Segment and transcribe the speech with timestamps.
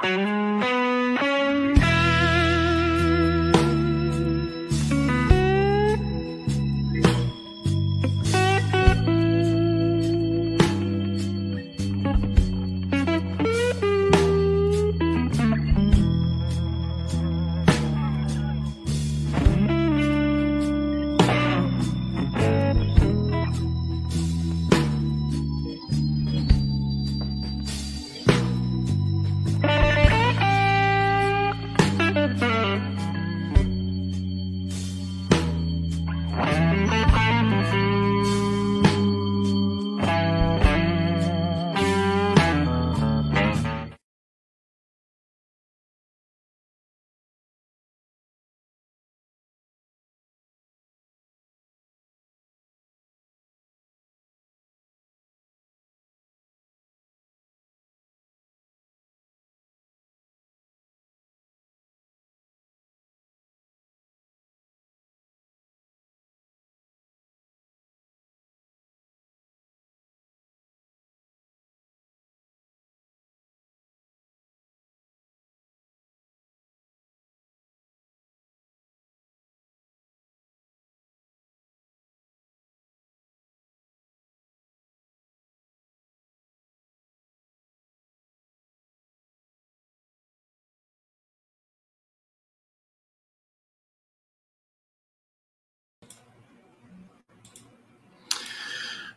[0.00, 0.37] Thank you.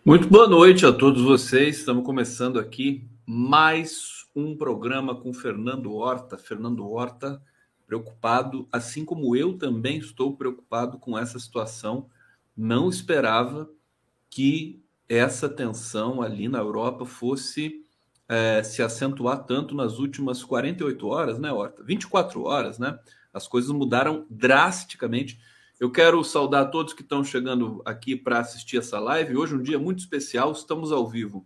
[0.03, 1.77] Muito boa noite a todos vocês.
[1.77, 6.39] Estamos começando aqui mais um programa com Fernando Horta.
[6.39, 7.39] Fernando Horta
[7.85, 12.09] preocupado, assim como eu também estou preocupado com essa situação.
[12.57, 13.69] Não esperava
[14.27, 17.85] que essa tensão ali na Europa fosse
[18.27, 21.83] é, se acentuar tanto nas últimas 48 horas, né, Horta?
[21.83, 22.97] 24 horas, né?
[23.31, 25.39] As coisas mudaram drasticamente.
[25.81, 29.35] Eu quero saudar todos que estão chegando aqui para assistir essa live.
[29.35, 31.43] Hoje é um dia muito especial, estamos ao vivo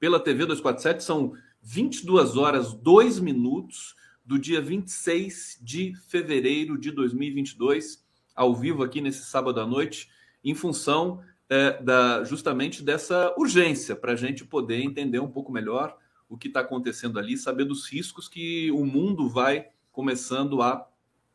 [0.00, 8.02] pela TV 247, são 22 horas 2 minutos do dia 26 de fevereiro de 2022,
[8.34, 10.08] ao vivo aqui nesse sábado à noite,
[10.42, 11.20] em função
[11.50, 15.94] é, da, justamente dessa urgência, para a gente poder entender um pouco melhor
[16.26, 20.88] o que está acontecendo ali, saber dos riscos que o mundo vai começando a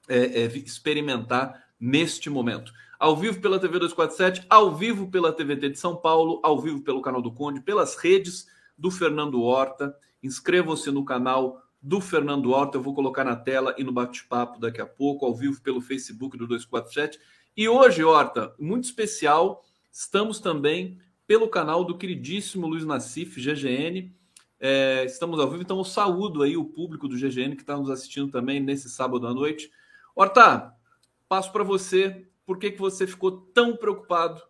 [0.08, 2.74] é, é, experimentar neste momento.
[3.00, 7.02] Ao vivo pela TV 247, ao vivo pela TVT de São Paulo, ao vivo pelo
[7.02, 8.48] canal do Conde, pelas redes
[8.78, 9.96] do Fernando Horta.
[10.22, 14.82] Inscrevam-se no canal do Fernando Horta, eu vou colocar na tela e no bate-papo daqui
[14.82, 17.18] a pouco, ao vivo pelo Facebook do 247.
[17.56, 24.14] E hoje, Horta, muito especial, estamos também pelo canal do queridíssimo Luiz Nassif, GGN.
[24.60, 27.90] É, estamos ao vivo, então eu saúdo aí o público do GGN que está nos
[27.90, 29.72] assistindo também nesse sábado à noite.
[30.14, 30.74] Horta,
[31.30, 32.28] passo para você.
[32.46, 34.42] Por que, que você ficou tão preocupado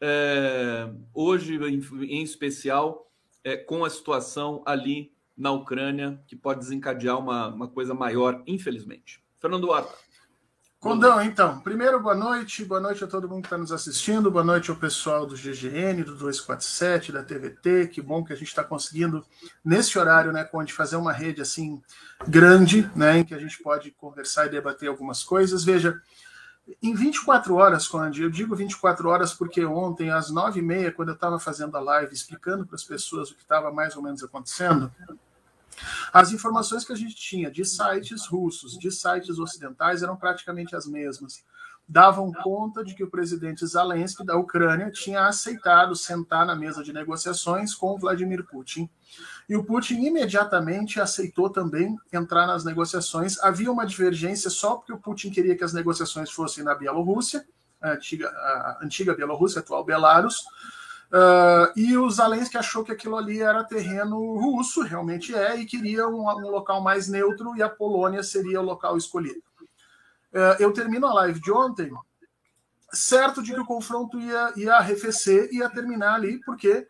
[0.00, 3.10] é, hoje, em, em especial,
[3.44, 9.22] é, com a situação ali na Ucrânia, que pode desencadear uma, uma coisa maior, infelizmente?
[9.38, 10.03] Fernando Horta.
[10.84, 14.44] Condão, então, primeiro, boa noite, boa noite a todo mundo que está nos assistindo, boa
[14.44, 18.62] noite ao pessoal do GGN, do 247, da TVT, que bom que a gente está
[18.62, 19.24] conseguindo,
[19.64, 21.82] nesse horário, né, onde fazer uma rede assim
[22.28, 25.64] grande, né, em que a gente pode conversar e debater algumas coisas.
[25.64, 25.98] Veja,
[26.82, 31.40] em 24 horas, Conde, eu digo 24 horas porque ontem, às 9h30, quando eu estava
[31.40, 34.92] fazendo a live, explicando para as pessoas o que estava mais ou menos acontecendo,
[36.12, 40.86] as informações que a gente tinha de sites russos, de sites ocidentais, eram praticamente as
[40.86, 41.44] mesmas.
[41.86, 46.94] Davam conta de que o presidente Zelensky da Ucrânia tinha aceitado sentar na mesa de
[46.94, 48.88] negociações com Vladimir Putin.
[49.48, 53.38] E o Putin imediatamente aceitou também entrar nas negociações.
[53.40, 57.46] Havia uma divergência só porque o Putin queria que as negociações fossem na Bielorrússia,
[57.82, 58.32] antiga,
[58.82, 60.42] antiga Bielorrússia, atual Belarus,
[61.12, 66.08] Uh, e o Zelensky achou que aquilo ali era terreno russo, realmente é, e queria
[66.08, 69.42] um, um local mais neutro e a Polônia seria o local escolhido.
[70.32, 71.92] Uh, eu termino a live de ontem
[72.94, 76.86] certo de que o confronto ia, ia arrefecer, ia terminar ali, porque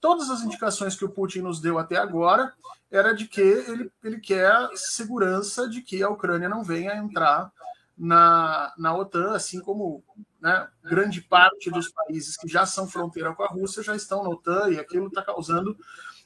[0.00, 2.52] todas as indicações que o Putin nos deu até agora
[2.90, 7.52] era de que ele, ele quer segurança de que a Ucrânia não venha entrar
[7.96, 10.02] na, na OTAN, assim como
[10.40, 14.28] né, grande parte dos países que já são fronteira com a Rússia já estão na
[14.28, 15.76] OTAN e aquilo está causando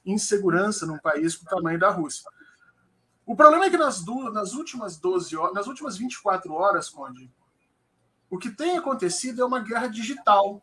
[0.04, 2.28] insegurança num país com o tamanho da Rússia.
[3.24, 7.30] O problema é que nas, duas, nas últimas 12 horas, nas últimas 24 horas, Conde,
[8.28, 10.62] o que tem acontecido é uma guerra digital.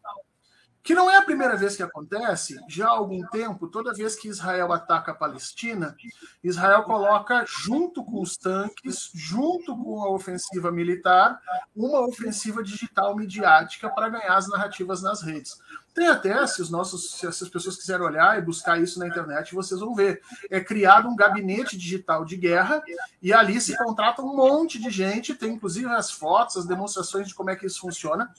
[0.84, 4.28] Que não é a primeira vez que acontece, já há algum tempo, toda vez que
[4.28, 5.96] Israel ataca a Palestina,
[6.44, 11.40] Israel coloca, junto com os tanques, junto com a ofensiva militar,
[11.76, 15.60] uma ofensiva digital midiática para ganhar as narrativas nas redes.
[15.94, 19.54] Tem até, se, os nossos, se as pessoas quiserem olhar e buscar isso na internet,
[19.54, 20.22] vocês vão ver.
[20.50, 22.82] É criado um gabinete digital de guerra
[23.22, 27.36] e ali se contrata um monte de gente, tem inclusive as fotos, as demonstrações de
[27.36, 28.32] como é que isso funciona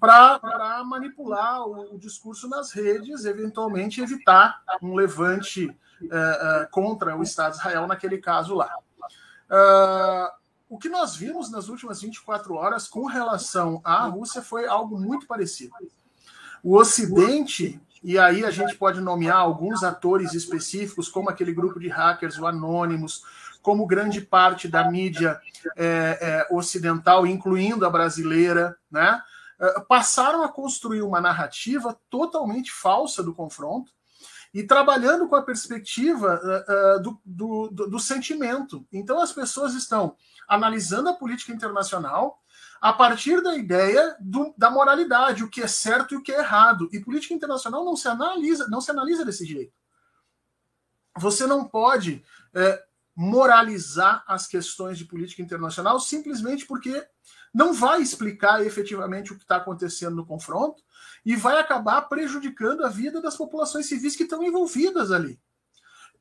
[0.00, 7.22] para manipular o, o, discurso nas redes, eventualmente evitar um levante uh, uh, contra o
[7.22, 8.70] Estado de Israel naquele caso lá.
[9.50, 10.30] Uh,
[10.68, 15.26] o que nós vimos nas últimas 24 horas com relação à Rússia foi algo muito
[15.26, 15.72] parecido.
[16.62, 21.88] O Ocidente, e aí a gente pode nomear alguns atores específicos, como aquele grupo de
[21.88, 23.22] hackers, o Anonymous,
[23.62, 25.40] como grande parte da mídia
[25.76, 29.20] é, é, ocidental, incluindo a brasileira, né?
[29.60, 33.90] Eh, passaram a construir uma narrativa totalmente falsa do confronto
[34.54, 38.86] e trabalhando com a perspectiva uh, do, do, do, do, sentimento.
[38.90, 40.16] Então, as pessoas estão
[40.48, 42.40] analisando a política internacional
[42.80, 44.16] a partir da ideia
[44.56, 46.88] da moralidade, o que é certo e o que é errado.
[46.92, 49.72] E política internacional não se analisa, não se analisa desse jeito.
[51.18, 52.24] Você não pode
[53.14, 57.04] moralizar as questões de política internacional simplesmente porque
[57.54, 60.82] não vai explicar efetivamente o que está acontecendo no confronto
[61.24, 65.40] e vai acabar prejudicando a vida das populações civis que estão envolvidas ali.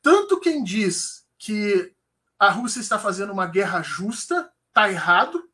[0.02, 1.94] Tanto quem diz que
[2.40, 5.50] a Rússia está fazendo uma guerra justa está errado,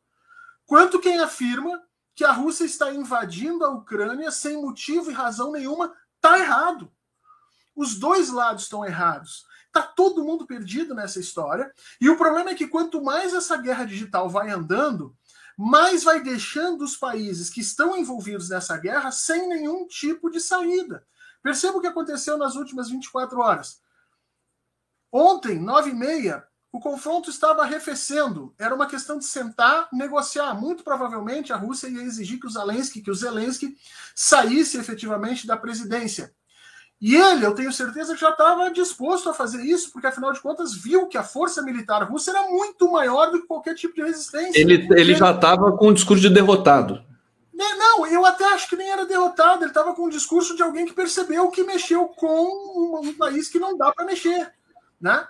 [0.66, 1.82] quanto quem afirma
[2.14, 6.92] que a Rússia está invadindo a Ucrânia sem motivo e razão nenhuma está errado.
[7.74, 9.46] Os dois lados estão errados.
[9.66, 11.72] Está todo mundo perdido nessa história.
[12.00, 15.16] E o problema é que quanto mais essa guerra digital vai andando,
[15.56, 21.06] mais vai deixando os países que estão envolvidos nessa guerra sem nenhum tipo de saída.
[21.42, 23.80] Perceba o que aconteceu nas últimas 24 horas.
[25.12, 28.52] Ontem, 9 e meia, o confronto estava arrefecendo.
[28.58, 30.54] Era uma questão de sentar, negociar.
[30.54, 33.78] Muito provavelmente a Rússia ia exigir que o Zelensky, que o Zelensky
[34.12, 36.34] saísse efetivamente da presidência.
[37.00, 40.40] E ele, eu tenho certeza que já estava disposto a fazer isso, porque afinal de
[40.40, 44.02] contas viu que a força militar russa era muito maior do que qualquer tipo de
[44.02, 44.58] resistência.
[44.58, 47.04] Ele, ele já estava com um discurso de derrotado.
[47.52, 50.62] Né, não, eu até acho que nem era derrotado, ele estava com um discurso de
[50.62, 54.52] alguém que percebeu que mexeu com um, país que não dá para mexer.
[55.00, 55.26] Né?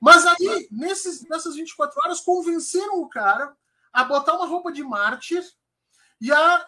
[0.00, 3.54] Mas aí, nesses, nessas 24 horas, convenceram o cara
[3.92, 5.42] a botar uma roupa de mártir
[6.20, 6.66] e a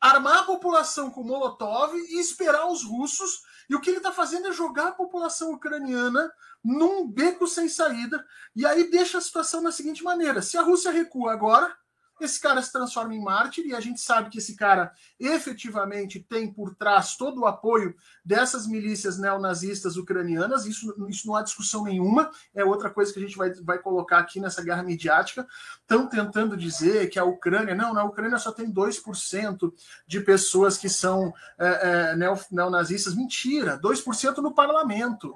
[0.00, 4.48] armar a população com Molotov e esperar os russos e o que ele está fazendo
[4.48, 6.32] é jogar a população ucraniana
[6.62, 8.24] num beco sem saída.
[8.54, 11.74] E aí deixa a situação da seguinte maneira: se a Rússia recua agora,
[12.20, 16.52] esse cara se transforma em mártir, e a gente sabe que esse cara efetivamente tem
[16.52, 17.94] por trás todo o apoio
[18.24, 23.22] dessas milícias neonazistas ucranianas, isso, isso não há discussão nenhuma, é outra coisa que a
[23.22, 25.46] gente vai, vai colocar aqui nessa guerra midiática.
[25.80, 29.72] Estão tentando dizer que a Ucrânia, não, na Ucrânia só tem 2%
[30.06, 32.16] de pessoas que são é, é,
[32.50, 33.14] neonazistas.
[33.14, 35.34] Mentira, 2% no parlamento.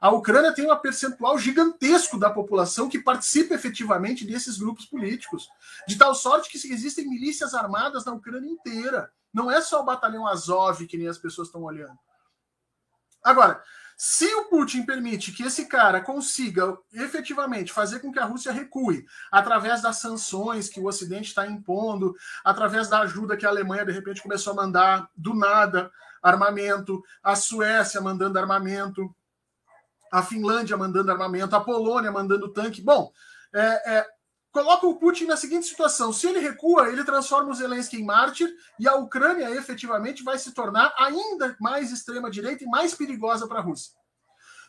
[0.00, 5.48] A Ucrânia tem um percentual gigantesco da população que participa efetivamente desses grupos políticos.
[5.88, 9.10] De tal sorte que existem milícias armadas na Ucrânia inteira.
[9.32, 11.98] Não é só o batalhão Azov que nem as pessoas estão olhando.
[13.22, 13.62] Agora,
[13.96, 19.06] se o Putin permite que esse cara consiga efetivamente fazer com que a Rússia recue
[19.30, 23.92] através das sanções que o Ocidente está impondo, através da ajuda que a Alemanha de
[23.92, 25.90] repente começou a mandar do nada
[26.22, 29.14] armamento, a Suécia mandando armamento,
[30.14, 32.80] a Finlândia mandando armamento, a Polônia mandando tanque.
[32.80, 33.10] Bom,
[33.52, 34.06] é, é,
[34.52, 38.48] coloca o Putin na seguinte situação: se ele recua, ele transforma o Zelensky em mártir
[38.78, 43.62] e a Ucrânia efetivamente vai se tornar ainda mais extrema-direita e mais perigosa para a
[43.62, 43.92] Rússia.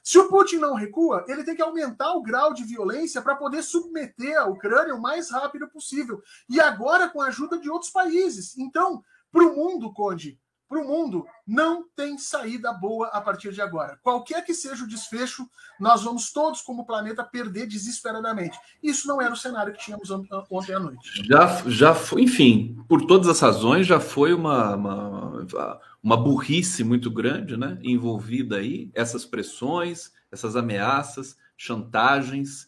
[0.04, 3.62] Se o Putin não recua, ele tem que aumentar o grau de violência para poder
[3.62, 6.22] submeter a Ucrânia o mais rápido possível.
[6.50, 8.58] E agora com a ajuda de outros países.
[8.58, 13.62] Então, para o mundo, Conde, para o mundo não tem saída boa a partir de
[13.62, 14.00] agora.
[14.02, 15.48] Qualquer que seja o desfecho,
[15.80, 18.58] nós vamos todos, como planeta, perder desesperadamente.
[18.82, 21.24] Isso não era o cenário que tínhamos ontem à noite.
[21.28, 27.12] Já, já foi, enfim, por todas as razões, já foi uma, uma, uma burrice muito
[27.12, 27.78] grande, né?
[27.84, 32.68] Envolvida aí, essas pressões, essas ameaças, chantagens,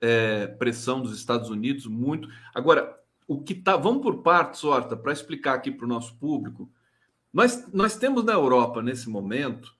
[0.00, 2.28] é, pressão dos Estados Unidos, muito.
[2.54, 3.76] Agora, o que tá.
[3.76, 6.70] Vamos por partes, Horta, para explicar aqui para o nosso público
[7.32, 9.74] nós, nós temos na Europa, nesse momento,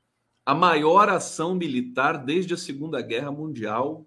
[0.44, 4.06] a maior ação militar desde a Segunda Guerra Mundial,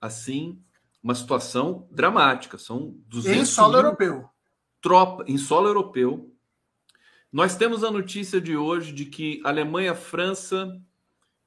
[0.00, 0.60] assim,
[1.02, 2.58] uma situação dramática.
[2.58, 4.28] São 200 em solo europeu.
[4.80, 6.30] Tropa, em solo europeu.
[7.32, 10.78] Nós temos a notícia de hoje de que Alemanha, França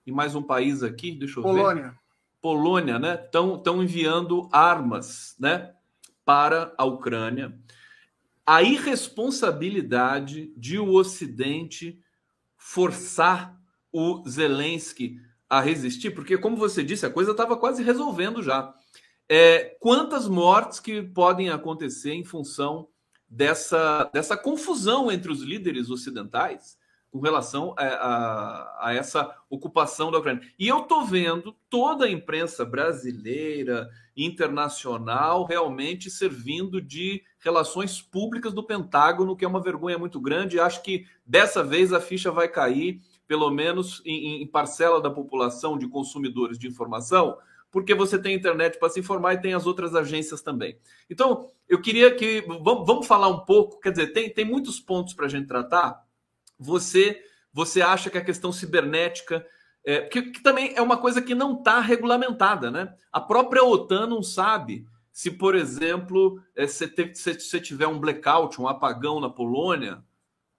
[0.06, 1.90] e mais um país aqui, deixa eu Polônia.
[1.90, 2.00] ver.
[2.42, 3.22] Polônia, né?
[3.24, 5.74] Estão enviando armas, né?
[6.24, 7.58] Para a Ucrânia.
[8.46, 12.00] A irresponsabilidade de o Ocidente
[12.58, 13.60] forçar
[13.92, 18.74] o Zelensky a resistir, porque, como você disse, a coisa estava quase resolvendo já.
[19.28, 22.88] É, quantas mortes que podem acontecer em função
[23.28, 26.78] dessa, dessa confusão entre os líderes ocidentais
[27.16, 30.44] com relação a, a, a essa ocupação da Ucrânia?
[30.60, 38.66] E eu estou vendo toda a imprensa brasileira, internacional, realmente servindo de relações públicas do
[38.66, 40.60] Pentágono, que é uma vergonha muito grande.
[40.60, 45.78] Acho que dessa vez a ficha vai cair pelo menos em, em parcela da população
[45.78, 47.38] de consumidores de informação,
[47.72, 50.78] porque você tem internet para se informar e tem as outras agências também.
[51.10, 52.42] Então, eu queria que.
[52.42, 56.05] Vamos, vamos falar um pouco, quer dizer, tem, tem muitos pontos para a gente tratar.
[56.58, 57.22] Você,
[57.52, 59.46] você acha que a questão cibernética.
[59.88, 62.94] É, que, que também é uma coisa que não está regulamentada, né?
[63.12, 68.68] A própria OTAN não sabe se, por exemplo, é, se, se tiver um blackout, um
[68.68, 70.04] apagão na Polônia,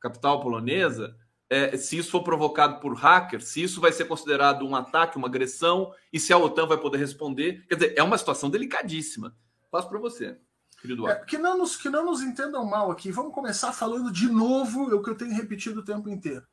[0.01, 1.17] capital polonesa,
[1.49, 5.29] é, se isso for provocado por hacker, se isso vai ser considerado um ataque, uma
[5.29, 7.65] agressão, e se a OTAN vai poder responder.
[7.69, 9.37] Quer dizer, é uma situação delicadíssima.
[9.71, 10.39] Passo para você,
[10.87, 13.11] querido é, que, não nos, que não nos entendam mal aqui.
[13.11, 16.47] Vamos começar falando de novo o que eu tenho repetido o tempo inteiro.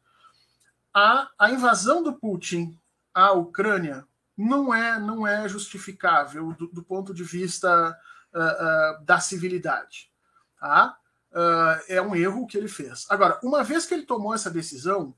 [0.93, 2.79] A, a invasão do Putin
[3.13, 7.97] à Ucrânia não é, não é justificável do, do ponto de vista
[8.33, 10.11] uh, uh, da civilidade.
[10.59, 10.97] Tá?
[11.33, 13.05] uh, é um erro que ele fez.
[13.09, 15.15] Agora, uma vez que ele tomou essa decisão,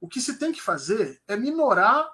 [0.00, 2.08] o que se tem que fazer é minorar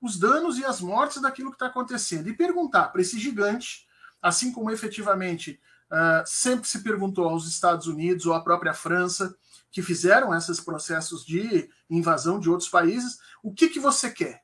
[0.00, 3.86] os danos e as mortes daquilo que está acontecendo e perguntar para esse gigante,
[4.22, 5.60] assim como efetivamente
[5.90, 9.34] uh, sempre se perguntou aos Estados Unidos ou à própria França,
[9.70, 14.42] que fizeram esses processos de invasão de outros países, o que, que você quer?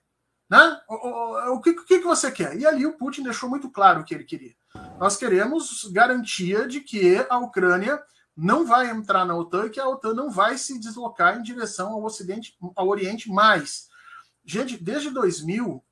[0.51, 0.81] Né?
[0.89, 2.59] O, o, o, que, o que, que você quer?
[2.59, 4.55] E ali o Putin deixou muito claro o que ele queria.
[4.99, 8.03] Nós queremos garantia de que a Ucrânia
[8.37, 11.93] não vai entrar na OTAN e que a OTAN não vai se deslocar em direção
[11.93, 13.89] ao Ocidente, ao Oriente mais.
[14.45, 15.85] Gente, desde 2000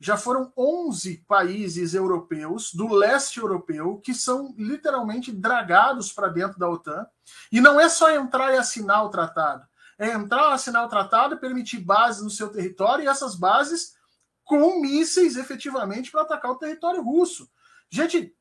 [0.00, 6.68] já foram 11 países europeus do leste europeu que são literalmente dragados para dentro da
[6.68, 7.06] OTAN.
[7.50, 9.66] E não é só entrar e assinar o tratado.
[9.98, 13.96] É entrar, assinar o tratado, permitir bases no seu território e essas bases
[14.44, 17.50] com mísseis efetivamente para atacar o território russo.
[17.90, 18.34] Gente,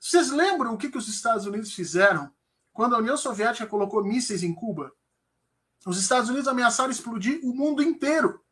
[0.00, 2.32] vocês lembram o que, que os Estados Unidos fizeram
[2.72, 4.92] quando a União Soviética colocou mísseis em Cuba?
[5.86, 8.42] Os Estados Unidos ameaçaram explodir o mundo inteiro.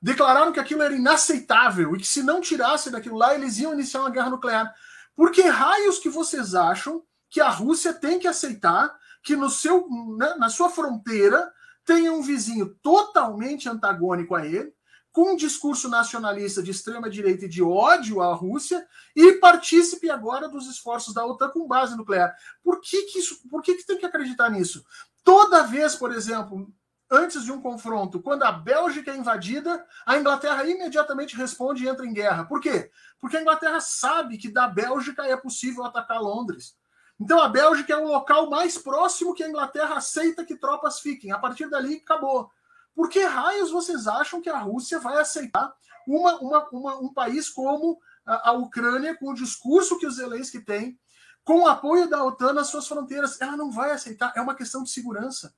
[0.00, 4.00] Declararam que aquilo era inaceitável e que se não tirasse daquilo lá, eles iam iniciar
[4.00, 4.74] uma guerra nuclear.
[5.14, 9.88] Por que raios que vocês acham que a Rússia tem que aceitar que no seu,
[10.16, 11.50] né, na sua fronteira
[11.84, 14.72] tenha um vizinho totalmente antagônico a ele,
[15.12, 20.46] com um discurso nacionalista de extrema direita e de ódio à Rússia e partícipe agora
[20.46, 22.36] dos esforços da OTAN com base nuclear.
[22.62, 23.40] Por que, que isso?
[23.48, 24.84] Por que, que tem que acreditar nisso?
[25.24, 26.70] Toda vez, por exemplo,
[27.10, 32.06] antes de um confronto, quando a Bélgica é invadida, a Inglaterra imediatamente responde e entra
[32.06, 32.44] em guerra.
[32.44, 32.90] Por quê?
[33.20, 36.76] Porque a Inglaterra sabe que da Bélgica é possível atacar Londres.
[37.18, 41.32] Então a Bélgica é o local mais próximo que a Inglaterra aceita que tropas fiquem.
[41.32, 42.50] A partir dali, acabou.
[42.94, 45.74] Por que raios vocês acham que a Rússia vai aceitar
[46.06, 50.60] uma, uma, uma, um país como a, a, Ucrânia, com o discurso que o Zelensky
[50.60, 50.98] tem,
[51.44, 53.40] com o apoio da OTAN nas suas fronteiras?
[53.40, 54.32] Ela não vai aceitar.
[54.36, 55.54] É uma questão de segurança.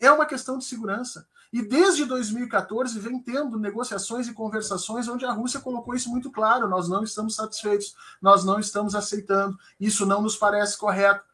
[0.00, 1.26] É uma questão de segurança.
[1.52, 6.68] E desde 2014 vem tendo negociações e conversações onde a Rússia colocou isso muito claro:
[6.68, 11.24] nós não estamos satisfeitos, nós não estamos aceitando, isso não nos parece correto.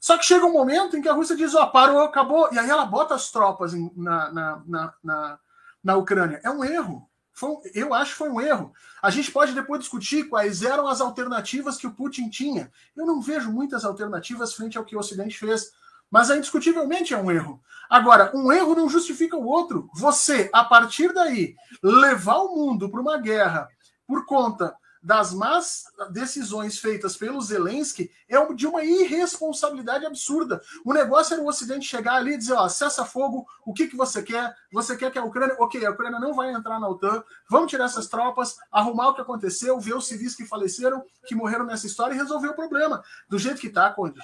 [0.00, 2.58] Só que chega um momento em que a Rússia diz: ó, oh, parou, acabou, e
[2.58, 5.38] aí ela bota as tropas na, na, na, na,
[5.82, 6.40] na Ucrânia.
[6.42, 7.08] É um erro.
[7.42, 8.72] Um, eu acho que foi um erro.
[9.02, 12.72] A gente pode depois discutir quais eram as alternativas que o Putin tinha.
[12.96, 15.72] Eu não vejo muitas alternativas frente ao que o Ocidente fez,
[16.10, 17.60] mas é indiscutivelmente é um erro.
[17.88, 19.88] Agora, um erro não justifica o outro.
[19.94, 23.68] Você, a partir daí, levar o mundo para uma guerra
[24.06, 24.74] por conta
[25.06, 30.60] das más decisões feitas pelo Zelensky é de uma irresponsabilidade absurda.
[30.84, 33.96] O negócio era o Ocidente chegar ali e dizer: ó, cessa fogo, o que, que
[33.96, 34.52] você quer?
[34.72, 35.54] Você quer que a Ucrânia.
[35.60, 39.20] Ok, a Ucrânia não vai entrar na OTAN, vamos tirar essas tropas, arrumar o que
[39.20, 43.00] aconteceu, ver os civis que faleceram, que morreram nessa história e resolver o problema.
[43.28, 44.18] Do jeito que está, Conde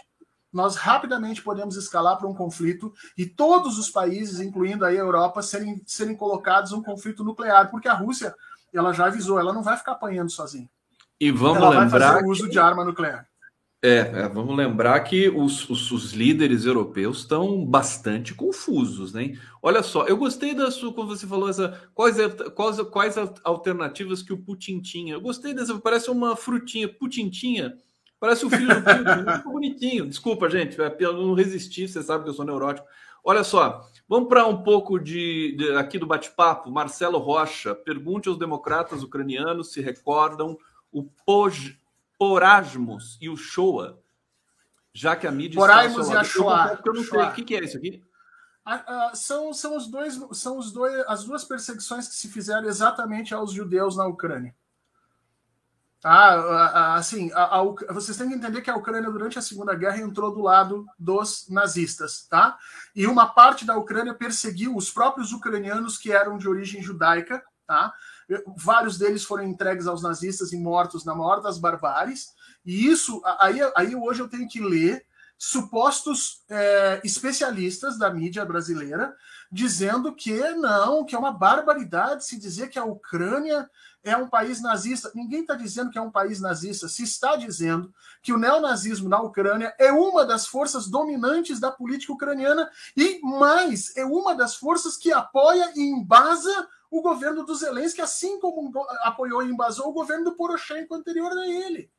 [0.52, 5.80] nós rapidamente podemos escalar para um conflito e todos os países, incluindo a Europa, serem,
[5.86, 8.34] serem colocados um conflito nuclear, porque a Rússia
[8.72, 10.68] ela já avisou, ela não vai ficar apanhando sozinha.
[11.20, 12.14] E vamos ela lembrar.
[12.14, 13.26] Vai o uso de arma nuclear.
[13.84, 19.36] É, é, vamos lembrar que os, os, os, líderes europeus estão bastante confusos, né?
[19.60, 22.16] Olha só, eu gostei da sua, quando você falou essa, quais,
[22.54, 25.14] quais, quais alternativas que o Putin tinha.
[25.14, 27.76] Eu gostei dessa, parece uma frutinha, Putintinha,
[28.22, 30.06] parece o filho do muito bonitinho.
[30.06, 32.86] Desculpa, gente, é, eu não resisti, você sabe que eu sou neurótico.
[33.24, 36.70] Olha só, vamos para um pouco de, de aqui do bate-papo.
[36.70, 40.56] Marcelo Rocha, pergunte aos democratas ucranianos se recordam
[40.92, 41.76] o Poj
[42.16, 43.96] Porasmos e o Shoah,
[44.92, 46.74] já que a mídia Porasmos e a Shoah.
[46.74, 48.04] Eu, eu não sei o que, que é isso aqui.
[48.64, 52.68] Ah, ah, são, são os dois são os dois as duas perseguições que se fizeram
[52.68, 54.54] exatamente aos judeus na Ucrânia.
[56.04, 59.98] Ah, assim, a, a, vocês têm que entender que a Ucrânia, durante a Segunda Guerra,
[60.00, 62.58] entrou do lado dos nazistas, tá?
[62.94, 67.94] E uma parte da Ucrânia perseguiu os próprios ucranianos que eram de origem judaica, tá?
[68.56, 72.30] Vários deles foram entregues aos nazistas e mortos na maior das barbáries.
[72.64, 75.06] E isso, aí, aí hoje eu tenho que ler
[75.38, 79.14] supostos é, especialistas da mídia brasileira
[79.50, 83.68] dizendo que não, que é uma barbaridade se dizer que a Ucrânia
[84.04, 85.10] é um país nazista.
[85.14, 86.88] Ninguém está dizendo que é um país nazista.
[86.88, 87.92] Se está dizendo
[88.22, 93.96] que o neonazismo na Ucrânia é uma das forças dominantes da política ucraniana e mais
[93.96, 99.42] é uma das forças que apoia e embasa o governo do Zelensky, assim como apoiou
[99.42, 101.90] e embasou o governo do Poroshenko anterior a ele.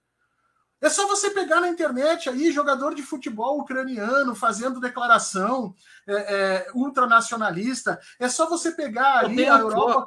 [0.84, 5.74] É só você pegar na internet aí jogador de futebol ucraniano fazendo declaração
[6.06, 7.98] é, é, ultranacionalista.
[8.20, 10.06] É só você pegar ali a Europa.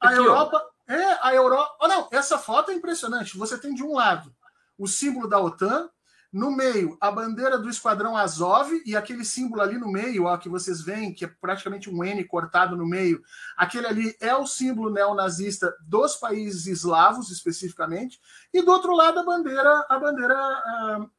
[0.00, 1.76] A Europa, é, a Europa.
[1.80, 3.36] Oh, não, essa foto é impressionante.
[3.36, 4.34] Você tem de um lado
[4.78, 5.88] o símbolo da OTAN,
[6.32, 10.50] no meio a bandeira do esquadrão Azov e aquele símbolo ali no meio, ó, que
[10.50, 13.22] vocês veem, que é praticamente um N cortado no meio,
[13.56, 18.20] aquele ali é o símbolo neonazista dos países eslavos, especificamente,
[18.52, 21.10] e do outro lado a bandeira, a bandeira uh,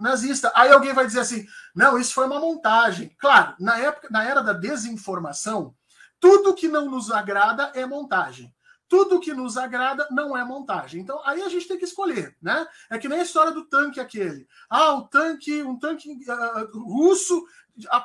[0.00, 0.50] nazista.
[0.54, 3.14] Aí alguém vai dizer assim: não, isso foi uma montagem.
[3.18, 5.74] Claro, na época, na era da desinformação,
[6.18, 8.55] tudo que não nos agrada é montagem.
[8.88, 11.00] Tudo que nos agrada não é montagem.
[11.00, 12.66] Então, aí a gente tem que escolher, né?
[12.88, 14.46] É que nem a história do tanque aquele.
[14.70, 17.44] Ah, o tanque, um tanque uh, russo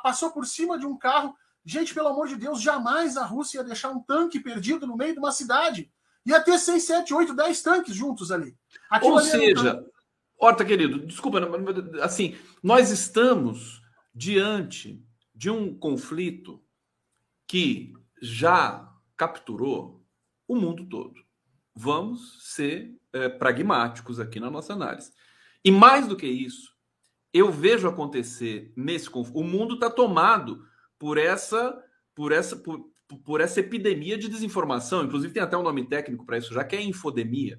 [0.02, 1.36] passou por cima de um carro.
[1.64, 5.14] Gente, pelo amor de Deus, jamais a Rússia ia deixar um tanque perdido no meio
[5.14, 5.92] de uma cidade.
[6.26, 8.56] Ia ter 6, 7, 8, 10 tanques juntos ali.
[8.90, 9.86] Aquilo Ou ali seja,
[10.42, 11.38] Horta, querido, desculpa,
[12.02, 13.80] assim, nós estamos
[14.14, 16.60] diante de um conflito
[17.46, 20.01] que já capturou
[20.52, 21.24] o mundo todo.
[21.74, 25.14] Vamos ser é, pragmáticos aqui na nossa análise.
[25.64, 26.76] E mais do que isso,
[27.34, 29.40] eu vejo acontecer nesse conflito.
[29.40, 30.66] O mundo está tomado
[31.00, 31.82] por essa,
[32.14, 32.92] por essa, por,
[33.24, 35.06] por essa epidemia de desinformação.
[35.06, 37.58] Inclusive tem até um nome técnico para isso, já que é infodemia.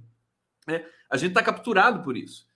[0.68, 2.46] É, a gente está capturado por isso.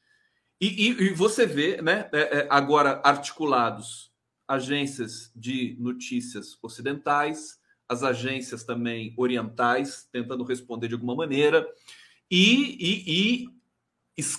[0.60, 4.12] E, e, e você vê, né, é, é, agora articulados
[4.46, 11.66] agências de notícias ocidentais, as agências também orientais, tentando responder de alguma maneira,
[12.30, 13.56] e, e, e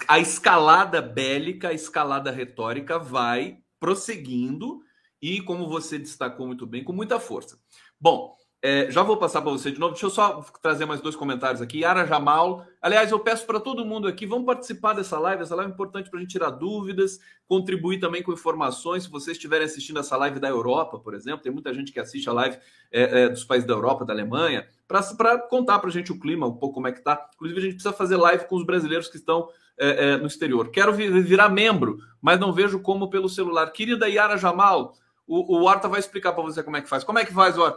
[0.07, 4.81] a escalada bélica, a escalada retórica vai prosseguindo
[5.21, 7.59] e, como você destacou muito bem, com muita força.
[7.99, 8.35] Bom,
[8.69, 9.93] é, já vou passar para você de novo.
[9.93, 11.79] Deixa eu só trazer mais dois comentários aqui.
[11.79, 12.65] Yara Jamal.
[12.81, 15.41] Aliás, eu peço para todo mundo aqui, vamos participar dessa live.
[15.41, 19.03] Essa live é importante para a gente tirar dúvidas, contribuir também com informações.
[19.03, 22.27] Se vocês estiverem assistindo essa live da Europa, por exemplo, tem muita gente que assiste
[22.27, 22.57] a live
[22.91, 26.45] é, é, dos países da Europa, da Alemanha, para contar para a gente o clima,
[26.45, 27.29] um pouco como é que está.
[27.35, 30.71] Inclusive, a gente precisa fazer live com os brasileiros que estão é, é, no exterior.
[30.71, 33.71] Quero virar membro, mas não vejo como pelo celular.
[33.71, 34.93] Querida Yara Jamal.
[35.27, 37.03] O, o vai explicar para você como é que faz.
[37.03, 37.55] Como é que faz?
[37.59, 37.75] Ah,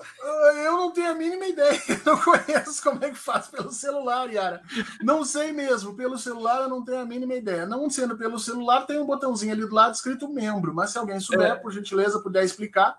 [0.64, 1.80] eu não tenho a mínima ideia.
[1.90, 4.62] Eu não conheço como é que faz pelo celular, Yara.
[5.02, 5.94] Não sei mesmo.
[5.94, 7.66] Pelo celular eu não tenho a mínima ideia.
[7.66, 10.72] Não sendo pelo celular, tem um botãozinho ali do lado escrito membro.
[10.72, 11.54] Mas se alguém souber, é.
[11.56, 12.96] por gentileza, puder explicar.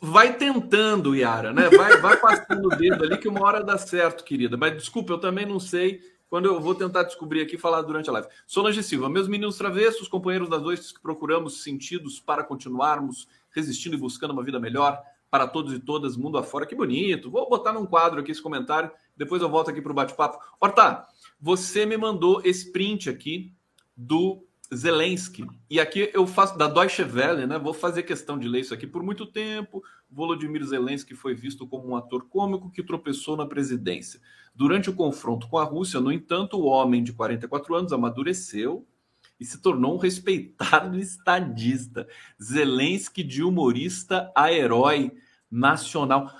[0.00, 1.68] Vai tentando, Yara, né?
[1.70, 4.56] Vai, vai passando o dedo ali que uma hora dá certo, querida.
[4.56, 8.10] Mas desculpa, eu também não sei quando eu vou tentar descobrir aqui e falar durante
[8.10, 8.28] a live.
[8.46, 13.98] Solange Silva, meus meninos travessos, companheiros das noites que procuramos sentidos para continuarmos resistindo e
[13.98, 16.66] buscando uma vida melhor para todos e todas, mundo afora.
[16.66, 17.30] Que bonito.
[17.30, 20.38] Vou botar num quadro aqui esse comentário, depois eu volto aqui para o bate-papo.
[20.60, 21.06] Horta,
[21.40, 23.52] você me mandou esse print aqui
[23.96, 25.46] do Zelensky.
[25.70, 27.58] E aqui eu faço da Deutsche Welle, né?
[27.58, 29.82] Vou fazer questão de ler isso aqui por muito tempo.
[30.10, 34.20] Volodymyr Zelensky foi visto como um ator cômico que tropeçou na presidência.
[34.54, 38.86] Durante o confronto com a Rússia, no entanto, o homem de 44 anos amadureceu
[39.38, 42.06] e se tornou um respeitado estadista.
[42.42, 45.12] Zelensky de humorista a herói
[45.50, 46.32] nacional.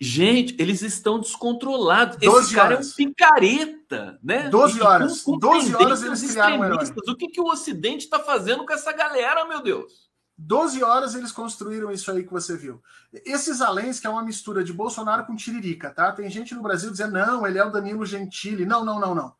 [0.00, 2.18] Gente, eles estão descontrolados.
[2.20, 2.88] Esse cara horas.
[2.88, 4.48] é um picareta, né?
[4.48, 5.22] 12 horas.
[5.22, 6.84] Com, com 12 horas eles criaram um herói.
[7.06, 10.10] O que, que o Ocidente está fazendo com essa galera, meu Deus?
[10.36, 12.82] 12 horas eles construíram isso aí que você viu.
[13.24, 16.10] Esses alens, que é uma mistura de Bolsonaro com Tiririca, tá?
[16.10, 18.66] Tem gente no Brasil dizendo, não, ele é o Danilo Gentili.
[18.66, 19.32] Não, não, não, não.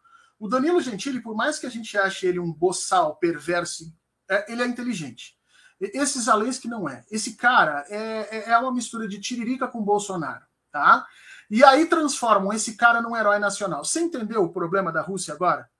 [0.42, 3.94] O Danilo Gentili, por mais que a gente ache ele um boçal perverso,
[4.28, 5.36] é, ele é inteligente.
[5.80, 7.04] Esses alens que não é.
[7.12, 11.06] Esse cara é, é, é uma mistura de Tiririca com Bolsonaro, tá?
[11.48, 13.84] E aí transformam esse cara num herói nacional.
[13.84, 15.70] Você entendeu o problema da Rússia agora?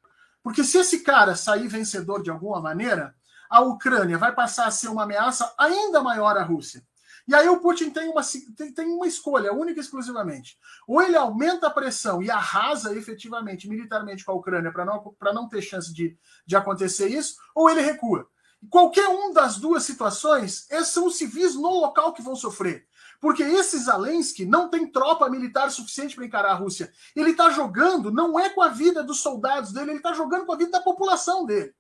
[0.45, 3.17] Porque se esse cara sair vencedor de alguma maneira,
[3.51, 6.87] a Ucrânia vai passar a ser uma ameaça ainda maior à Rússia.
[7.27, 8.23] E aí o Putin tem uma,
[8.57, 10.59] tem, tem uma escolha, única e exclusivamente.
[10.87, 15.49] Ou ele aumenta a pressão e arrasa efetivamente, militarmente com a Ucrânia para não, não
[15.49, 18.29] ter chance de, de acontecer isso, ou ele recua.
[18.71, 22.87] Qualquer um das duas situações, esses são os civis no local que vão sofrer.
[23.21, 26.93] Porque esse Zelensky não tem tropa militar suficiente para encarar a Rússia.
[27.15, 30.53] Ele está jogando, não é com a vida dos soldados dele, ele está jogando com
[30.53, 31.73] a vida da população dele.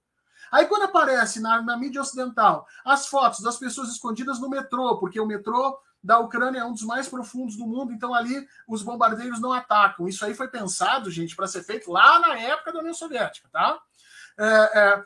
[0.53, 5.19] Aí quando aparece na, na mídia ocidental as fotos das pessoas escondidas no metrô, porque
[5.19, 9.41] o metrô da Ucrânia é um dos mais profundos do mundo, então ali os bombardeiros
[9.41, 10.07] não atacam.
[10.07, 13.81] Isso aí foi pensado, gente, para ser feito lá na época da União Soviética, tá?
[14.38, 15.05] É, é,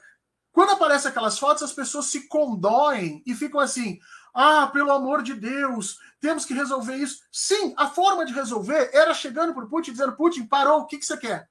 [0.51, 4.01] quando aparecem aquelas fotos, as pessoas se condoem e ficam assim:
[4.35, 7.23] ah, pelo amor de Deus, temos que resolver isso.
[7.31, 10.99] Sim, a forma de resolver era chegando para o Putin dizendo: Putin, parou, o que,
[10.99, 11.49] que você quer?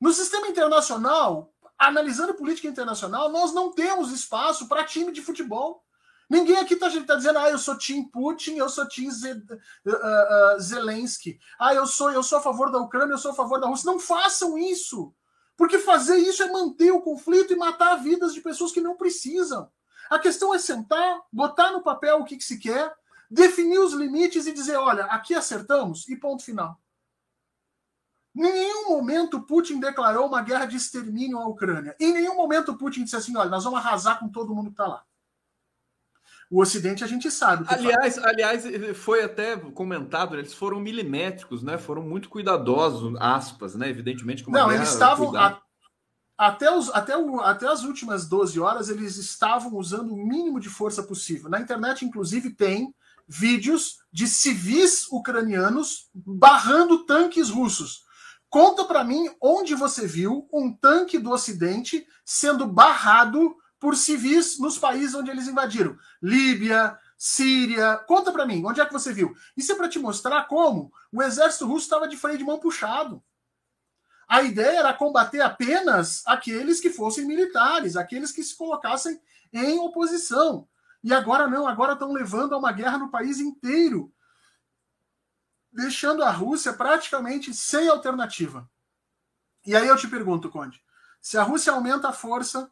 [0.00, 5.84] No sistema internacional, analisando política internacional, nós não temos espaço para time de futebol.
[6.28, 10.60] Ninguém aqui está tá dizendo, ah, eu sou Tim Putin, eu sou Tim uh, uh,
[10.60, 13.66] Zelensky, ah, eu sou, eu sou a favor da Ucrânia, eu sou a favor da
[13.66, 13.90] Rússia.
[13.90, 15.14] Não façam isso,
[15.56, 19.70] porque fazer isso é manter o conflito e matar vidas de pessoas que não precisam.
[20.10, 22.94] A questão é sentar, botar no papel o que, que se quer,
[23.30, 26.78] definir os limites e dizer, olha, aqui acertamos e ponto final.
[28.38, 31.96] Em nenhum momento Putin declarou uma guerra de extermínio à Ucrânia.
[31.98, 34.86] Em nenhum momento Putin disse assim: olha, nós vamos arrasar com todo mundo que está
[34.86, 35.02] lá.
[36.48, 37.66] O Ocidente a gente sabe.
[37.68, 38.24] aliás, faz.
[38.24, 38.64] aliás,
[38.96, 41.76] foi até comentado, eles foram milimétricos, né?
[41.76, 43.90] Foram muito cuidadosos, aspas, né?
[43.90, 45.36] Evidentemente, como Não, eles estavam.
[45.36, 45.60] A,
[46.38, 50.68] até, os, até, o, até as últimas 12 horas, eles estavam usando o mínimo de
[50.68, 51.50] força possível.
[51.50, 52.94] Na internet, inclusive, tem
[53.26, 58.06] vídeos de civis ucranianos barrando tanques russos.
[58.50, 64.78] Conta para mim onde você viu um tanque do Ocidente sendo barrado por civis nos
[64.78, 65.96] países onde eles invadiram.
[66.22, 67.96] Líbia, Síria.
[67.96, 69.34] Conta para mim, onde é que você viu?
[69.56, 73.22] Isso é para te mostrar como o exército russo estava de freio de mão puxado.
[74.28, 79.20] A ideia era combater apenas aqueles que fossem militares, aqueles que se colocassem
[79.52, 80.68] em oposição.
[81.02, 84.12] E agora não, agora estão levando a uma guerra no país inteiro
[85.72, 88.68] deixando a Rússia praticamente sem alternativa.
[89.66, 90.82] E aí eu te pergunto, Conde,
[91.20, 92.70] se a Rússia aumenta a força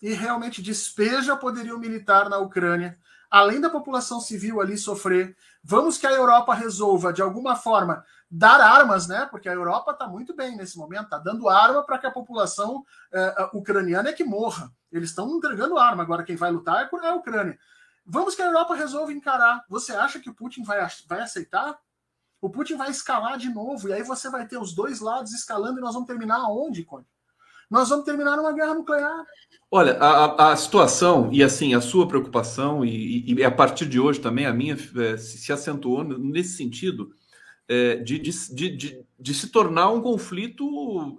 [0.00, 2.98] e realmente despeja poderio militar na Ucrânia,
[3.30, 8.60] além da população civil ali sofrer, vamos que a Europa resolva de alguma forma dar
[8.60, 9.26] armas, né?
[9.30, 12.78] Porque a Europa está muito bem nesse momento, está dando arma para que a população
[12.78, 14.70] uh, ucraniana é que morra.
[14.90, 16.02] Eles estão entregando arma.
[16.02, 17.58] Agora quem vai lutar é a Ucrânia.
[18.04, 19.64] Vamos que a Europa resolva encarar.
[19.68, 20.78] Você acha que o Putin vai,
[21.08, 21.78] vai aceitar?
[22.40, 25.78] O Putin vai escalar de novo, e aí você vai ter os dois lados escalando,
[25.78, 27.06] e nós vamos terminar aonde, Conde?
[27.70, 29.24] Nós vamos terminar numa guerra nuclear.
[29.70, 34.20] Olha, a, a situação e assim a sua preocupação e, e, a partir de hoje
[34.20, 37.10] também a minha é, se acentuou nesse sentido
[37.68, 38.30] é, de, de,
[38.70, 41.16] de, de, se tornar um conflito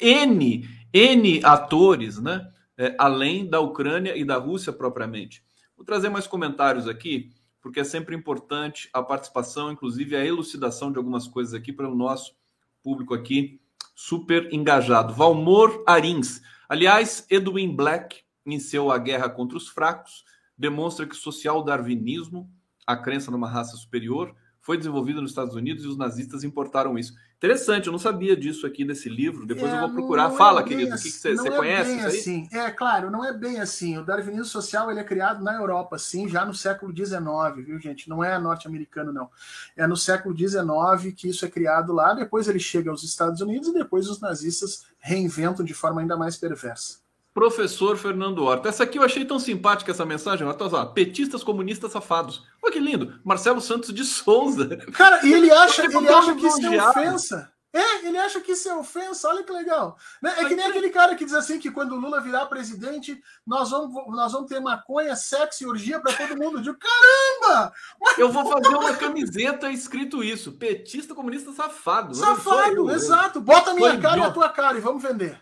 [0.00, 2.48] é, n n atores, né?
[2.78, 5.44] É, além da Ucrânia e da Rússia propriamente.
[5.76, 7.30] Vou trazer mais comentários aqui
[7.62, 11.94] porque é sempre importante a participação, inclusive a elucidação de algumas coisas aqui para o
[11.94, 12.34] nosso
[12.82, 13.60] público aqui
[13.94, 15.14] super engajado.
[15.14, 16.42] Valmor Arins.
[16.68, 20.24] Aliás, Edwin Black, em seu A Guerra contra os Fracos,
[20.58, 22.50] demonstra que o social-darwinismo,
[22.84, 27.14] a crença numa raça superior, foi desenvolvido nos Estados Unidos e os nazistas importaram isso.
[27.36, 29.44] Interessante, eu não sabia disso aqui desse livro.
[29.44, 30.30] Depois é, eu vou procurar.
[30.30, 31.96] Fala, é querido, assim, o que, você, você é conhece?
[31.96, 32.48] Bem assim.
[32.52, 33.98] É claro, não é bem assim.
[33.98, 38.08] O darwinismo social ele é criado na Europa, sim, já no século XIX, viu, gente?
[38.08, 39.28] Não é norte-americano, não.
[39.76, 42.14] É no século XIX que isso é criado lá.
[42.14, 46.36] Depois ele chega aos Estados Unidos e depois os nazistas reinventam de forma ainda mais
[46.36, 47.01] perversa.
[47.34, 48.68] Professor Fernando Horta.
[48.68, 50.46] Essa aqui eu achei tão simpática, essa mensagem.
[50.46, 52.46] Olha, petistas comunistas safados.
[52.62, 53.18] Olha que lindo.
[53.24, 54.76] Marcelo Santos de Souza.
[54.92, 57.52] Cara, e ele acha, ele acha que isso é ofensa.
[57.74, 59.96] É, ele acha que isso é ofensa, olha que legal.
[60.20, 60.30] Né?
[60.36, 63.70] É que nem aquele cara que diz assim que quando o Lula virar presidente, nós
[63.70, 66.58] vamos, nós vamos ter maconha, sexo e orgia para todo mundo.
[66.58, 67.72] Eu digo, caramba!
[68.18, 72.14] Eu vou fazer uma camiseta escrito isso: petista comunista safado.
[72.14, 73.40] Safado, exato.
[73.40, 75.40] Bota a minha cara e a tua cara e vamos vender.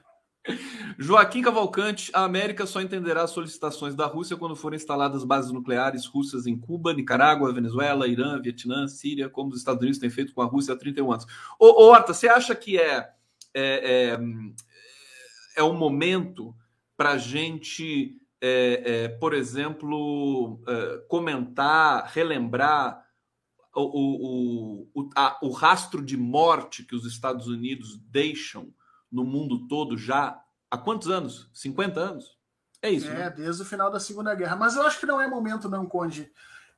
[0.99, 6.07] Joaquim Cavalcante, a América só entenderá as solicitações da Rússia quando forem instaladas bases nucleares
[6.07, 10.43] russas em Cuba, Nicarágua, Venezuela, Irã, Vietnã, Síria, como os Estados Unidos têm feito com
[10.43, 11.27] a Rússia há 31 anos.
[11.59, 13.11] Ô, ô Horta, você acha que é,
[13.55, 14.19] é, é,
[15.57, 16.55] é um momento
[16.97, 23.05] para a gente, é, é, por exemplo, é, comentar, relembrar
[23.75, 28.73] o, o, o, a, o rastro de morte que os Estados Unidos deixam?
[29.11, 31.51] No mundo todo já há quantos anos?
[31.53, 32.39] 50 anos?
[32.83, 33.09] É isso.
[33.09, 33.31] É, né?
[33.31, 34.57] desde o final da Segunda Guerra.
[34.57, 36.31] Mas eu acho que não é momento, não, Conde,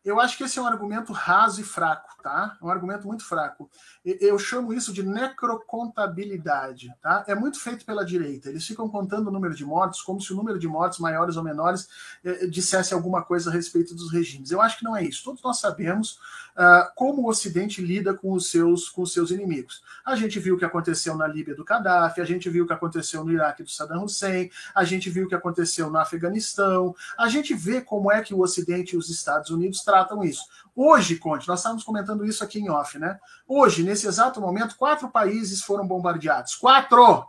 [0.05, 2.57] eu acho que esse é um argumento raso e fraco, tá?
[2.61, 3.71] É um argumento muito fraco.
[4.05, 7.25] Eu chamo isso de necrocontabilidade, tá?
[7.29, 8.49] É muito feito pela direita.
[8.49, 11.45] Eles ficam contando o número de mortos como se o número de mortos maiores ou
[11.45, 11.89] menores
[12.25, 14.51] eh, dissesse alguma coisa a respeito dos regimes.
[14.51, 15.23] Eu acho que não é isso.
[15.23, 16.19] Todos nós sabemos
[16.57, 19.83] uh, como o Ocidente lida com os seus com os seus inimigos.
[20.05, 22.73] A gente viu o que aconteceu na Líbia do Gaddafi, a gente viu o que
[22.73, 27.29] aconteceu no Iraque do Saddam Hussein, a gente viu o que aconteceu no Afeganistão, a
[27.29, 30.45] gente vê como é que o Ocidente e os Estados Unidos tratam isso.
[30.75, 33.19] Hoje, Conte, nós estávamos comentando isso aqui em off, né?
[33.47, 36.55] Hoje, nesse exato momento, quatro países foram bombardeados.
[36.55, 37.27] Quatro!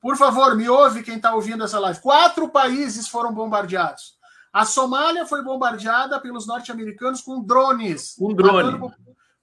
[0.00, 2.00] Por favor, me ouve quem está ouvindo essa live.
[2.00, 4.16] Quatro países foram bombardeados.
[4.52, 8.16] A Somália foi bombardeada pelos norte-americanos com drones.
[8.20, 8.72] Um drone.
[8.72, 8.94] Matando,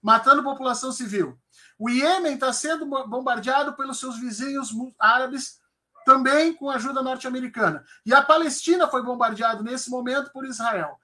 [0.02, 1.38] matando população civil.
[1.78, 4.70] O Iêmen está sendo bombardeado pelos seus vizinhos
[5.00, 5.60] árabes,
[6.06, 7.84] também com ajuda norte-americana.
[8.06, 11.00] E a Palestina foi bombardeada nesse momento por Israel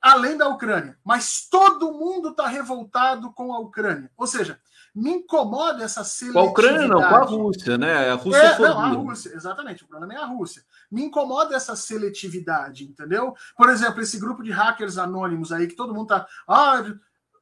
[0.00, 0.96] além da Ucrânia.
[1.04, 4.10] Mas todo mundo está revoltado com a Ucrânia.
[4.16, 4.60] Ou seja,
[4.98, 6.32] me incomoda essa seletividade.
[6.32, 8.10] Com a Ucrânia não, com a Rússia, né?
[8.10, 9.84] A Rússia é, não, a Rússia, exatamente.
[9.84, 10.64] O problema é a Rússia.
[10.90, 13.34] Me incomoda essa seletividade, entendeu?
[13.56, 16.26] Por exemplo, esse grupo de hackers anônimos aí que todo mundo tá.
[16.48, 16.84] Ah,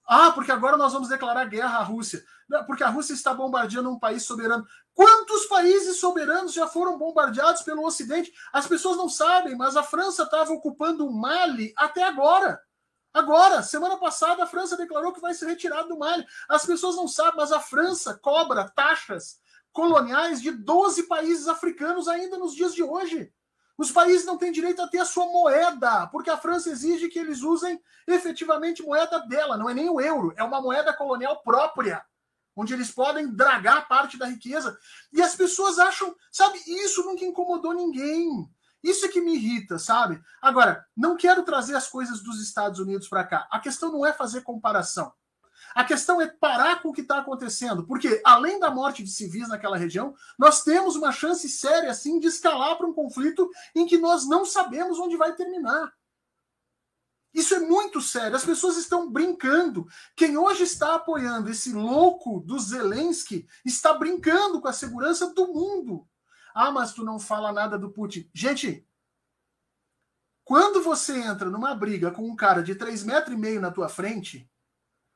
[0.07, 2.23] ah, porque agora nós vamos declarar guerra à Rússia.
[2.67, 4.67] Porque a Rússia está bombardeando um país soberano.
[4.95, 8.33] Quantos países soberanos já foram bombardeados pelo Ocidente?
[8.53, 12.61] As pessoas não sabem, mas a França estava ocupando o Mali até agora.
[13.17, 16.23] Agora, semana passada, a França declarou que vai se retirar do Mali.
[16.47, 19.41] As pessoas não sabem, mas a França cobra taxas
[19.73, 23.33] coloniais de 12 países africanos ainda nos dias de hoje.
[23.79, 27.19] Os países não têm direito a ter a sua moeda, porque a França exige que
[27.19, 32.05] eles usem efetivamente moeda dela, não é nem o euro, é uma moeda colonial própria,
[32.55, 34.79] onde eles podem dragar parte da riqueza.
[35.11, 38.47] E as pessoas acham, sabe, isso nunca incomodou ninguém.
[38.87, 40.23] Isso é que me irrita, sabe?
[40.41, 43.49] Agora, não quero trazer as coisas dos Estados Unidos para cá.
[43.51, 45.13] A questão não é fazer comparação.
[45.75, 49.49] A questão é parar com o que está acontecendo, porque além da morte de civis
[49.49, 53.99] naquela região, nós temos uma chance séria, assim, de escalar para um conflito em que
[53.99, 55.93] nós não sabemos onde vai terminar.
[57.35, 58.37] Isso é muito sério.
[58.37, 59.85] As pessoas estão brincando.
[60.15, 66.07] Quem hoje está apoiando esse louco do Zelensky está brincando com a segurança do mundo.
[66.59, 68.31] Ah, mas tu não fala nada do Putin.
[68.33, 68.89] Gente,
[70.43, 73.91] quando você entra numa briga com um cara de 3,5 metros e meio na tua
[73.91, 74.51] frente,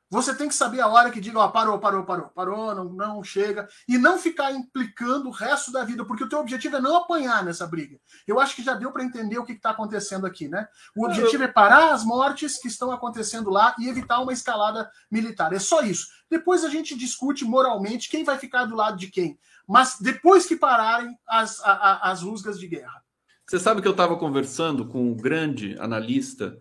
[0.07, 3.23] você tem que saber a hora que diga, ó, parou, parou, parou, parou, não, não
[3.23, 6.97] chega, e não ficar implicando o resto da vida, porque o teu objetivo é não
[6.97, 7.97] apanhar nessa briga.
[8.27, 10.67] Eu acho que já deu para entender o que está acontecendo aqui, né?
[10.95, 15.53] O objetivo é parar as mortes que estão acontecendo lá e evitar uma escalada militar.
[15.53, 16.07] É só isso.
[16.29, 19.39] Depois a gente discute moralmente quem vai ficar do lado de quem.
[19.71, 23.01] Mas depois que pararem as, a, as rusgas de guerra.
[23.47, 26.59] Você sabe que eu estava conversando com um grande analista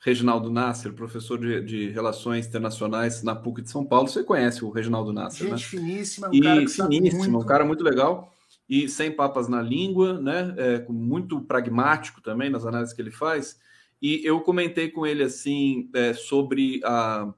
[0.00, 4.08] Reginaldo Nasser, professor de, de, Relações Internacionais na PUC de São Paulo.
[4.08, 5.58] Você conhece o Reginaldo Nasser, Gente né?
[5.58, 7.44] finíssima, um e cara que finíssimo, muito...
[7.44, 8.32] um cara muito legal
[8.68, 10.54] e sem papas na língua, né?
[10.56, 13.56] É, muito pragmático também nas análises que ele faz.
[14.02, 17.32] E eu comentei com ele assim é, sobre a,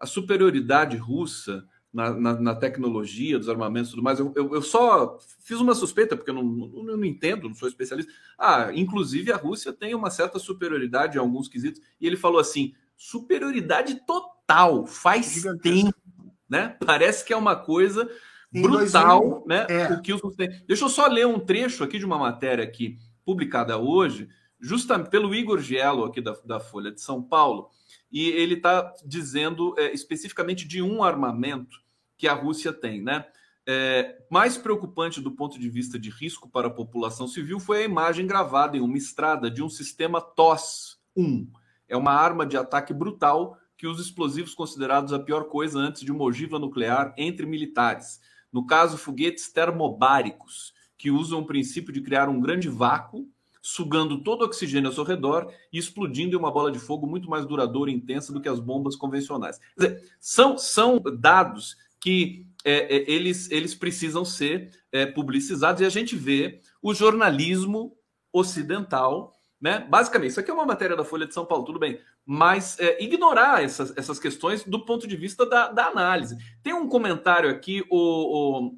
[0.00, 4.18] a superioridade russa na, na, na, tecnologia dos armamentos e tudo mais.
[4.18, 7.68] Eu, eu, eu, só fiz uma suspeita, porque eu não, eu não entendo, não sou
[7.68, 8.12] especialista.
[8.36, 11.80] Ah, inclusive a Rússia tem uma certa superioridade em alguns quesitos.
[12.00, 15.62] E ele falou assim: superioridade total, faz Gigantesco.
[15.62, 16.76] tempo, né?
[16.84, 18.10] Parece que é uma coisa
[18.52, 19.64] em brutal, né?
[19.68, 19.92] É.
[19.92, 20.20] O que os.
[20.66, 24.28] Deixa eu só ler um trecho aqui de uma matéria aqui publicada hoje,
[24.60, 27.70] justamente pelo Igor Gielo, aqui da, da Folha de São Paulo.
[28.10, 31.83] E ele está dizendo é, especificamente de um armamento
[32.16, 33.26] que a Rússia tem, né?
[33.66, 37.84] É, mais preocupante do ponto de vista de risco para a população civil foi a
[37.84, 41.48] imagem gravada em uma estrada de um sistema TOS-1.
[41.88, 46.12] É uma arma de ataque brutal que usa explosivos considerados a pior coisa antes de
[46.12, 48.20] uma ogiva nuclear entre militares.
[48.52, 53.28] No caso, foguetes termobáricos, que usam o princípio de criar um grande vácuo,
[53.60, 57.28] sugando todo o oxigênio ao seu redor e explodindo em uma bola de fogo muito
[57.28, 59.58] mais duradoura e intensa do que as bombas convencionais.
[59.78, 65.86] Quer dizer, são, são dados que é, é, eles, eles precisam ser é, publicizados e
[65.86, 67.96] a gente vê o jornalismo
[68.30, 69.86] ocidental, né?
[69.88, 73.02] Basicamente, isso aqui é uma matéria da Folha de São Paulo, tudo bem, mas é,
[73.02, 76.36] ignorar essas, essas questões do ponto de vista da, da análise.
[76.62, 78.76] Tem um comentário aqui, o, o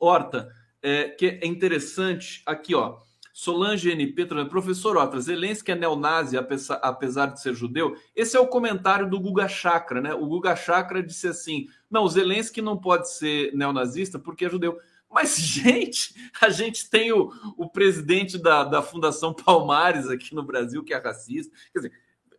[0.00, 0.48] Horta,
[0.82, 2.98] é, que é interessante, aqui, ó.
[3.36, 7.96] Solange NP, professor Horta, Zelensky é neonazi apesar, de ser judeu?
[8.14, 10.14] Esse é o comentário do Guga Chakra, né?
[10.14, 14.78] O Guga Chakra disse assim: não, o Zelensky não pode ser neonazista porque é judeu.
[15.10, 20.84] Mas, gente, a gente tem o, o presidente da, da Fundação Palmares aqui no Brasil,
[20.84, 21.52] que é racista.
[21.72, 21.92] Quer dizer,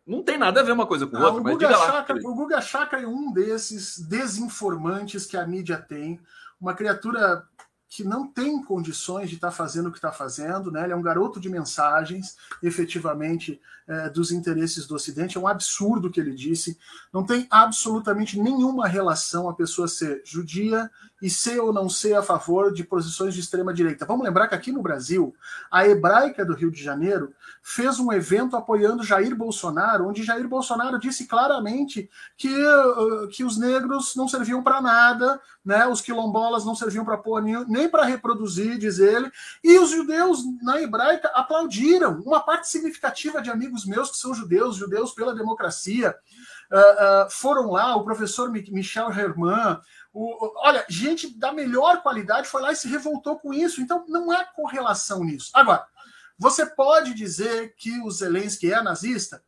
[0.06, 1.42] não tem nada a ver uma coisa com outra.
[1.42, 6.18] O Guga, Chakra, o Guga Chakra é um desses desinformantes que a mídia tem.
[6.58, 7.46] Uma criatura
[7.88, 10.84] que não tem condições de estar tá fazendo o que está fazendo, né?
[10.84, 15.36] Ele é um garoto de mensagens, efetivamente, é, dos interesses do Ocidente.
[15.36, 16.78] É um absurdo o que ele disse.
[17.12, 22.22] Não tem absolutamente nenhuma relação a pessoa ser judia e ser ou não ser a
[22.22, 24.04] favor de posições de extrema direita.
[24.04, 25.34] Vamos lembrar que aqui no Brasil,
[25.70, 30.98] a hebraica do Rio de Janeiro fez um evento apoiando Jair Bolsonaro, onde Jair Bolsonaro
[30.98, 35.86] disse claramente que, uh, que os negros não serviam para nada, né?
[35.86, 39.30] Os quilombolas não serviam para pôr nem para reproduzir, diz ele.
[39.64, 42.20] E os judeus na hebraica aplaudiram.
[42.24, 46.14] Uma parte significativa de amigos meus que são judeus, judeus pela democracia,
[46.72, 47.96] uh, foram lá.
[47.96, 49.80] O professor Michel Herman,
[50.12, 53.80] o, olha, gente da melhor qualidade foi lá e se revoltou com isso.
[53.80, 55.50] Então, não há correlação nisso.
[55.54, 55.86] Agora,
[56.38, 59.42] você pode dizer que o Zelensky é nazista?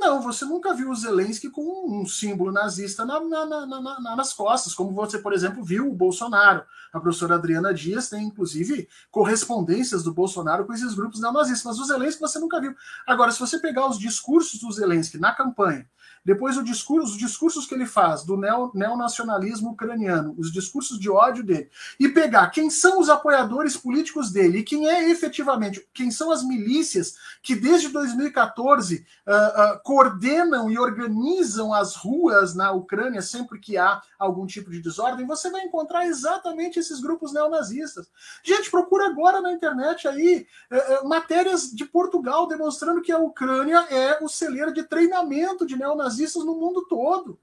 [0.00, 4.72] Não, você nunca viu o Zelensky com um símbolo nazista na, na, na, nas costas,
[4.72, 6.64] como você, por exemplo, viu o Bolsonaro.
[6.90, 11.84] A professora Adriana Dias tem, inclusive, correspondências do Bolsonaro com esses grupos neonazistas, mas o
[11.84, 12.74] Zelensky você nunca viu.
[13.06, 15.86] Agora, se você pegar os discursos do Zelensky na campanha,
[16.24, 21.08] depois o discurso, os discursos que ele faz do neo, neonacionalismo ucraniano, os discursos de
[21.08, 26.10] ódio dele, e pegar quem são os apoiadores políticos dele e quem é efetivamente, quem
[26.10, 33.22] são as milícias que desde 2014 uh, uh, coordenam e organizam as ruas na Ucrânia
[33.22, 38.10] sempre que há algum tipo de desordem, você vai encontrar exatamente esses grupos neonazistas.
[38.44, 44.22] Gente, procura agora na internet aí uh, matérias de Portugal demonstrando que a Ucrânia é
[44.22, 47.38] o celeiro de treinamento de neonazistas nazistas no mundo todo.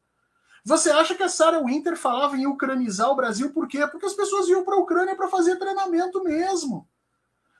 [0.65, 3.87] Você acha que a Sarah Winter falava em ucranizar o Brasil por quê?
[3.87, 6.87] Porque as pessoas iam para a Ucrânia para fazer treinamento mesmo.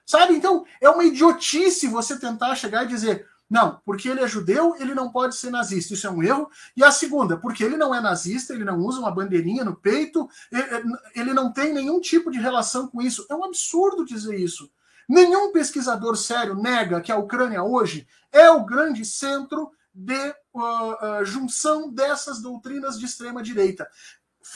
[0.06, 0.36] Sabe?
[0.36, 4.93] Então, é uma idiotice você tentar chegar e dizer: não, porque ele é judeu, ele
[4.93, 5.93] não pode ser nazista.
[5.93, 6.50] Isso é um erro.
[6.76, 10.30] E a segunda, porque ele não é nazista, ele não usa uma bandeirinha no peito,
[11.15, 13.26] ele não tem nenhum tipo de relação com isso.
[13.30, 14.70] É um absurdo dizer isso.
[15.08, 21.26] Nenhum pesquisador sério nega que a Ucrânia hoje é o grande centro de uh, uh,
[21.26, 23.89] junção dessas doutrinas de extrema direita.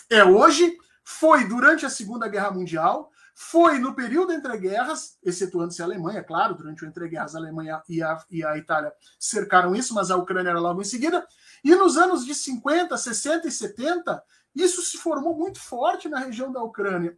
[0.10, 5.86] É hoje, foi durante a Segunda Guerra Mundial, foi no período entre guerras, excetuando-se a
[5.86, 9.94] Alemanha, claro, durante o entre guerras a Alemanha e a, e a Itália cercaram isso,
[9.96, 11.26] mas a Ucrânia era logo em seguida.
[11.64, 16.52] E nos anos de 50, 60 e 70, isso se formou muito forte na região
[16.52, 17.18] da Ucrânia.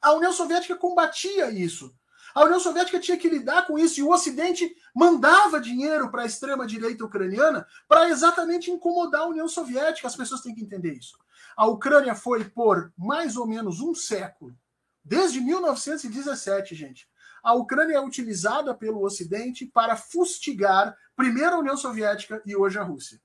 [0.00, 1.94] A União Soviética combatia isso.
[2.34, 6.26] A União Soviética tinha que lidar com isso e o Ocidente mandava dinheiro para a
[6.26, 10.08] extrema-direita ucraniana para exatamente incomodar a União Soviética.
[10.08, 11.18] As pessoas têm que entender isso.
[11.56, 14.56] A Ucrânia foi por mais ou menos um século,
[15.04, 17.08] desde 1917, gente.
[17.42, 22.82] A Ucrânia é utilizada pelo Ocidente para fustigar primeiro a União Soviética e hoje a
[22.82, 23.20] Rússia.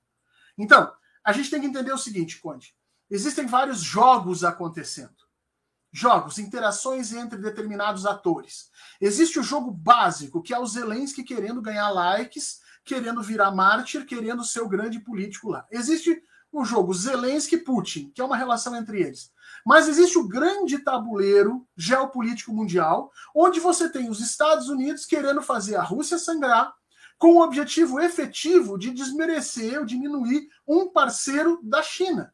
[0.58, 0.92] Então,
[1.24, 2.74] a gente tem que entender o seguinte, Conde.
[3.10, 5.27] Existem vários jogos acontecendo
[5.92, 8.70] jogos, interações entre determinados atores.
[9.00, 14.44] Existe o jogo básico, que é o Zelensky querendo ganhar likes, querendo virar mártir, querendo
[14.44, 15.66] ser o grande político lá.
[15.70, 19.30] Existe o jogo Zelensky-Putin, que é uma relação entre eles.
[19.64, 25.76] Mas existe o grande tabuleiro geopolítico mundial, onde você tem os Estados Unidos querendo fazer
[25.76, 26.72] a Rússia sangrar,
[27.18, 32.32] com o objetivo efetivo de desmerecer ou diminuir um parceiro da China.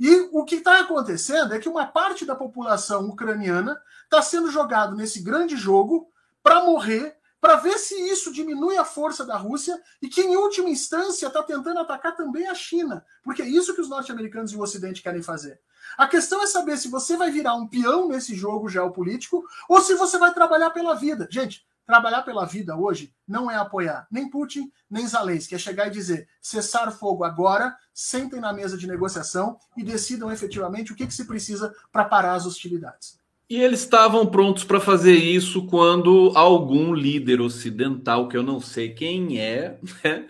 [0.00, 4.96] E o que está acontecendo é que uma parte da população ucraniana está sendo jogado
[4.96, 6.10] nesse grande jogo
[6.42, 10.70] para morrer, para ver se isso diminui a força da Rússia e que, em última
[10.70, 14.62] instância, está tentando atacar também a China, porque é isso que os norte-americanos e o
[14.62, 15.60] Ocidente querem fazer.
[15.98, 19.94] A questão é saber se você vai virar um peão nesse jogo geopolítico ou se
[19.96, 21.28] você vai trabalhar pela vida.
[21.30, 25.90] Gente, Trabalhar pela vida hoje não é apoiar nem Putin, nem Zelensky, é chegar e
[25.90, 31.12] dizer cessar fogo agora, sentem na mesa de negociação e decidam efetivamente o que, que
[31.12, 33.18] se precisa para parar as hostilidades.
[33.48, 38.90] E eles estavam prontos para fazer isso quando algum líder ocidental, que eu não sei
[38.90, 40.28] quem é, né,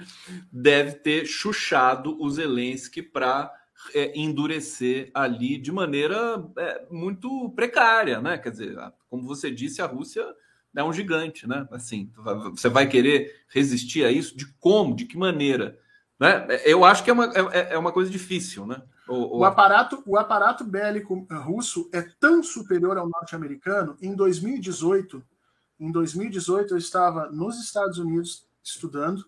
[0.50, 3.52] deve ter chuchado o Zelensky para
[3.94, 8.38] é, endurecer ali de maneira é, muito precária, né?
[8.38, 8.78] Quer dizer,
[9.10, 10.24] como você disse, a Rússia
[10.74, 11.66] é um gigante, né?
[11.72, 12.10] Assim,
[12.50, 14.36] você vai querer resistir a isso?
[14.36, 14.94] De como?
[14.94, 15.78] De que maneira?
[16.18, 16.46] Né?
[16.64, 18.82] Eu acho que é uma, é, é uma coisa difícil, né?
[19.08, 19.38] O, o...
[19.38, 23.96] o, aparato, o aparato bélico russo é tão superior ao norte-americano.
[24.00, 25.22] Em 2018,
[25.80, 29.24] em 2018 eu estava nos Estados Unidos estudando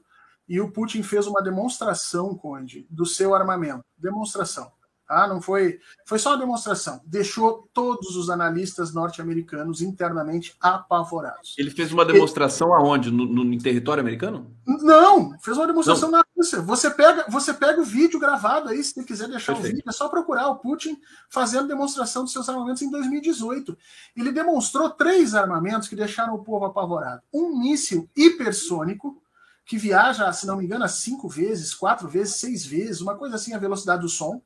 [0.48, 3.84] e o Putin fez uma demonstração, Conde, do seu armamento.
[3.96, 4.70] Demonstração.
[5.12, 5.28] Tá?
[5.28, 7.02] Não foi, foi só uma demonstração.
[7.04, 11.54] Deixou todos os analistas norte-americanos internamente apavorados.
[11.58, 12.76] Ele fez uma demonstração Ele...
[12.76, 13.10] aonde?
[13.10, 14.50] No, no, território americano?
[14.66, 16.20] Não, fez uma demonstração Não.
[16.20, 16.62] na Rússia.
[16.62, 19.74] Você pega, você pega o vídeo gravado aí, se quiser deixar Perfeito.
[19.74, 20.98] o vídeo, é só procurar o Putin
[21.28, 23.76] fazendo demonstração dos seus armamentos em 2018.
[24.16, 29.22] Ele demonstrou três armamentos que deixaram o povo apavorado: um míssil hipersônico
[29.66, 33.52] que viaja, se não me engano, cinco vezes, quatro vezes, seis vezes, uma coisa assim
[33.52, 34.40] a velocidade do som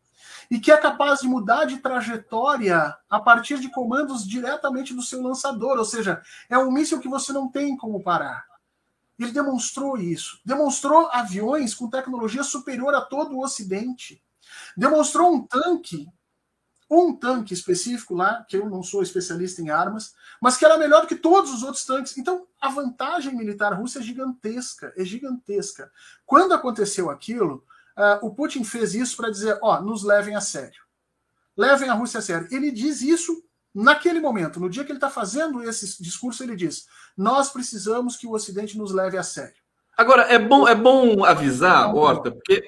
[0.51, 5.22] e que é capaz de mudar de trajetória a partir de comandos diretamente do seu
[5.22, 8.44] lançador, ou seja, é um míssil que você não tem como parar.
[9.18, 10.40] Ele demonstrou isso.
[10.44, 14.22] Demonstrou aviões com tecnologia superior a todo o Ocidente.
[14.76, 16.07] Demonstrou um tanque,
[16.88, 21.03] um tanque específico lá, que eu não sou especialista em armas, mas que era melhor
[21.03, 22.16] do que todos os outros tanques.
[22.18, 25.90] Então, a vantagem militar russa é gigantesca, é gigantesca.
[26.24, 27.64] Quando aconteceu aquilo,
[27.97, 30.82] Uh, o Putin fez isso para dizer: ó, nos levem a sério.
[31.57, 32.49] Levem a Rússia a sério.
[32.51, 33.42] Ele diz isso
[33.74, 36.86] naquele momento, no dia que ele está fazendo esse discurso, ele diz:
[37.16, 39.57] nós precisamos que o Ocidente nos leve a sério.
[39.97, 42.62] Agora, é bom, é bom avisar, Horta, porque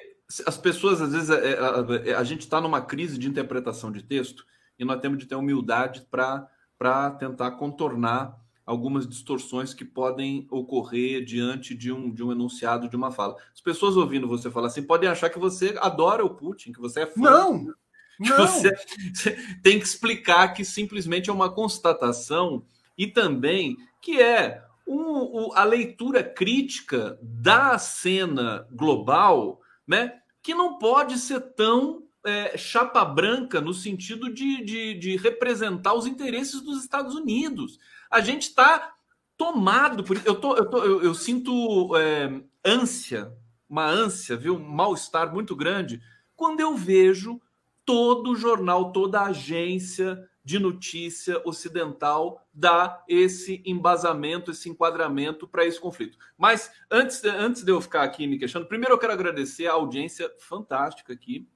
[0.45, 4.03] as pessoas, às vezes, é, é, a, a gente está numa crise de interpretação de
[4.03, 4.43] texto
[4.77, 8.35] e nós temos de ter humildade para tentar contornar
[8.69, 13.35] algumas distorções que podem ocorrer diante de um, de um enunciado de uma fala.
[13.51, 17.01] As pessoas ouvindo você falar assim podem achar que você adora o Putin, que você
[17.01, 17.19] é fã.
[17.19, 17.65] Não!
[18.21, 18.35] Que não.
[18.45, 18.69] Você,
[19.15, 19.31] você
[19.63, 22.65] tem que explicar que simplesmente é uma constatação
[22.97, 30.19] e também que é um, um, a leitura crítica da cena global, né?
[30.43, 36.05] Que não pode ser tão é, chapa branca no sentido de, de, de representar os
[36.05, 37.79] interesses dos Estados Unidos
[38.09, 38.93] a gente está
[39.37, 43.31] tomado por eu tô, eu, tô, eu, eu sinto é, ânsia,
[43.69, 46.01] uma ânsia, viu, um mal-estar muito grande
[46.35, 47.41] quando eu vejo
[47.85, 56.17] todo jornal, toda agência de notícia ocidental dar esse embasamento, esse enquadramento para esse conflito.
[56.37, 60.33] Mas antes, antes de eu ficar aqui me questionando, primeiro eu quero agradecer a audiência
[60.39, 61.47] fantástica aqui.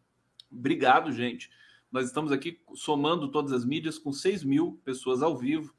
[0.51, 1.49] Obrigado, gente.
[1.91, 5.74] Nós estamos aqui somando todas as mídias com 6 mil pessoas ao vivo.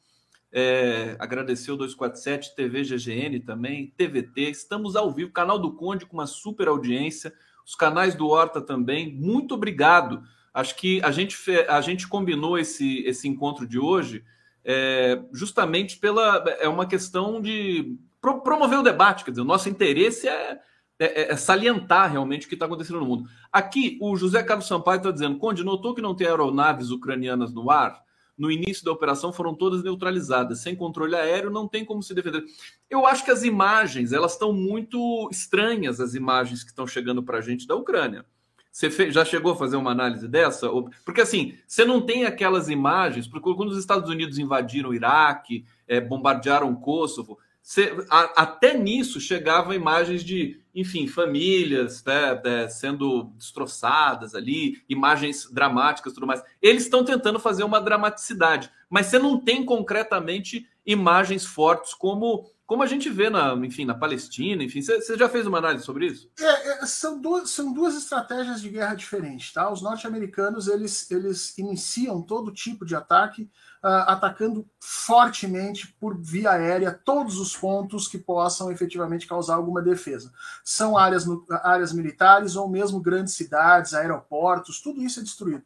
[0.56, 4.50] É, agradecer o 247, TV GGN também, TVT.
[4.50, 7.34] Estamos ao vivo, canal do Conde com uma super audiência,
[7.66, 9.12] os canais do Horta também.
[9.12, 10.22] Muito obrigado.
[10.54, 11.36] Acho que a gente,
[11.68, 14.24] a gente combinou esse, esse encontro de hoje
[14.64, 16.44] é, justamente pela.
[16.60, 20.60] É uma questão de pro, promover o debate, quer dizer, o nosso interesse é,
[21.00, 23.28] é, é salientar realmente o que está acontecendo no mundo.
[23.52, 27.68] Aqui, o José Carlos Sampaio está dizendo: Conde, notou que não tem aeronaves ucranianas no
[27.72, 28.03] ar?
[28.36, 30.60] No início da operação foram todas neutralizadas.
[30.60, 32.44] Sem controle aéreo não tem como se defender.
[32.90, 37.38] Eu acho que as imagens, elas estão muito estranhas, as imagens que estão chegando para
[37.38, 38.24] a gente da Ucrânia.
[38.70, 40.68] Você fez, já chegou a fazer uma análise dessa?
[41.04, 45.64] Porque assim, você não tem aquelas imagens, porque quando os Estados Unidos invadiram o Iraque,
[45.86, 52.68] é, bombardearam o Kosovo, você, a, até nisso chegavam imagens de enfim, famílias né, né,
[52.68, 56.42] sendo destroçadas ali, imagens dramáticas tudo mais.
[56.60, 62.82] Eles estão tentando fazer uma dramaticidade, mas você não tem concretamente imagens fortes como como
[62.82, 66.30] a gente vê na, enfim, na Palestina, enfim, você já fez uma análise sobre isso?
[66.38, 69.70] É, é, são, duas, são duas estratégias de guerra diferentes, tá?
[69.70, 73.50] Os norte-americanos eles, eles iniciam todo tipo de ataque
[73.84, 80.32] atacando fortemente por via aérea todos os pontos que possam efetivamente causar alguma defesa.
[80.64, 81.26] São áreas,
[81.62, 85.62] áreas militares ou mesmo grandes cidades, aeroportos, tudo isso é destruído.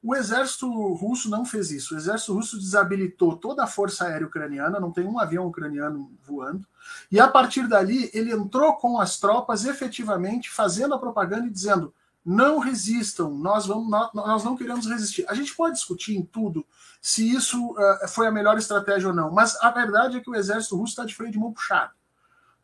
[0.00, 1.94] O exército russo não fez isso.
[1.94, 6.64] O exército russo desabilitou toda a força aérea ucraniana, não tem um avião ucraniano voando.
[7.10, 11.92] E a partir dali, ele entrou com as tropas efetivamente fazendo a propaganda e dizendo:
[12.28, 15.24] não resistam, nós, vamos, nós não queremos resistir.
[15.30, 16.66] A gente pode discutir em tudo
[17.00, 20.34] se isso uh, foi a melhor estratégia ou não, mas a verdade é que o
[20.34, 21.94] exército russo está de freio de mão puxado.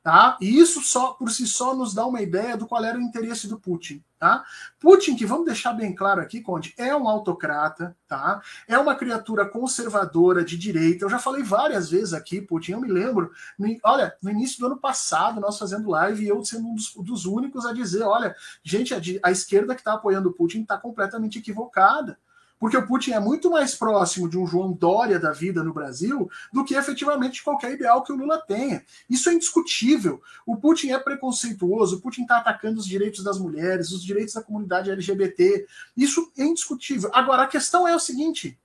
[0.04, 0.36] Tá?
[0.38, 3.48] E isso só por si só nos dá uma ideia do qual era o interesse
[3.48, 4.04] do Putin.
[4.18, 4.44] Tá?
[4.78, 8.42] Putin, que vamos deixar bem claro aqui, Conde, é um autocrata, tá?
[8.68, 11.06] é uma criatura conservadora de direita.
[11.06, 14.66] Eu já falei várias vezes aqui, Putin, eu me lembro, no, olha, no início do
[14.66, 18.36] ano passado, nós fazendo live e eu sendo um dos, dos únicos a dizer: olha,
[18.62, 22.18] gente, a, a esquerda que está apoiando o Putin está completamente equivocada
[22.58, 26.30] porque o Putin é muito mais próximo de um João Dória da vida no Brasil
[26.52, 28.82] do que efetivamente qualquer ideal que o Lula tenha.
[29.08, 30.22] Isso é indiscutível.
[30.46, 34.42] O Putin é preconceituoso, o Putin está atacando os direitos das mulheres, os direitos da
[34.42, 35.66] comunidade LGBT.
[35.96, 37.10] Isso é indiscutível.
[37.12, 38.58] Agora, a questão é o seguinte: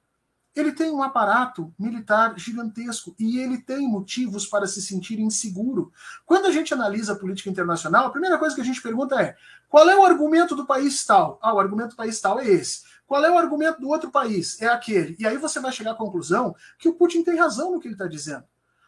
[0.55, 5.91] ele tem um aparato militar gigantesco e ele tem motivos para se sentir inseguro.
[6.25, 9.35] Quando a gente analisa a política internacional, a primeira coisa que a gente pergunta é:
[9.67, 11.39] qual é o argumento do país tal?
[11.41, 12.81] Ah, o argumento do país tal é esse.
[13.09, 14.61] Qual é o argumento do outro país?
[14.61, 15.15] É aquele.
[15.17, 17.95] E aí você vai chegar à conclusão que o Putin tem razão no que ele
[17.95, 18.43] está dizendo.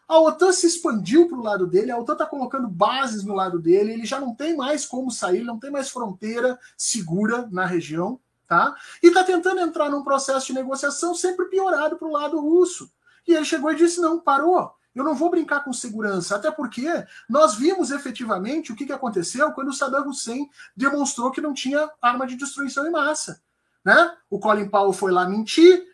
[0.08, 3.58] A OTAN se expandiu para o lado dele, a OTAN está colocando bases no lado
[3.58, 8.20] dele, ele já não tem mais como sair, não tem mais fronteira segura na região,
[8.48, 8.76] tá?
[9.02, 12.92] E está tentando entrar num processo de negociação sempre piorado para o lado russo.
[13.28, 14.72] E ele chegou e disse: não, parou.
[14.94, 16.86] Eu não vou brincar com segurança, até porque
[17.28, 20.48] nós vimos efetivamente o que, aconteceu quando o Saddam Hussein
[20.78, 23.42] demonstrou que não tinha arma de destruição em massa.
[23.84, 24.16] Né?
[24.30, 25.86] O Colin Powell foi lá mentir,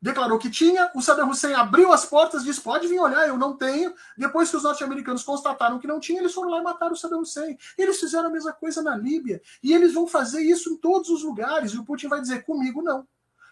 [0.00, 3.56] declarou que tinha, o Saddam Hussein abriu as portas, disse: pode vir olhar, eu não
[3.56, 3.94] tenho.
[4.16, 7.20] Depois que os norte-americanos constataram que não tinha, eles foram lá e mataram o Saddam
[7.20, 7.56] Hussein.
[7.76, 9.40] Eles fizeram a mesma coisa na Líbia.
[9.62, 11.72] E eles vão fazer isso em todos os lugares.
[11.72, 13.06] E o Putin vai dizer: comigo não.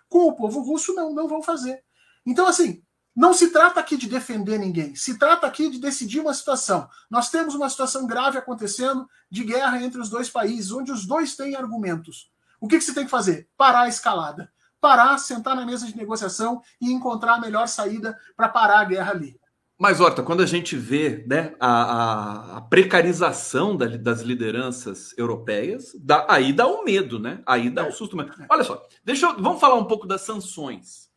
[0.08, 1.82] Com o povo russo, não, não vão fazer.
[2.26, 2.82] Então, assim,
[3.14, 6.88] não se trata aqui de defender ninguém, se trata aqui de decidir uma situação.
[7.08, 11.36] Nós temos uma situação grave acontecendo de guerra entre os dois países, onde os dois
[11.36, 12.33] têm argumentos.
[12.64, 13.46] O que, que você tem que fazer?
[13.58, 14.50] Parar a escalada.
[14.80, 19.10] Parar, sentar na mesa de negociação e encontrar a melhor saída para parar a guerra
[19.10, 19.38] ali.
[19.78, 26.24] Mas, Horta, quando a gente vê né, a, a, precarização da, das lideranças europeias, dá,
[26.26, 27.42] aí dá um medo, né?
[27.44, 27.90] Aí dá um é.
[27.90, 28.16] susto.
[28.48, 31.10] Olha só, deixa eu, vamos falar um pouco das sanções,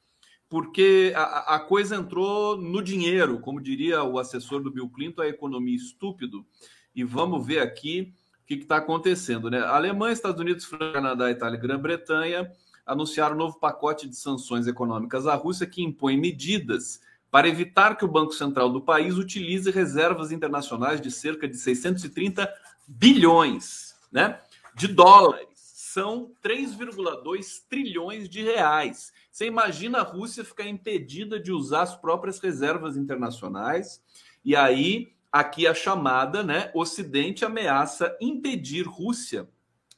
[0.50, 5.30] porque a, a coisa entrou no dinheiro, como diria o assessor do Bill Clinton, a
[5.30, 6.46] economia estúpido.
[6.94, 8.14] E vamos ver aqui
[8.48, 9.52] que está acontecendo.
[9.52, 9.60] Né?
[9.60, 12.50] Alemanha, Estados Unidos, França, Canadá, Itália e Grã-Bretanha
[12.86, 18.06] anunciaram um novo pacote de sanções econômicas à Rússia que impõe medidas para evitar que
[18.06, 22.50] o Banco Central do país utilize reservas internacionais de cerca de 630
[22.88, 24.40] bilhões né,
[24.74, 25.48] de dólares.
[25.54, 29.12] São 3,2 trilhões de reais.
[29.30, 34.02] Você imagina a Rússia ficar impedida de usar as próprias reservas internacionais
[34.46, 36.72] e aí aqui a chamada, né?
[36.74, 39.48] Ocidente ameaça impedir Rússia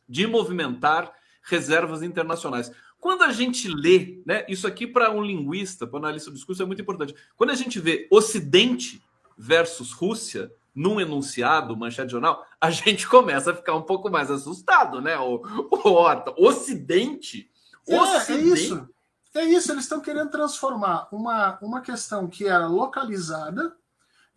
[0.07, 1.13] de movimentar
[1.43, 2.71] reservas internacionais.
[2.99, 4.45] Quando a gente lê, né?
[4.49, 7.15] Isso aqui para um linguista, para um analista do discurso é muito importante.
[7.37, 9.01] Quando a gente vê Ocidente
[9.37, 14.99] versus Rússia num enunciado, manchete jornal, a gente começa a ficar um pouco mais assustado,
[14.99, 15.17] né?
[15.17, 17.49] O, o Horta, Ocidente,
[17.87, 18.49] é, Ocidente.
[18.49, 18.89] É isso.
[19.35, 23.77] É isso, eles estão querendo transformar uma, uma questão que era localizada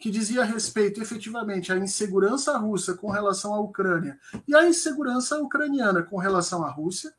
[0.03, 6.03] que dizia respeito efetivamente à insegurança russa com relação à Ucrânia e à insegurança ucraniana
[6.03, 7.15] com relação à Rússia,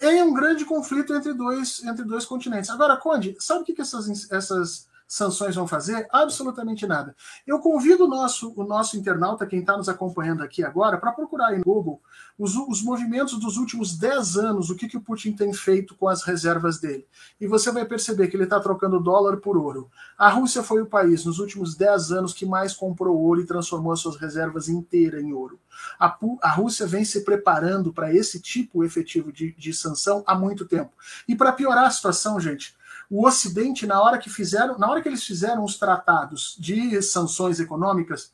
[0.00, 2.70] em um grande conflito entre dois, entre dois continentes.
[2.70, 6.06] Agora, Conde, sabe o que, que essas, essas sanções vão fazer?
[6.10, 7.14] Absolutamente nada.
[7.46, 11.48] Eu convido o nosso, o nosso internauta, quem está nos acompanhando aqui agora, para procurar
[11.48, 12.00] aí no Google
[12.38, 16.08] os, os movimentos dos últimos 10 anos, o que, que o Putin tem feito com
[16.08, 17.06] as reservas dele.
[17.40, 19.90] E você vai perceber que ele está trocando dólar por ouro.
[20.18, 23.92] A Rússia foi o país nos últimos 10 anos que mais comprou ouro e transformou
[23.92, 25.60] as suas reservas inteiras em ouro.
[25.98, 30.66] A, a Rússia vem se preparando para esse tipo efetivo de, de sanção há muito
[30.66, 30.92] tempo.
[31.28, 32.76] E para piorar a situação, gente,
[33.10, 37.60] o Ocidente, na hora que fizeram, na hora que eles fizeram os tratados de sanções
[37.60, 38.32] econômicas,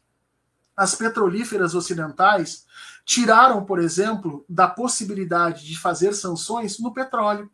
[0.76, 2.64] as petrolíferas ocidentais
[3.04, 7.50] tiraram, por exemplo, da possibilidade de fazer sanções no petróleo.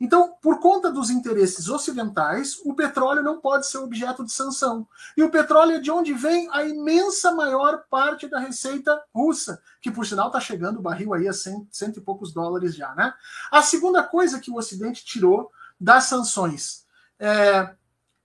[0.00, 4.88] Então, por conta dos interesses ocidentais, o petróleo não pode ser objeto de sanção.
[5.16, 9.92] E o petróleo é de onde vem a imensa maior parte da receita russa, que
[9.92, 13.14] por sinal está chegando o barril aí a cento, cento e poucos dólares já, né?
[13.52, 15.52] A segunda coisa que o Ocidente tirou
[15.84, 16.86] das sanções.
[17.18, 17.74] É,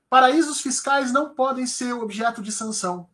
[0.10, 3.10] paraísos fiscais não podem ser objeto de sanção.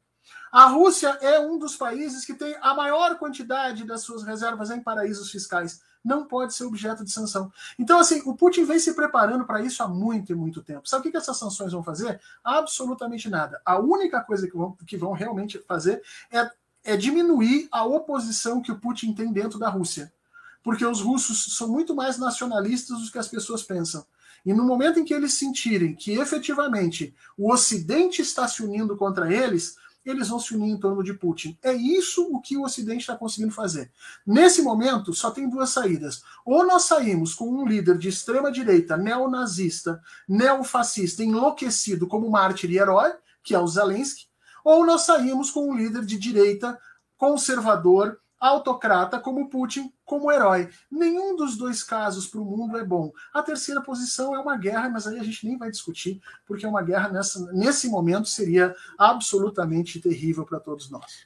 [0.51, 4.79] A Rússia é um dos países que tem a maior quantidade das suas reservas em
[4.81, 5.81] paraísos fiscais.
[6.03, 7.51] Não pode ser objeto de sanção.
[7.79, 10.87] Então, assim, o Putin vem se preparando para isso há muito e muito tempo.
[10.87, 12.21] Sabe o que essas sanções vão fazer?
[12.43, 13.59] Absolutamente nada.
[13.65, 16.49] A única coisa que vão, que vão realmente fazer é,
[16.83, 20.13] é diminuir a oposição que o Putin tem dentro da Rússia.
[20.65, 24.03] porque os russos são muito mais nacionalistas do que as pessoas pensam.
[24.45, 29.33] E no momento em que eles sentirem que efetivamente o Ocidente está se unindo contra
[29.33, 29.75] eles,
[30.05, 31.57] eles vão se unir em torno de Putin.
[31.63, 33.91] É isso o que o Ocidente está conseguindo fazer.
[34.25, 36.23] Nesse momento, só tem duas saídas.
[36.45, 43.13] Ou nós saímos com um líder de extrema-direita, neonazista, neofascista, enlouquecido como mártir e herói,
[43.43, 44.27] que é o Zelensky,
[44.63, 46.79] ou nós saímos com um líder de direita,
[47.17, 50.69] conservador, autocrata como Putin como herói.
[50.91, 53.11] Nenhum dos dois casos para o mundo é bom.
[53.33, 56.81] A terceira posição é uma guerra, mas aí a gente nem vai discutir, porque uma
[56.81, 61.25] guerra nessa, nesse momento seria absolutamente terrível para todos nós.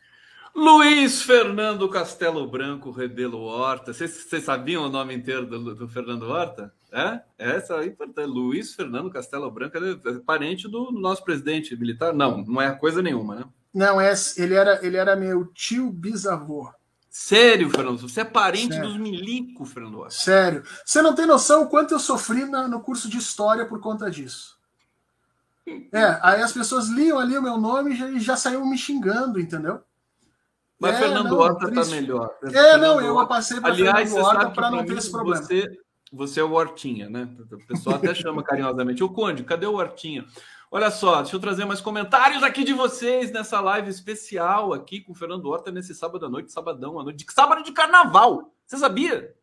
[0.55, 3.93] Luiz Fernando Castelo Branco Rebelo Horta.
[3.93, 6.73] Vocês, sabiam o nome inteiro do, do Fernando Horta?
[6.91, 7.21] É?
[7.37, 8.27] Essa é importante.
[8.27, 12.13] Luiz Fernando Castelo Branco é parente do nosso presidente militar?
[12.13, 13.45] Não, não é coisa nenhuma, né?
[13.73, 16.69] Não, é, ele, era, ele era meu tio bisavô.
[17.09, 17.97] Sério, Fernando?
[17.99, 18.89] Você é parente Sério.
[18.89, 20.09] dos milico, Fernando?
[20.09, 20.63] Sério.
[20.85, 24.09] Você não tem noção o quanto eu sofri na, no curso de história por conta
[24.11, 24.57] disso.
[25.91, 29.39] É, aí as pessoas liam ali o meu nome e já, já saíam me xingando,
[29.39, 29.81] entendeu?
[30.79, 32.33] Mas é, Fernando não, Horta tá melhor.
[32.43, 35.43] É, Fernando não, eu passei para Fernando Horta para não ter esse problema.
[35.43, 35.67] Você,
[36.11, 37.27] você é o Hortinha, né?
[37.51, 39.03] O pessoal até chama carinhosamente.
[39.03, 40.25] O Conde, cadê o Hortinha?
[40.71, 45.13] Olha só, deixa eu trazer mais comentários aqui de vocês nessa live especial aqui com
[45.13, 48.53] o Fernando Horta nesse sábado à noite, sabadão à noite, sábado de carnaval.
[48.67, 49.35] Você sabia?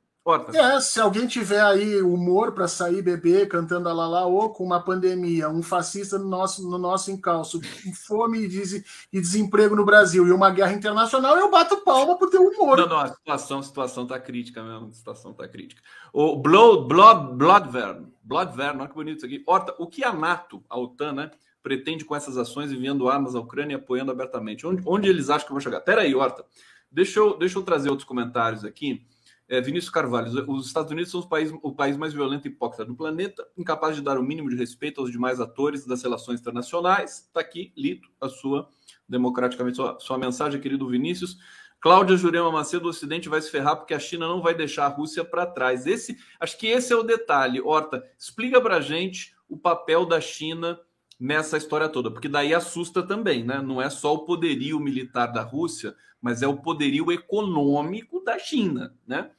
[0.52, 5.48] É, se alguém tiver aí humor para sair beber cantando a ou com uma pandemia,
[5.48, 7.60] um fascista no nosso, no nosso encalço,
[8.08, 8.72] fome e, des,
[9.12, 12.76] e desemprego no Brasil e uma guerra internacional, eu bato palma por ter humor.
[12.76, 15.80] Não, não, a situação, a situação tá crítica mesmo, a situação tá crítica.
[16.12, 19.44] O Blood, Blood, Bloodvern, Bloodvern, olha que bonito isso aqui.
[19.46, 21.30] Horta, o que a NATO, a OTAN, né,
[21.62, 24.66] pretende com essas ações enviando armas à Ucrânia e apoiando abertamente?
[24.66, 25.80] Onde, onde eles acham que vão chegar?
[25.82, 26.44] Pera aí, Horta,
[26.90, 29.06] deixa eu, deixa eu trazer outros comentários aqui.
[29.48, 32.96] É, Vinícius Carvalho, os Estados Unidos são país, o país mais violento e hipócrita do
[32.96, 37.26] planeta, incapaz de dar o mínimo de respeito aos demais atores das relações internacionais.
[37.28, 38.68] Está aqui, Lito, a sua,
[39.08, 41.38] democraticamente, sua, sua mensagem, querido Vinícius.
[41.78, 44.88] Cláudia Jurema Macedo, o Ocidente vai se ferrar porque a China não vai deixar a
[44.88, 45.86] Rússia para trás.
[45.86, 47.60] Esse, acho que esse é o detalhe.
[47.60, 50.80] Horta, explica para gente o papel da China
[51.20, 53.62] nessa história toda, porque daí assusta também, né?
[53.62, 58.94] Não é só o poderio militar da Rússia, mas é o poderio econômico da China,
[59.06, 59.30] né?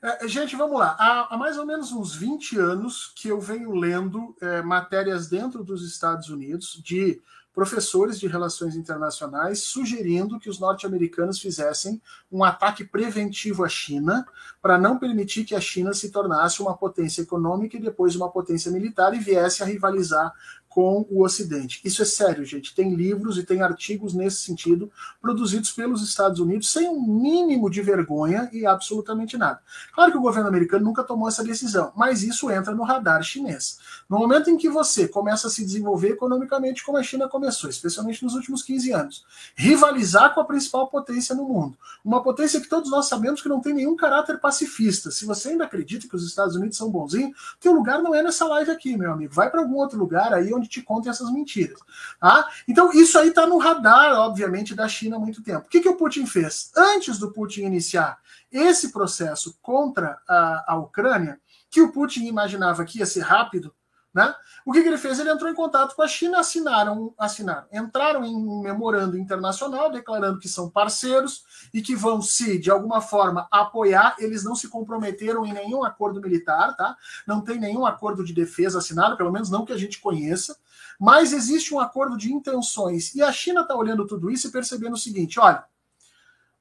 [0.00, 0.96] É, gente, vamos lá.
[0.98, 5.64] Há, há, mais ou menos uns 20 anos que eu venho lendo é, matérias dentro
[5.64, 7.20] dos Estados Unidos de
[7.52, 14.24] professores de relações internacionais sugerindo que os norte-americanos fizessem um ataque preventivo à China
[14.62, 18.70] para não permitir que a China se tornasse uma potência econômica e depois uma potência
[18.70, 20.32] militar e viesse a rivalizar
[20.78, 21.80] com o Ocidente.
[21.84, 22.72] Isso é sério, gente.
[22.72, 24.88] Tem livros e tem artigos nesse sentido
[25.20, 29.60] produzidos pelos Estados Unidos sem um mínimo de vergonha e absolutamente nada.
[29.92, 33.80] Claro que o governo americano nunca tomou essa decisão, mas isso entra no radar chinês.
[34.08, 38.22] No momento em que você começa a se desenvolver economicamente como a China começou, especialmente
[38.22, 39.26] nos últimos 15 anos,
[39.56, 43.60] rivalizar com a principal potência no mundo, uma potência que todos nós sabemos que não
[43.60, 45.10] tem nenhum caráter pacifista.
[45.10, 48.46] Se você ainda acredita que os Estados Unidos são bonzinhos, teu lugar não é nessa
[48.46, 49.34] live aqui, meu amigo.
[49.34, 51.78] Vai para algum outro lugar aí onde te contem essas mentiras.
[52.20, 52.48] Tá?
[52.66, 55.66] Então, isso aí está no radar, obviamente, da China há muito tempo.
[55.66, 56.70] O que, que o Putin fez?
[56.76, 58.18] Antes do Putin iniciar
[58.50, 61.40] esse processo contra a, a Ucrânia,
[61.70, 63.74] que o Putin imaginava que ia ser rápido,
[64.12, 64.34] né?
[64.64, 65.18] O que, que, ele fez?
[65.18, 70.38] Ele entrou em contato com a China, assinaram, assinaram, entraram em um memorando internacional declarando
[70.38, 74.16] que são parceiros e que vão se, de alguma forma, apoiar.
[74.18, 76.96] Eles não se comprometeram em nenhum acordo militar, tá?
[77.26, 80.56] Não tem nenhum acordo de defesa assinado, pelo menos não que a gente conheça.
[80.98, 83.14] Mas existe um acordo de intenções.
[83.14, 85.64] E a China está olhando tudo isso e percebendo o seguinte: olha,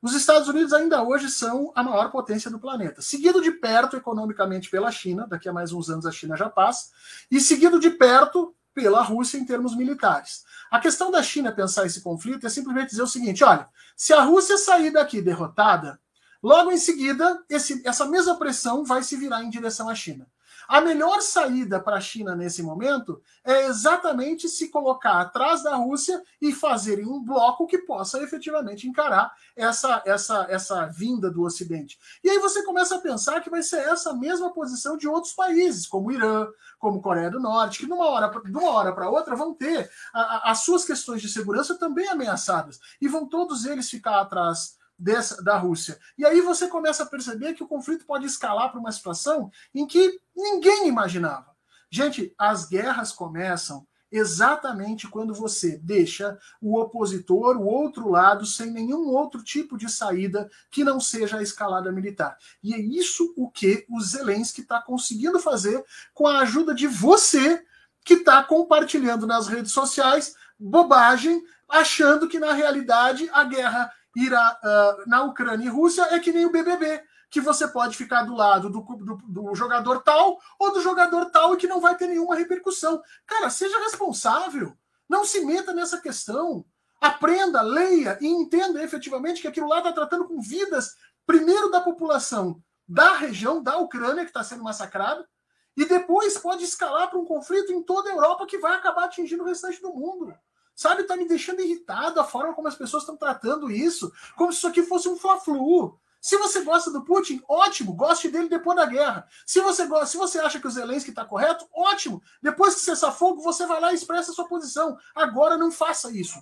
[0.02, 4.70] os Estados Unidos ainda hoje são a maior potência do planeta, seguido de perto economicamente
[4.70, 6.91] pela China, daqui a mais uns anos a China já passa,
[7.32, 10.45] e seguido de perto pela Rússia em termos militares.
[10.70, 14.22] A questão da China pensar esse conflito é simplesmente dizer o seguinte: olha, se a
[14.22, 16.00] Rússia sair daqui derrotada,
[16.43, 20.28] logo em seguida esse, essa mesma pressão vai se virar em direção à China.
[20.68, 26.22] A melhor saída para a China nesse momento é exatamente se colocar atrás da Rússia
[26.41, 31.97] e fazerem um bloco que possa efetivamente encarar essa, essa, essa vinda do Ocidente.
[32.24, 35.88] E aí você começa a pensar que vai ser essa mesma posição de outros países,
[35.88, 36.47] como Irã,
[36.78, 40.22] como Coreia do Norte, que numa hora, de uma hora para outra vão ter a,
[40.22, 42.80] a, as suas questões de segurança também ameaçadas.
[42.99, 46.00] E vão todos eles ficar atrás dessa, da Rússia.
[46.18, 49.86] E aí você começa a perceber que o conflito pode escalar para uma situação em
[49.86, 51.56] que ninguém imaginava.
[51.89, 59.10] Gente, as guerras começam exatamente quando você deixa o opositor, o outro lado, sem nenhum
[59.10, 62.38] outro tipo de saída que não seja a escalada militar.
[62.64, 65.84] E é isso o que o Zelensky está conseguindo fazer
[66.14, 67.64] com a ajuda de você,
[68.04, 75.09] que está compartilhando nas redes sociais bobagem, achando que na realidade a guerra irá uh,
[75.09, 78.70] na Ucrânia e Rússia é que nem o BBB que você pode ficar do lado
[78.70, 82.36] do, do, do, jogador tal ou do jogador tal e que não vai ter nenhuma
[82.36, 83.01] repercussão.
[83.26, 84.76] Cara, seja responsável.
[85.09, 86.65] Não se meta nessa questão.
[86.99, 90.95] Aprenda, leia e entenda efetivamente que aquilo lá está tratando com vidas,
[91.26, 95.28] primeiro da população da região, da Ucrânia, que está sendo massacrada,
[95.76, 99.43] e depois pode escalar para um conflito em toda a Europa que vai acabar atingindo
[99.43, 100.34] o restante do mundo.
[100.78, 104.59] Sabe, está me deixando irritado a forma como as pessoas estão tratando isso, como se
[104.59, 105.99] isso aqui fosse um fla-flu.
[106.21, 109.28] Se você gosta do Putin, ótimo, goste dele depois da guerra.
[109.43, 112.21] Se você gosta, se você acha que o Zelensky está correto, ótimo.
[112.43, 114.95] Depois que cessar fogo, você vai lá e expressa a sua posição.
[115.15, 116.38] Agora não faça isso.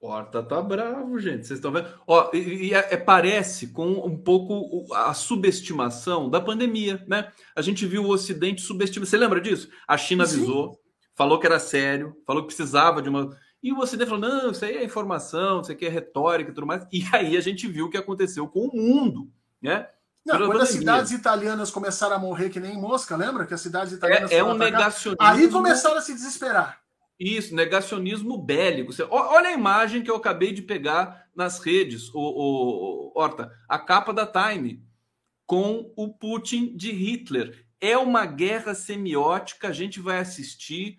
[0.00, 1.46] Horta tá bravo, gente.
[1.46, 1.88] Vocês estão vendo?
[2.08, 7.32] Ó, e, e é, é, parece com um pouco a subestimação da pandemia, né?
[7.54, 9.06] A gente viu o Ocidente subestimar.
[9.06, 9.68] Você lembra disso?
[9.86, 10.87] A China avisou, Sim.
[11.18, 14.64] Falou que era sério, falou que precisava de uma e o Ocidente falou: não, isso
[14.64, 16.86] aí é informação, isso aqui é retórica e tudo mais.
[16.92, 19.88] E aí a gente viu o que aconteceu com o mundo, né?
[20.24, 20.62] Não, quando pandemia.
[20.62, 23.46] as cidades italianas começaram a morrer que nem mosca, lembra?
[23.46, 24.30] Que as cidades italianas.
[24.30, 25.26] É, é um negacionismo.
[25.26, 26.80] Aí começaram a se desesperar.
[27.18, 28.92] Isso, negacionismo bélico.
[29.10, 34.12] Olha a imagem que eu acabei de pegar nas redes, o, o, Horta, a capa
[34.12, 34.84] da Time,
[35.44, 37.66] com o Putin de Hitler.
[37.80, 40.98] É uma guerra semiótica, a gente vai assistir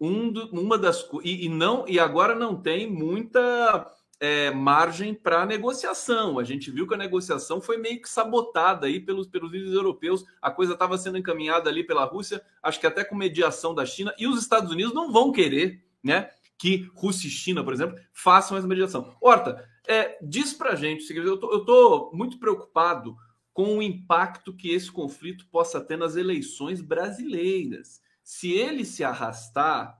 [0.00, 3.86] um do, uma das e, e não e agora não tem muita
[4.20, 6.38] é, margem para negociação.
[6.38, 10.24] A gente viu que a negociação foi meio que sabotada aí pelos, pelos líderes europeus.
[10.40, 14.14] A coisa estava sendo encaminhada ali pela Rússia, acho que até com mediação da China,
[14.18, 18.56] e os Estados Unidos não vão querer né, que Rússia e China, por exemplo, façam
[18.56, 19.14] essa mediação.
[19.20, 23.16] Horta, é, diz para gente, eu estou muito preocupado
[23.52, 29.96] com o impacto que esse conflito possa ter nas eleições brasileiras se ele se arrastar,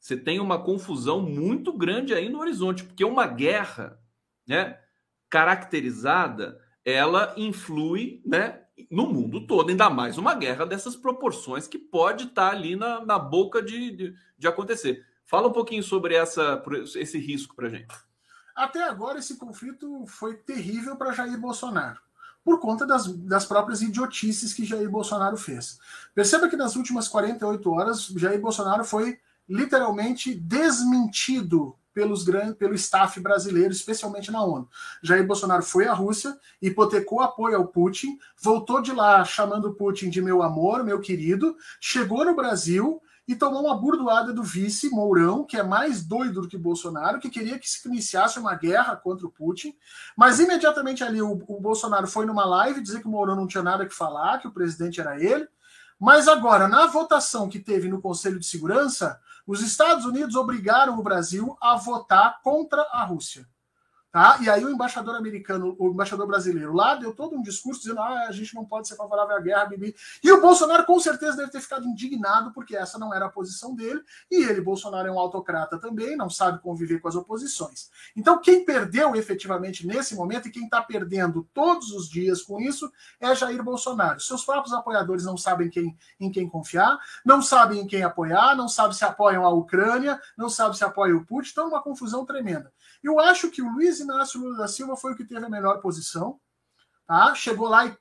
[0.00, 4.00] você tem uma confusão muito grande aí no horizonte, porque uma guerra,
[4.46, 4.80] né,
[5.28, 12.28] caracterizada, ela influi, né, no mundo todo, ainda mais uma guerra dessas proporções que pode
[12.28, 15.04] estar ali na, na boca de, de, de acontecer.
[15.26, 16.64] Fala um pouquinho sobre essa,
[16.96, 17.94] esse risco para gente.
[18.56, 22.03] Até agora, esse conflito foi terrível para Jair Bolsonaro
[22.44, 25.78] por conta das, das próprias idiotices que Jair Bolsonaro fez.
[26.14, 29.18] Perceba que nas últimas 48 horas, Jair Bolsonaro foi
[29.48, 34.68] literalmente desmentido pelos grandes, pelo staff brasileiro, especialmente na ONU.
[35.02, 40.20] Jair Bolsonaro foi à Rússia, hipotecou apoio ao Putin, voltou de lá chamando Putin de
[40.20, 45.56] meu amor, meu querido, chegou no Brasil e tomou uma burdoada do vice Mourão, que
[45.56, 49.30] é mais doido do que Bolsonaro, que queria que se iniciasse uma guerra contra o
[49.30, 49.74] Putin.
[50.16, 53.62] Mas imediatamente ali o, o Bolsonaro foi numa live dizer que o Mourão não tinha
[53.62, 55.48] nada que falar, que o presidente era ele.
[55.98, 61.02] Mas agora, na votação que teve no Conselho de Segurança, os Estados Unidos obrigaram o
[61.02, 63.46] Brasil a votar contra a Rússia.
[64.14, 64.38] Tá?
[64.40, 68.26] E aí o embaixador americano, o embaixador brasileiro lá deu todo um discurso dizendo ah,
[68.28, 69.92] a gente não pode ser favorável à guerra, Bibi.
[70.22, 73.74] E o Bolsonaro com certeza deve ter ficado indignado porque essa não era a posição
[73.74, 74.00] dele.
[74.30, 77.90] E ele, Bolsonaro, é um autocrata também, não sabe conviver com as oposições.
[78.14, 82.88] Então quem perdeu efetivamente nesse momento e quem está perdendo todos os dias com isso
[83.18, 84.20] é Jair Bolsonaro.
[84.20, 88.68] Seus próprios apoiadores não sabem quem, em quem confiar, não sabem em quem apoiar, não
[88.68, 91.50] sabem se apoiam a Ucrânia, não sabem se apoiam o Putin.
[91.50, 92.72] Então é uma confusão tremenda.
[93.04, 95.82] Eu acho que o Luiz Inácio Lula da Silva foi o que teve a melhor
[95.82, 96.40] posição.
[97.06, 97.34] Tá?
[97.34, 97.94] Chegou lá e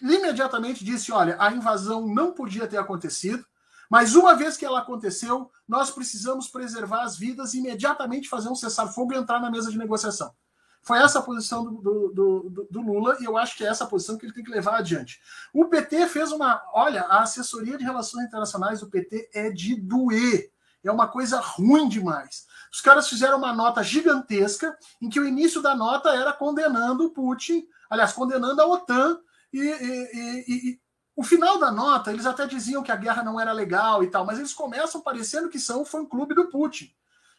[0.00, 3.44] imediatamente disse: olha, a invasão não podia ter acontecido,
[3.90, 8.54] mas uma vez que ela aconteceu, nós precisamos preservar as vidas e imediatamente fazer um
[8.54, 10.34] cessar-fogo e entrar na mesa de negociação.
[10.80, 12.08] Foi essa a posição do, do,
[12.48, 14.50] do, do, Lula e eu acho que é essa a posição que ele tem que
[14.50, 15.20] levar adiante.
[15.52, 16.62] O PT fez uma.
[16.72, 20.50] Olha, a assessoria de relações internacionais do PT é de doer.
[20.88, 22.46] É uma coisa ruim demais.
[22.72, 27.10] Os caras fizeram uma nota gigantesca em que o início da nota era condenando o
[27.10, 29.18] Putin, aliás, condenando a OTAN
[29.52, 30.80] e, e, e, e
[31.16, 34.24] o final da nota, eles até diziam que a guerra não era legal e tal,
[34.24, 36.94] mas eles começam parecendo que são o fã-clube do Putin.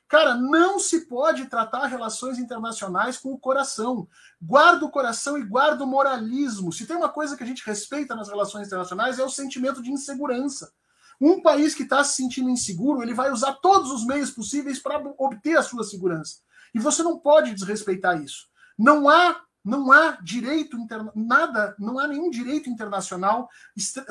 [0.09, 4.07] Cara, não se pode tratar relações internacionais com o coração.
[4.41, 6.73] Guarda o coração e guarda o moralismo.
[6.73, 9.91] Se tem uma coisa que a gente respeita nas relações internacionais é o sentimento de
[9.91, 10.73] insegurança.
[11.19, 14.99] Um país que está se sentindo inseguro, ele vai usar todos os meios possíveis para
[15.17, 16.37] obter a sua segurança.
[16.73, 18.47] E você não pode desrespeitar isso.
[18.77, 20.77] Não há não há direito
[21.13, 23.49] nada, não há nenhum direito internacional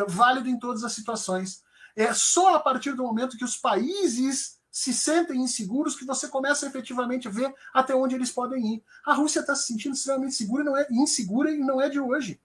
[0.06, 1.62] válido em todas as situações.
[1.96, 6.66] É só a partir do momento que os países se sentem inseguros que você começa
[6.66, 8.84] efetivamente a ver até onde eles podem ir.
[9.04, 12.40] A Rússia está se sentindo extremamente segura, não é insegura e não é de hoje.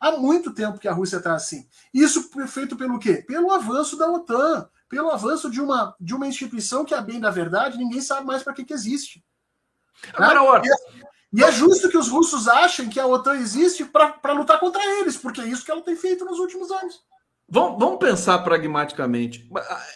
[0.00, 1.68] Há muito tempo que a Rússia está assim.
[1.92, 3.16] Isso feito pelo quê?
[3.16, 7.30] Pelo avanço da OTAN, pelo avanço de uma, de uma instituição que, a bem da
[7.30, 9.22] verdade, ninguém sabe mais para que, que existe.
[10.14, 10.68] Agora, né?
[10.68, 14.58] e, é, e é justo que os russos achem que a OTAN existe para lutar
[14.58, 17.02] contra eles, porque é isso que ela tem feito nos últimos anos.
[17.52, 19.50] Vamos, vamos pensar pragmaticamente.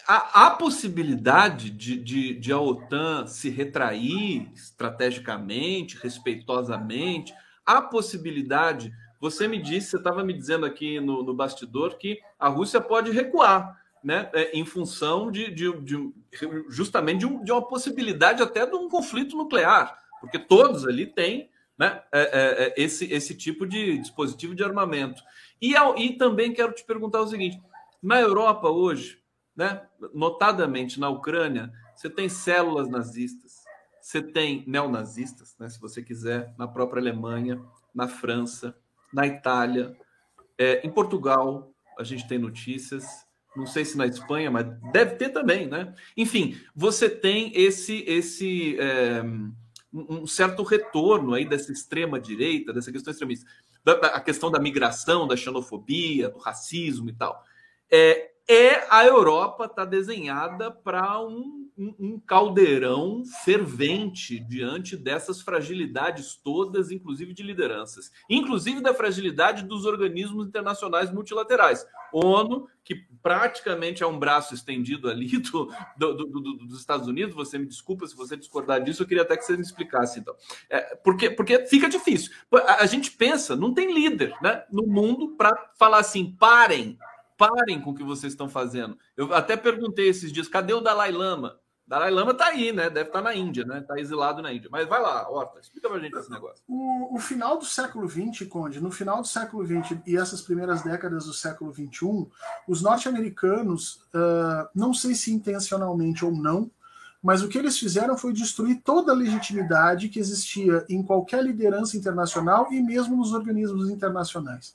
[0.09, 7.33] Há, possibilidade de, de, de, a OTAN se retrair estrategicamente, respeitosamente?
[7.65, 8.93] Há possibilidade
[9.25, 13.11] você me disse, você estava me dizendo aqui no, no, bastidor que a Rússia pode
[13.11, 14.29] recuar, né?
[14.35, 16.13] É, em função de, de, de
[16.69, 21.49] justamente de, um, de, uma possibilidade até de um conflito nuclear, porque todos ali têm
[21.79, 25.23] né, é, é, é esse, esse tipo de dispositivo de armamento.
[25.59, 27.59] E, e também quero te perguntar o seguinte:
[28.03, 29.23] na Europa hoje,
[29.57, 33.65] né, notadamente na Ucrânia, você tem células nazistas,
[34.03, 37.59] você tem neonazistas, né, se você quiser, na própria Alemanha,
[37.95, 38.77] na França,
[39.15, 39.97] na Itália,
[40.59, 43.05] é, em Portugal, a gente tem notícias.
[43.57, 45.95] Não sei se na Espanha, mas deve ter também, né?
[46.17, 49.23] Enfim, você tem esse esse é,
[49.93, 53.49] um certo retorno aí dessa extrema direita, dessa questão extremista,
[53.85, 57.45] da, a questão da migração, da xenofobia, do racismo e tal.
[57.89, 66.91] É, é a Europa está desenhada para um um, caldeirão fervente diante dessas fragilidades todas,
[66.91, 71.85] inclusive de lideranças, inclusive da fragilidade dos organismos internacionais multilaterais.
[72.13, 77.35] ONU, que praticamente é um braço estendido ali do, do, do, dos Estados Unidos.
[77.35, 80.35] Você me desculpa se você discordar disso, eu queria até que você me explicasse, então.
[80.71, 82.31] É, porque, porque fica difícil.
[82.53, 86.97] A, a gente pensa, não tem líder né, no mundo para falar assim: parem,
[87.37, 88.99] parem com o que vocês estão fazendo.
[89.17, 91.59] Eu até perguntei esses dias: cadê o Dalai Lama?
[91.87, 92.89] Dalai Lama está aí, né?
[92.89, 93.81] Deve estar tá na Índia, né?
[93.81, 94.71] Está exilado na Índia.
[94.73, 96.63] Mas vai lá, Horta, explica pra gente esse negócio.
[96.67, 100.83] O, o, final do século XX, Conde, no final do século XX e essas primeiras
[100.83, 102.27] décadas do século XXI,
[102.67, 106.71] os norte-americanos, uh, não sei se intencionalmente ou não,
[107.23, 111.97] mas o que eles fizeram foi destruir toda a legitimidade que existia em qualquer liderança
[111.99, 114.75] internacional e mesmo nos organismos internacionais.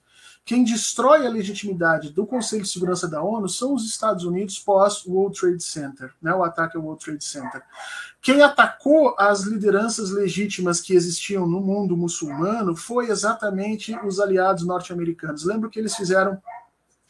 [0.49, 5.05] Quem destrói a legitimidade do Conselho de Segurança da ONU são os Estados Unidos pós
[5.05, 7.61] World Trade Center, né, o ataque ao World Trade Center.
[8.19, 15.43] Quem atacou as lideranças legítimas que existiam no mundo muçulmano foi exatamente os aliados norte-americanos.
[15.43, 16.41] Lembra que eles fizeram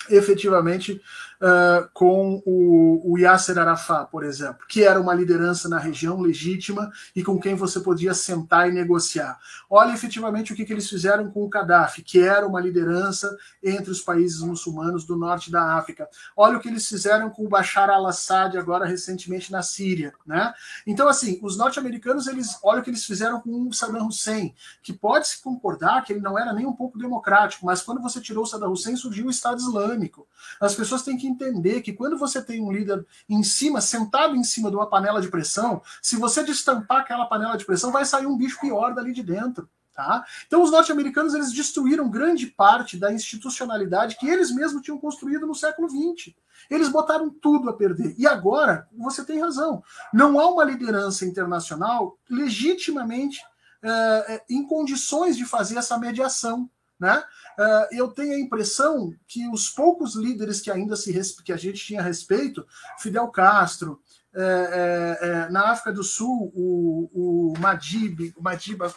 [0.09, 1.01] efetivamente
[1.41, 6.91] uh, com o, o Yasser Arafat, por exemplo, que era uma liderança na região legítima
[7.15, 9.39] e com quem você podia sentar e negociar.
[9.69, 13.91] Olha efetivamente o que, que eles fizeram com o Gaddafi, que era uma liderança entre
[13.91, 16.07] os países muçulmanos do norte da África.
[16.35, 20.53] Olha o que eles fizeram com o Bashar al-Assad agora recentemente na Síria, né?
[20.85, 24.93] Então assim, os norte-americanos eles, olha o que eles fizeram com o Saddam Hussein, que
[24.93, 28.43] pode se concordar que ele não era nem um pouco democrático, mas quando você tirou
[28.43, 30.27] o Saddam Hussein surgiu o Estado Islâmico.
[30.59, 34.43] As pessoas têm que entender que quando você tem um líder em cima, sentado em
[34.43, 38.25] cima de uma panela de pressão, se você destampar aquela panela de pressão, vai sair
[38.25, 39.69] um bicho pior dali de dentro.
[39.93, 40.25] Tá?
[40.47, 45.53] Então os norte-americanos eles destruíram grande parte da institucionalidade que eles mesmos tinham construído no
[45.53, 46.33] século XX.
[46.69, 48.15] Eles botaram tudo a perder.
[48.17, 53.41] E agora, você tem razão, não há uma liderança internacional legitimamente
[53.83, 56.69] é, em condições de fazer essa mediação.
[56.99, 57.23] Né?
[57.57, 61.85] Uh, eu tenho a impressão que os poucos líderes que ainda se que a gente
[61.85, 64.01] tinha respeito, Fidel Castro,
[64.33, 68.93] é, é, é, na África do Sul, o, o Madib, o Madiba,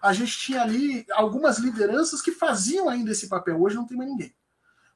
[0.00, 3.60] a gente tinha ali algumas lideranças que faziam ainda esse papel.
[3.60, 4.34] Hoje não tem mais ninguém.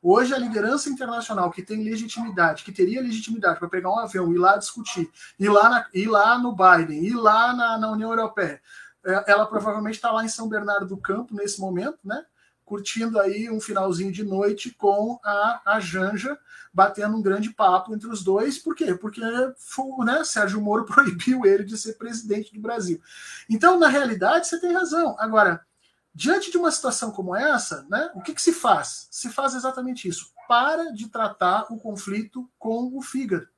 [0.02, 4.38] Hoje a liderança internacional que tem legitimidade, que teria legitimidade para pegar um avião, ir
[4.38, 8.62] lá discutir, ir lá, na, ir lá no Biden, ir lá na, na União Europeia,
[9.04, 12.24] é, ela provavelmente está lá em São Bernardo do Campo nesse momento, né?
[12.70, 16.38] Curtindo aí um finalzinho de noite com a, a Janja,
[16.72, 18.60] batendo um grande papo entre os dois.
[18.60, 18.94] Por quê?
[18.94, 23.02] Porque né, Sérgio Moro proibiu ele de ser presidente do Brasil.
[23.48, 25.16] Então, na realidade, você tem razão.
[25.18, 25.66] Agora,
[26.14, 29.08] diante de uma situação como essa, né, o que, que se faz?
[29.10, 30.30] Se faz exatamente isso.
[30.46, 33.48] Para de tratar o conflito com o fígado.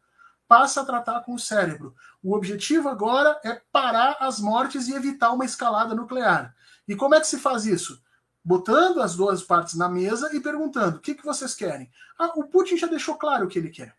[0.49, 1.95] Passa a tratar com o cérebro.
[2.23, 6.57] O objetivo agora é parar as mortes e evitar uma escalada nuclear.
[6.89, 8.03] E como é que se faz isso?
[8.45, 11.91] Botando as duas partes na mesa e perguntando: o que, que vocês querem?
[12.19, 13.97] Ah, o Putin já deixou claro o que ele quer.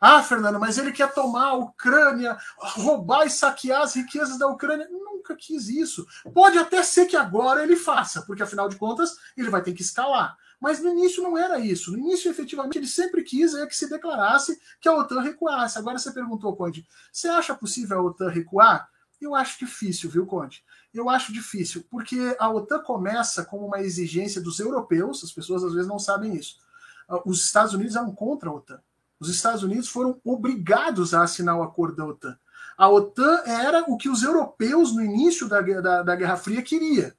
[0.00, 4.88] Ah, Fernando, mas ele quer tomar a Ucrânia, roubar e saquear as riquezas da Ucrânia.
[4.88, 6.06] Nunca quis isso.
[6.32, 9.82] Pode até ser que agora ele faça, porque afinal de contas ele vai ter que
[9.82, 10.36] escalar.
[10.60, 11.92] Mas no início não era isso.
[11.92, 15.78] No início, efetivamente, ele sempre quis é que se declarasse que a OTAN recuasse.
[15.78, 18.88] Agora você perguntou, Conde, você acha possível a OTAN recuar?
[19.20, 20.64] Eu acho difícil, viu, Conde?
[20.94, 25.72] Eu acho difícil, porque a OTAN começa como uma exigência dos europeus, as pessoas às
[25.72, 26.58] vezes não sabem isso.
[27.08, 28.80] Ah, os Estados Unidos eram contra a OTAN.
[29.18, 32.38] Os Estados Unidos foram obrigados a assinar o acordo da OTAN.
[32.76, 37.16] A OTAN era o que os europeus, no início da, da, da Guerra Fria, queria.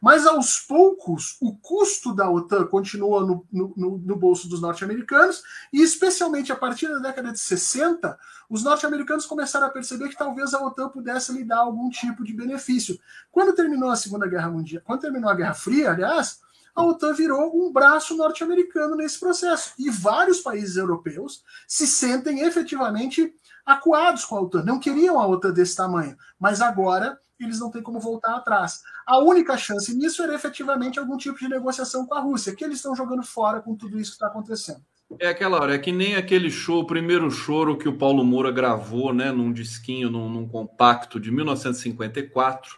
[0.00, 5.42] Mas aos poucos, o custo da OTAN continua no, no, no bolso dos norte-americanos,
[5.72, 8.18] e especialmente a partir da década de 60,
[8.48, 12.32] os norte-americanos começaram a perceber que talvez a OTAN pudesse lhe dar algum tipo de
[12.32, 12.98] benefício.
[13.30, 16.40] Quando terminou a Segunda Guerra Mundial, quando terminou a Guerra Fria, aliás,
[16.78, 19.72] a OTAN virou um braço norte-americano nesse processo.
[19.76, 23.34] E vários países europeus se sentem efetivamente
[23.66, 24.62] acuados com a OTAN.
[24.62, 28.82] Não queriam a OTAN desse tamanho, mas agora eles não têm como voltar atrás.
[29.06, 32.76] A única chance nisso era efetivamente algum tipo de negociação com a Rússia, que eles
[32.76, 34.82] estão jogando fora com tudo isso que está acontecendo.
[35.18, 38.50] É aquela hora, é que nem aquele show, o primeiro choro que o Paulo Moura
[38.50, 42.76] gravou, né, num disquinho, num, num compacto de 1954.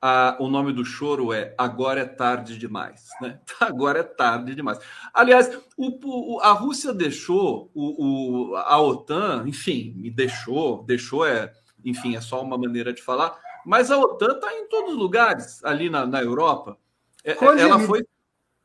[0.00, 3.06] Ah, o nome do choro é Agora é Tarde Demais.
[3.20, 3.38] Né?
[3.60, 4.78] Agora é tarde demais.
[5.12, 11.52] Aliás, o, o, a Rússia deixou o, a OTAN, enfim, me deixou, deixou é,
[11.84, 15.64] enfim, é só uma maneira de falar, mas a OTAN está em todos os lugares
[15.64, 16.76] ali na, na Europa.
[17.24, 18.06] É, ela foi.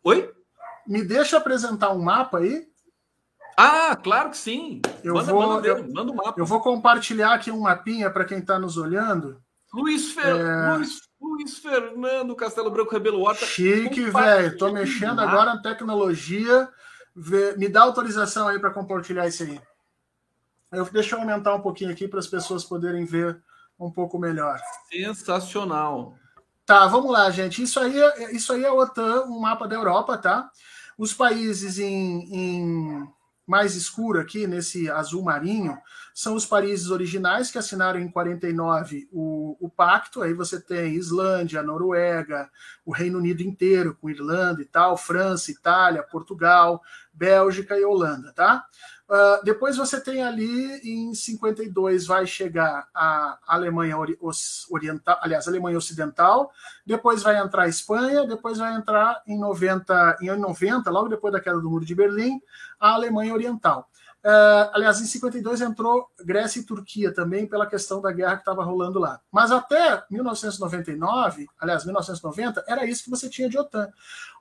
[0.04, 0.32] Oi?
[0.88, 2.68] Me deixa apresentar um mapa aí.
[3.58, 4.82] Ah, claro que sim.
[5.04, 6.40] Eu manda, vou, manda, eu, manda um mapa.
[6.40, 9.42] Eu vou compartilhar aqui um mapinha para quem está nos olhando.
[9.74, 10.36] Luiz, Fer...
[10.36, 10.76] é...
[10.76, 13.46] Luiz, Luiz, Fernando Castelo Branco Rebelo Horta.
[13.46, 14.48] Chique, velho.
[14.48, 16.70] Estou mexendo agora na tecnologia.
[17.58, 19.60] Me dá autorização aí para compartilhar isso aí.
[20.72, 23.42] Eu, deixa eu aumentar um pouquinho aqui para as pessoas poderem ver
[23.80, 24.60] um pouco melhor.
[24.90, 26.16] Sensacional.
[26.66, 27.62] Tá, vamos lá, gente.
[27.62, 30.50] Isso aí, é, isso aí é a OTAN, um mapa da Europa, tá?
[30.98, 33.08] Os países em, em
[33.46, 35.78] mais escuro aqui, nesse azul marinho,
[36.14, 40.22] são os países originais que assinaram em 49 o, o pacto.
[40.22, 42.50] Aí você tem Islândia, Noruega,
[42.86, 48.66] o Reino Unido inteiro, com Irlanda e tal, França, Itália, Portugal, Bélgica e Holanda, tá?
[49.14, 53.96] Uh, depois você tem ali em 52 vai chegar a Alemanha
[54.72, 56.52] Oriental, aliás, Alemanha Ocidental,
[56.84, 61.40] depois vai entrar a Espanha, depois vai entrar em 90, em 90, logo depois da
[61.40, 62.42] queda do Muro de Berlim,
[62.80, 63.88] a Alemanha Oriental.
[64.26, 68.64] Uh, aliás, em 52 entrou Grécia e Turquia também pela questão da guerra que estava
[68.64, 69.20] rolando lá.
[69.30, 73.90] Mas até 1999, aliás, 1990, era isso que você tinha de OTAN.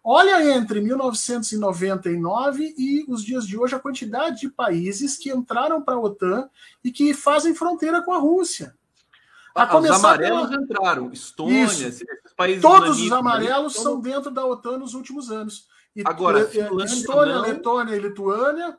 [0.04, 5.94] Olha entre 1999 e os dias de hoje a quantidade de países que entraram para
[5.94, 6.48] a OTAN
[6.84, 8.76] e que fazem fronteira com a Rússia.
[9.52, 10.62] A os amarelos pela...
[10.62, 12.04] entraram, Estônia, esses
[12.36, 12.62] países.
[12.62, 15.66] Todos os amarelos são dentro da OTAN nos últimos anos.
[15.94, 16.48] E, Agora,
[16.84, 17.42] Estônia, não...
[17.42, 18.78] Letônia e Lituânia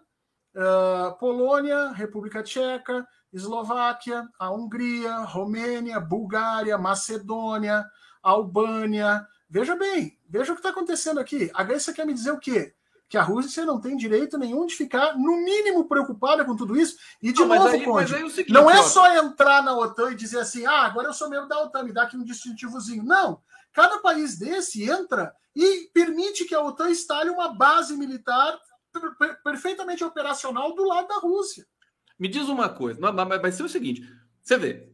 [0.55, 7.85] uh, Polônia, República Tcheca, Eslováquia, a Hungria, Romênia, Bulgária, Macedônia,
[8.21, 9.27] Albânia.
[9.49, 11.49] Veja bem, veja o que está acontecendo aqui.
[11.53, 12.73] A Grécia quer me dizer o quê?
[13.09, 16.97] Que a Rússia não tem direito nenhum de ficar, no mínimo, preocupada com tudo isso.
[17.21, 20.15] E, de não, novo, aí, Conde, é seguinte, não é só entrar na OTAN e
[20.15, 23.03] dizer assim, ah, agora eu sou membro da OTAN, me dá aqui um distintivozinho.
[23.03, 23.41] Não.
[23.71, 28.57] Cada país desse entra e permite que a OTAN instale uma base militar
[29.43, 31.65] perfeitamente operacional do lado da Rússia.
[32.17, 34.07] Me diz uma coisa, mas vai ser o seguinte:
[34.41, 34.93] você vê,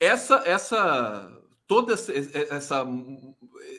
[0.00, 2.86] essa, essa, toda essa, essa,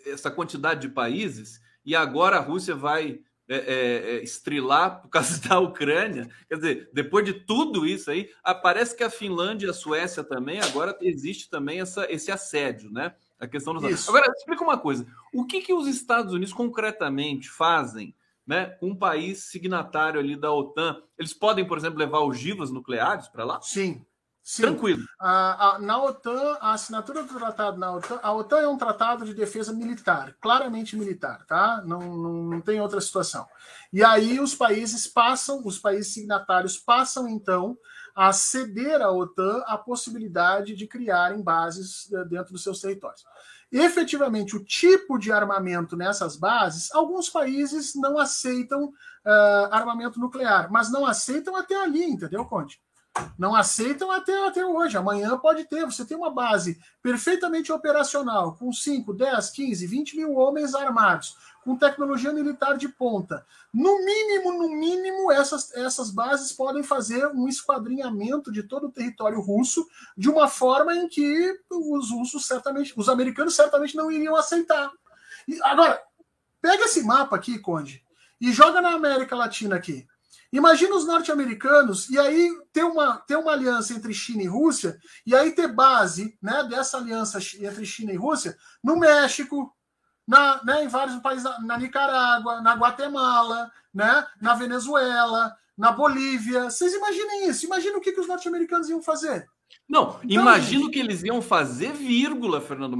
[0.05, 5.39] essa quantidade de países, e agora a Rússia vai é, é, é estrilar por causa
[5.47, 6.29] da Ucrânia.
[6.47, 8.29] Quer dizer, depois de tudo isso aí,
[8.61, 13.13] parece que a Finlândia e a Suécia também, agora existe também essa, esse assédio, né?
[13.39, 14.07] A questão dos.
[14.07, 18.15] Agora, explica uma coisa: o que, que os Estados Unidos concretamente fazem?
[18.45, 23.43] Né, um país signatário ali da OTAN, eles podem, por exemplo, levar ogivas nucleares para
[23.43, 23.61] lá?
[23.61, 24.05] Sim.
[24.45, 24.61] Sim.
[24.61, 25.03] Tranquilo.
[25.19, 29.25] A, a, na OTAN, a assinatura do tratado na OTAN, a OTAN é um tratado
[29.25, 31.81] de defesa militar, claramente militar, tá?
[31.83, 33.47] Não, não, não tem outra situação.
[33.91, 37.75] E aí os países passam, os países signatários passam então
[38.15, 43.23] a ceder à OTAN a possibilidade de criarem bases eh, dentro dos seus territórios
[43.77, 50.89] efetivamente o tipo de armamento nessas bases, alguns países não aceitam uh, armamento nuclear, mas
[50.89, 52.79] não aceitam até ali, entendeu, Conte?
[53.37, 54.97] Não aceitam até, até hoje.
[54.97, 55.85] Amanhã pode ter.
[55.85, 61.75] Você tem uma base perfeitamente operacional, com 5, 10, 15, 20 mil homens armados, com
[61.75, 63.43] tecnologia militar de ponta.
[63.73, 69.41] No mínimo, no mínimo, essas, essas bases podem fazer um esquadrinhamento de todo o território
[69.41, 69.85] russo
[70.15, 74.91] de uma forma em que os russos certamente, os americanos certamente não iriam aceitar.
[75.47, 75.99] E, agora,
[76.61, 78.05] pega esse mapa aqui, Conde,
[78.39, 80.07] E joga na América Latina aqui.
[80.53, 85.35] Imagina os norte-americanos e aí ter uma, ter uma aliança entre China e Rússia, e
[85.35, 89.74] aí ter base né, dessa aliança entre China e Rússia no México,
[90.27, 96.69] na, né, em vários países, na Nicarágua, na Guatemala, né, na Venezuela, na Bolívia.
[96.69, 97.65] Vocês imaginem isso.
[97.65, 99.47] Imagina o que, que os norte-americanos iam fazer.
[99.87, 100.93] Não, então, imagino gente...
[100.93, 102.97] que eles iam fazer vírgula, Fernando.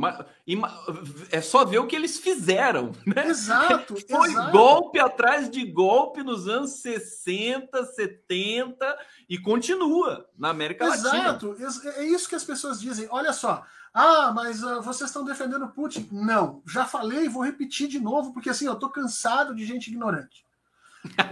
[1.32, 3.28] É só ver o que eles fizeram, né?
[3.28, 3.96] Exato.
[4.08, 4.52] Foi exato.
[4.52, 8.98] golpe atrás de golpe nos anos 60, 70
[9.28, 11.48] e continua na América exato.
[11.48, 11.66] Latina.
[11.66, 11.92] Exato.
[12.00, 13.08] É isso que as pessoas dizem.
[13.10, 13.64] Olha só.
[13.98, 16.10] Ah, mas uh, vocês estão defendendo Putin.
[16.12, 19.88] Não, já falei e vou repetir de novo, porque assim, eu estou cansado de gente
[19.88, 20.46] ignorante.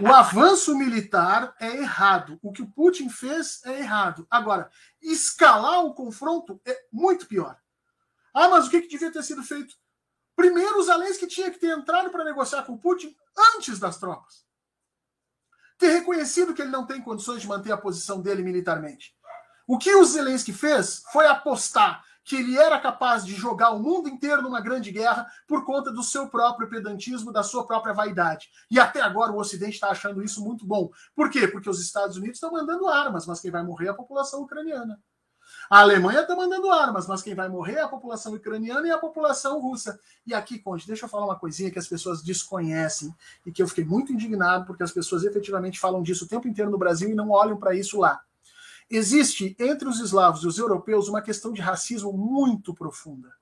[0.00, 2.38] O avanço militar é errado.
[2.40, 4.26] O que o Putin fez é errado.
[4.30, 4.70] Agora,
[5.02, 7.54] escalar o confronto é muito pior.
[8.32, 9.76] Ah, mas o que, que devia ter sido feito?
[10.34, 13.14] Primeiro, os Zelensky tinha que ter entrado para negociar com o Putin
[13.56, 14.42] antes das tropas.
[15.76, 19.14] Ter reconhecido que ele não tem condições de manter a posição dele militarmente.
[19.66, 24.08] O que o Zelensky fez foi apostar que ele era capaz de jogar o mundo
[24.08, 28.50] inteiro numa grande guerra por conta do seu próprio pedantismo, da sua própria vaidade.
[28.70, 30.90] E até agora o Ocidente está achando isso muito bom.
[31.14, 31.46] Por quê?
[31.46, 34.98] Porque os Estados Unidos estão mandando armas, mas quem vai morrer é a população ucraniana.
[35.68, 38.98] A Alemanha está mandando armas, mas quem vai morrer é a população ucraniana e a
[38.98, 39.98] população russa.
[40.26, 43.14] E aqui, Conte, deixa eu falar uma coisinha que as pessoas desconhecem
[43.44, 46.70] e que eu fiquei muito indignado porque as pessoas efetivamente falam disso o tempo inteiro
[46.70, 48.22] no Brasil e não olham para isso lá.
[48.90, 53.32] Existe entre os eslavos e os europeus uma questão de racismo muito profunda.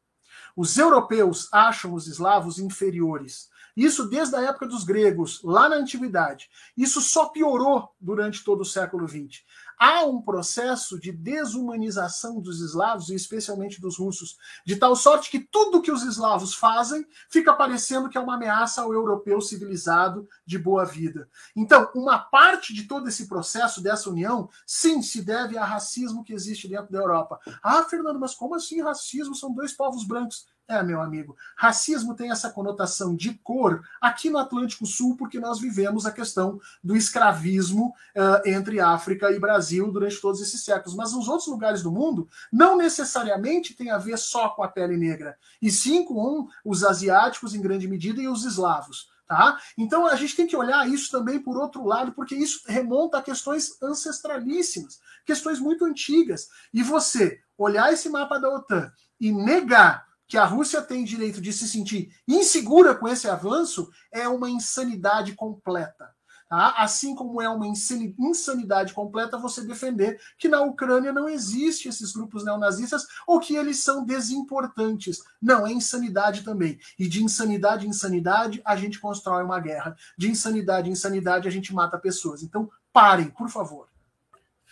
[0.56, 3.50] Os europeus acham os eslavos inferiores.
[3.76, 6.50] Isso desde a época dos gregos, lá na antiguidade.
[6.76, 9.42] Isso só piorou durante todo o século XX
[9.82, 15.40] há um processo de desumanização dos eslavos, e especialmente dos russos, de tal sorte que
[15.40, 20.56] tudo que os eslavos fazem fica parecendo que é uma ameaça ao europeu civilizado de
[20.56, 21.28] boa vida.
[21.56, 26.32] Então, uma parte de todo esse processo, dessa união, sim, se deve ao racismo que
[26.32, 27.40] existe dentro da Europa.
[27.60, 29.34] Ah, Fernando, mas como assim racismo?
[29.34, 30.46] São dois povos brancos.
[30.68, 35.60] É, meu amigo, racismo tem essa conotação de cor aqui no Atlântico Sul, porque nós
[35.60, 40.96] vivemos a questão do escravismo uh, entre África e Brasil durante todos esses séculos.
[40.96, 44.96] Mas nos outros lugares do mundo, não necessariamente tem a ver só com a pele
[44.96, 49.10] negra, e sim com os asiáticos, em grande medida, e os eslavos.
[49.26, 49.58] Tá?
[49.76, 53.22] Então a gente tem que olhar isso também por outro lado, porque isso remonta a
[53.22, 56.48] questões ancestralíssimas, questões muito antigas.
[56.72, 61.52] E você olhar esse mapa da OTAN e negar que a Rússia tem direito de
[61.52, 66.08] se sentir insegura com esse avanço é uma insanidade completa.
[66.48, 66.74] Tá?
[66.78, 72.46] Assim como é uma insanidade completa você defender que na Ucrânia não existe esses grupos
[72.46, 75.22] neonazistas ou que eles são desimportantes.
[75.38, 76.78] Não, é insanidade também.
[76.98, 79.94] E de insanidade em insanidade a gente constrói uma guerra.
[80.16, 82.42] De insanidade em insanidade a gente mata pessoas.
[82.42, 83.91] Então parem, por favor.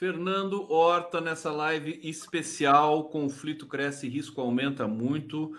[0.01, 3.05] Fernando Horta nessa live especial.
[3.11, 5.53] Conflito cresce, risco aumenta muito.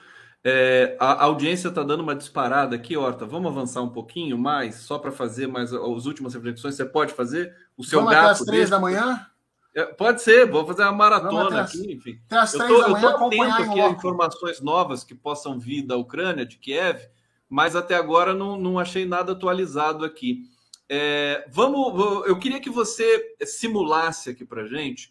[0.44, 3.24] É, a audiência está dando uma disparada aqui, Horta.
[3.24, 6.74] Vamos avançar um pouquinho mais, só para fazer mais as últimas reflexões.
[6.74, 7.56] Você pode fazer?
[7.78, 8.24] O seu Vamos gato.
[8.24, 9.28] Até às três da manhã?
[9.76, 12.20] É, pode ser, vou fazer uma maratona aqui, enfim.
[12.26, 15.84] Até às três da manhã, eu estou atento aqui a informações novas que possam vir
[15.84, 17.00] da Ucrânia, de Kiev,
[17.48, 20.50] mas até agora não, não achei nada atualizado aqui.
[20.94, 25.10] É, vamos, eu queria que você simulasse aqui para gente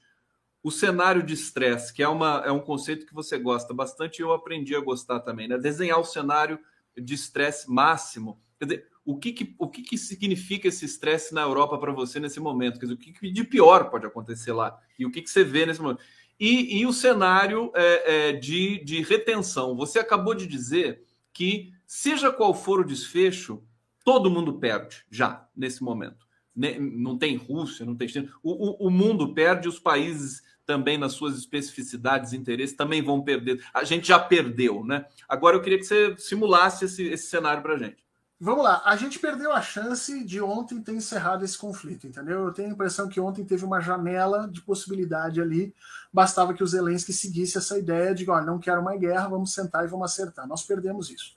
[0.63, 4.23] o cenário de estresse, que é, uma, é um conceito que você gosta bastante e
[4.23, 5.57] eu aprendi a gostar também, né?
[5.57, 6.59] Desenhar o cenário
[6.95, 8.39] de estresse máximo.
[8.59, 12.21] Quer dizer, o que, que, o que, que significa esse estresse na Europa para você
[12.21, 12.79] nesse momento?
[12.79, 14.79] Quer dizer, o que, que de pior pode acontecer lá?
[14.99, 16.03] E o que, que você vê nesse momento?
[16.39, 19.75] E, e o cenário é, é, de, de retenção.
[19.77, 21.03] Você acabou de dizer
[21.33, 23.65] que, seja qual for o desfecho,
[24.05, 26.27] todo mundo perde já nesse momento.
[26.55, 28.29] Não tem Rússia, não tem China.
[28.43, 33.23] O, o, o mundo perde, os países também nas suas especificidades e interesses também vão
[33.23, 33.65] perder.
[33.73, 35.05] A gente já perdeu, né?
[35.29, 38.05] Agora eu queria que você simulasse esse, esse cenário para a gente.
[38.43, 42.47] Vamos lá, a gente perdeu a chance de ontem ter encerrado esse conflito, entendeu?
[42.47, 45.75] Eu tenho a impressão que ontem teve uma janela de possibilidade ali,
[46.11, 49.85] bastava que o Zelensky seguisse essa ideia de, olha, não quero mais guerra, vamos sentar
[49.85, 50.49] e vamos acertar.
[50.49, 51.35] Nós perdemos isso.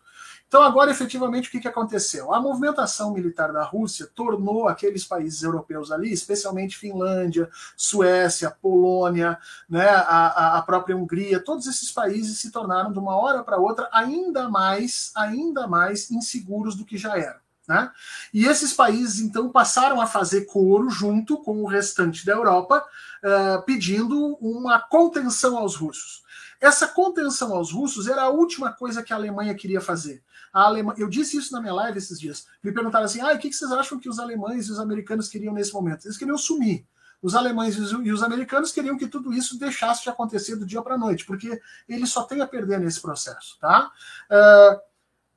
[0.54, 2.32] Então, agora, efetivamente, o que, que aconteceu?
[2.32, 9.90] A movimentação militar da Rússia tornou aqueles países europeus ali, especialmente Finlândia, Suécia, Polônia, né,
[9.90, 14.48] a, a própria Hungria, todos esses países se tornaram, de uma hora para outra, ainda
[14.48, 17.40] mais, ainda mais inseguros do que já eram.
[17.68, 17.92] Né?
[18.32, 22.86] E esses países, então, passaram a fazer coro junto com o restante da Europa,
[23.24, 26.22] uh, pedindo uma contenção aos russos.
[26.62, 30.22] essa contenção aos russos era a última coisa que a Alemanha queria fazer.
[30.54, 32.46] A Alemanha, eu disse isso na minha live esses dias.
[32.64, 35.54] Me perguntaram assim: ah, o que vocês acham que os alemães e os americanos queriam
[35.54, 36.06] nesse momento?
[36.06, 36.86] Eles queriam sumir.
[37.24, 40.96] Os alemães e os americanos queriam que tudo isso deixasse de acontecer do dia para
[40.96, 43.58] a noite, porque eles só têm a perder nesse processo.
[43.60, 43.90] Tá?
[44.30, 44.80] Uh,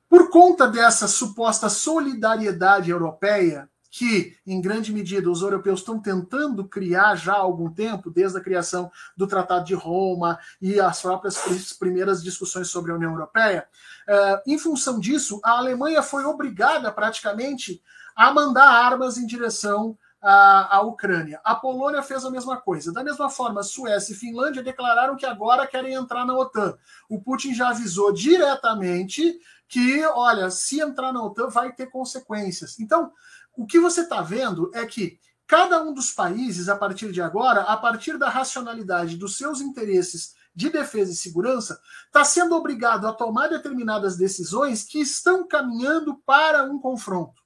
[0.09, 7.15] por conta dessa suposta solidariedade europeia, que, em grande medida, os europeus estão tentando criar
[7.15, 11.37] já há algum tempo, desde a criação do Tratado de Roma e as próprias
[11.79, 13.67] primeiras discussões sobre a União Europeia.
[14.07, 17.81] Uh, em função disso, a Alemanha foi obrigada, praticamente,
[18.15, 21.39] a mandar armas em direção à, à Ucrânia.
[21.43, 22.91] A Polônia fez a mesma coisa.
[22.91, 26.77] Da mesma forma, Suécia e Finlândia declararam que agora querem entrar na OTAN.
[27.09, 32.79] O Putin já avisou diretamente que, olha, se entrar na OTAN vai ter consequências.
[32.79, 33.11] Então,
[33.55, 37.61] o que você está vendo é que cada um dos países, a partir de agora,
[37.61, 43.13] a partir da racionalidade dos seus interesses de defesa e segurança, está sendo obrigado a
[43.13, 47.41] tomar determinadas decisões que estão caminhando para um confronto.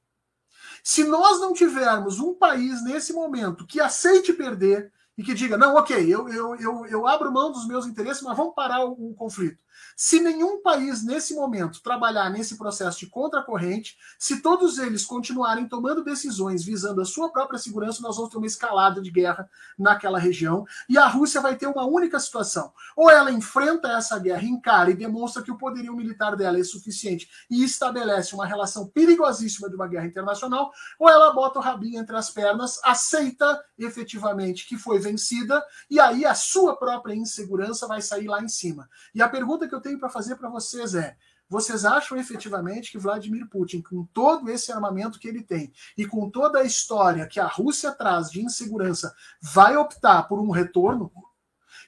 [0.84, 5.76] Se nós não tivermos um país nesse momento que aceite perder e que diga, não,
[5.76, 9.14] ok, eu, eu, eu, eu abro mão dos meus interesses, mas vamos parar o, o
[9.14, 9.60] conflito.
[9.96, 16.04] Se nenhum país, nesse momento, trabalhar nesse processo de contracorrente, se todos eles continuarem tomando
[16.04, 20.66] decisões visando a sua própria segurança, nós vamos ter uma escalada de guerra naquela região.
[20.90, 24.96] E a Rússia vai ter uma única situação: ou ela enfrenta essa guerra, encara e
[24.96, 29.88] demonstra que o poderio militar dela é suficiente e estabelece uma relação perigosíssima de uma
[29.88, 35.64] guerra internacional, ou ela bota o rabinho entre as pernas, aceita efetivamente que foi vencida,
[35.90, 38.90] e aí a sua própria insegurança vai sair lá em cima.
[39.14, 41.18] E a pergunta que eu tenho para fazer para vocês é:
[41.52, 46.30] vocês acham efetivamente que Vladimir Putin, com todo esse armamento que ele tem e com
[46.30, 51.12] toda a história que a Rússia traz de insegurança, vai optar por um retorno?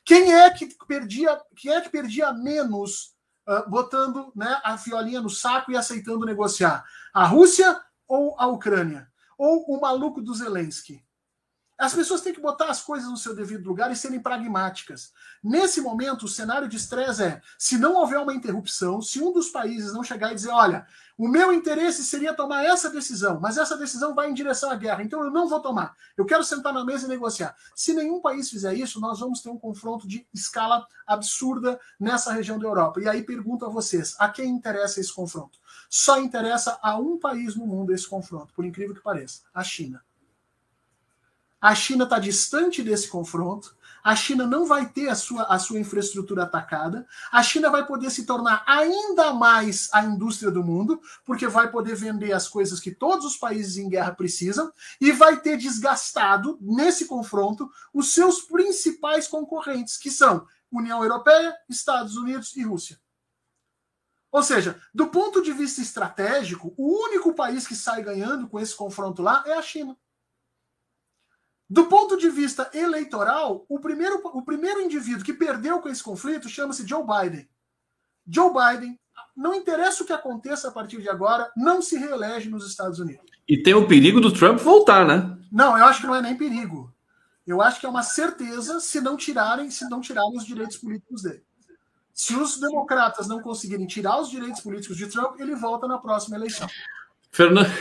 [0.03, 3.15] Quem é que perdia, quem é que perdia menos
[3.47, 6.84] uh, botando né, a violinha no saco e aceitando negociar?
[7.13, 9.07] A Rússia ou a Ucrânia?
[9.38, 11.01] Ou o maluco do Zelensky?
[11.77, 15.11] As pessoas têm que botar as coisas no seu devido lugar e serem pragmáticas.
[15.43, 19.49] Nesse momento, o cenário de estresse é: se não houver uma interrupção, se um dos
[19.49, 20.85] países não chegar e dizer, olha,
[21.17, 25.03] o meu interesse seria tomar essa decisão, mas essa decisão vai em direção à guerra,
[25.03, 25.95] então eu não vou tomar.
[26.15, 27.55] Eu quero sentar na mesa e negociar.
[27.75, 32.59] Se nenhum país fizer isso, nós vamos ter um confronto de escala absurda nessa região
[32.59, 33.01] da Europa.
[33.01, 35.59] E aí pergunto a vocês: a quem interessa esse confronto?
[35.89, 40.03] Só interessa a um país no mundo esse confronto, por incrível que pareça: a China.
[41.64, 43.73] A China está distante desse confronto.
[44.03, 47.07] A China não vai ter a sua, a sua infraestrutura atacada.
[47.31, 51.95] A China vai poder se tornar ainda mais a indústria do mundo, porque vai poder
[51.95, 57.06] vender as coisas que todos os países em guerra precisam e vai ter desgastado nesse
[57.06, 62.99] confronto os seus principais concorrentes, que são União Europeia, Estados Unidos e Rússia.
[64.30, 68.76] Ou seja, do ponto de vista estratégico, o único país que sai ganhando com esse
[68.76, 69.98] confronto lá é a China.
[71.73, 76.47] Do ponto de vista eleitoral, o primeiro, o primeiro indivíduo que perdeu com esse conflito
[76.47, 77.49] chama-se Joe Biden.
[78.27, 78.99] Joe Biden,
[79.35, 83.25] não interessa o que aconteça a partir de agora, não se reelege nos Estados Unidos.
[83.49, 85.35] E tem o perigo do Trump voltar, né?
[85.51, 86.93] Não, eu acho que não é nem perigo.
[87.45, 91.23] Eu acho que é uma certeza se não tirarem, se não tirarem os direitos políticos
[91.23, 91.41] dele.
[92.13, 96.35] Se os democratas não conseguirem tirar os direitos políticos de Trump, ele volta na próxima
[96.35, 96.67] eleição.
[97.31, 97.71] Fernando,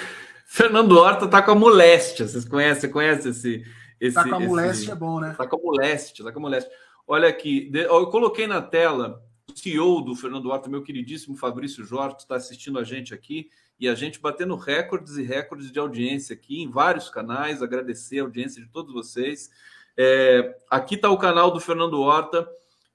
[0.47, 2.27] Fernando Horta tá com a moléstia.
[2.27, 3.63] Vocês conhecem, conhecem esse,
[4.03, 4.91] esse, tá com a moléstia esse...
[4.91, 5.33] é bom, né?
[5.39, 6.73] Tá moléstia, tá a moléstia.
[7.07, 12.17] Olha aqui, eu coloquei na tela o CEO do Fernando Horta, meu queridíssimo Fabrício Jorge,
[12.19, 13.49] está assistindo a gente aqui
[13.79, 17.63] e a gente batendo recordes e recordes de audiência aqui em vários canais.
[17.63, 19.51] Agradecer a audiência de todos vocês.
[19.97, 22.49] É, aqui está o canal do Fernando Horta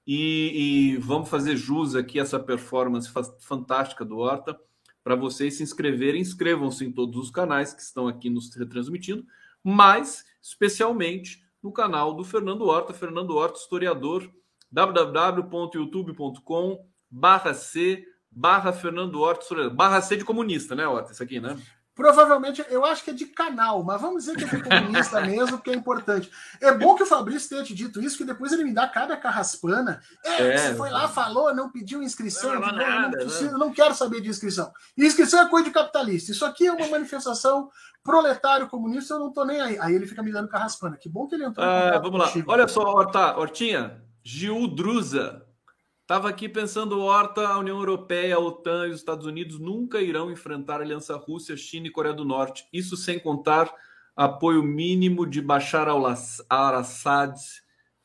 [0.06, 3.10] e, e, vamos fazer jus aqui essa performance
[3.40, 4.58] fantástica do Horta.
[5.02, 9.24] Para vocês se inscreverem, inscrevam-se em todos os canais que estão aqui nos retransmitindo,
[9.64, 14.30] mas especialmente no canal do Fernando Horta, Fernando Horta, historiador,
[14.70, 19.70] www.youtube.com barra C barra Fernando Horta.
[19.70, 21.12] Barra C de comunista, né, Horta?
[21.12, 21.56] Isso aqui, né?
[21.98, 25.58] Provavelmente, eu acho que é de canal, mas vamos dizer que é de comunista mesmo,
[25.58, 26.30] porque é importante.
[26.60, 29.16] É bom que o Fabrício tenha te dito isso, que depois ele me dá cada
[29.16, 30.00] carraspana.
[30.24, 33.72] É, é você foi lá, falou, não pediu inscrição, não, não, nada, não, preciso, não
[33.72, 34.72] quero saber de inscrição.
[34.96, 36.30] inscrição é coisa de capitalista.
[36.30, 37.68] Isso aqui é uma manifestação
[38.04, 39.76] proletário comunista, eu não tô nem aí.
[39.80, 40.96] Aí ele fica me dando carraspana.
[40.96, 41.66] Que bom que ele entrou.
[41.66, 42.32] Ah, vamos lá.
[42.46, 45.47] Olha só, Horta, Hortinha, Gil Druza
[46.08, 50.32] Estava aqui pensando, Horta, a União Europeia, a OTAN e os Estados Unidos nunca irão
[50.32, 52.66] enfrentar a aliança Rússia, China e Coreia do Norte.
[52.72, 53.70] Isso sem contar
[54.16, 57.36] apoio mínimo de Bashar al-Assad,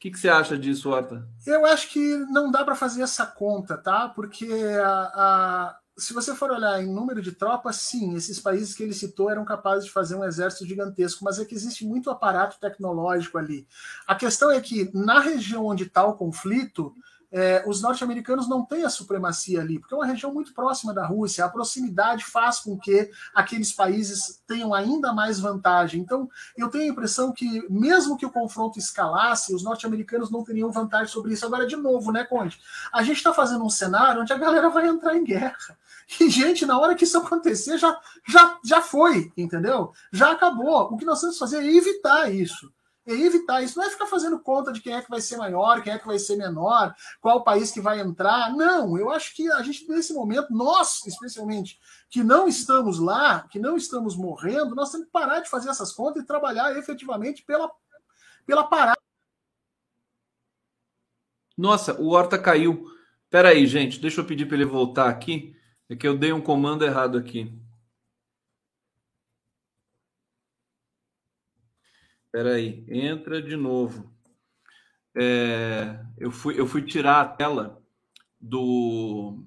[0.03, 1.25] que, que você acha disso, Horta?
[1.47, 4.09] Eu acho que não dá para fazer essa conta, tá?
[4.09, 4.49] Porque
[4.83, 8.93] a, a, se você for olhar em número de tropas, sim, esses países que ele
[8.93, 13.37] citou eram capazes de fazer um exército gigantesco, mas é que existe muito aparato tecnológico
[13.37, 13.65] ali.
[14.05, 16.93] A questão é que na região onde está o conflito,
[17.35, 21.03] é, os norte-americanos não têm a supremacia ali, porque é uma região muito próxima da
[21.03, 21.43] Rússia.
[21.43, 25.99] A proximidade faz com que aqueles países tenham ainda mais vantagem.
[25.99, 30.71] Então, eu tenho a impressão que, mesmo que o confronto escalasse, os norte-americanos não teriam
[30.71, 31.43] vantagem sobre isso.
[31.43, 32.61] Agora, de novo, né, Conde?
[32.93, 35.57] A gente está fazendo um cenário onde a galera vai entrar em guerra.
[36.19, 37.97] E, gente, na hora que isso acontecer, já,
[38.27, 39.93] já, já foi, entendeu?
[40.11, 40.93] Já acabou.
[40.93, 42.69] O que nós temos que fazer é evitar isso
[43.05, 43.77] e evitar isso.
[43.77, 46.07] Não é ficar fazendo conta de quem é que vai ser maior, quem é que
[46.07, 48.53] vai ser menor, qual país que vai entrar.
[48.55, 53.59] Não, eu acho que a gente, nesse momento, nós, especialmente, que não estamos lá, que
[53.59, 57.69] não estamos morrendo, nós temos que parar de fazer essas contas e trabalhar efetivamente pela,
[58.45, 58.99] pela parada.
[61.57, 62.85] Nossa, o Horta caiu.
[63.29, 65.55] Pera aí, gente, deixa eu pedir para ele voltar aqui.
[65.89, 67.53] É que eu dei um comando errado aqui.
[72.33, 74.11] Espera aí, entra de novo.
[75.15, 77.79] É, eu, fui, eu fui tirar a tela
[78.41, 79.45] do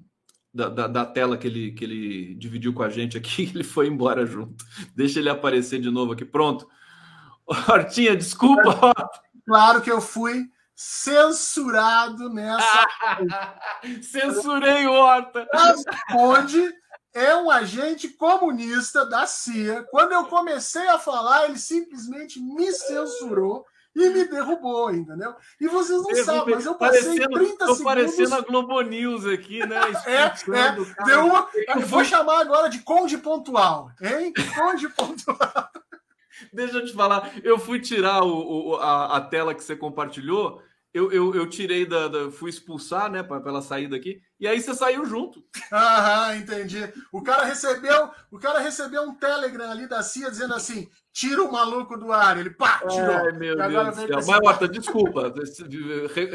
[0.53, 3.87] da, da, da, tela que ele, que ele dividiu com a gente aqui, ele foi
[3.87, 4.63] embora junto.
[4.95, 6.23] Deixa ele aparecer de novo aqui.
[6.23, 6.65] Pronto.
[7.45, 8.93] Hortinha, desculpa.
[9.45, 12.87] Claro que eu fui censurado nessa.
[14.01, 15.45] Censurei o Horta.
[16.15, 16.73] Onde
[17.17, 19.83] é um agente comunista da CIA.
[19.89, 23.65] Quando eu comecei a falar, ele simplesmente me censurou
[23.95, 25.33] e me derrubou, entendeu?
[25.59, 27.77] E vocês não sabem, mas eu passei 30 segundos.
[27.79, 29.79] Tô parecendo a Globo News aqui, né?
[30.05, 31.05] é, é.
[31.05, 31.49] Deu uma...
[31.75, 34.31] Eu vou chamar agora de Conde Pontual, hein?
[34.55, 35.37] Conde Pontual.
[36.53, 40.61] Deixa eu te falar, eu fui tirar o, o a, a, tela que você compartilhou
[40.97, 44.73] eu, eu, eu tirei da, da, Fui expulsar, né, pela saída aqui, e aí você
[44.73, 45.43] saiu junto.
[45.71, 46.91] Aham, entendi.
[47.11, 51.51] O cara recebeu, o cara recebeu um Telegram ali da CIA dizendo assim: tira o
[51.51, 52.37] maluco do ar.
[52.37, 53.15] Ele pá, tirou.
[53.15, 54.39] Ai, meu Deus do céu.
[54.43, 55.33] Mas, desculpa.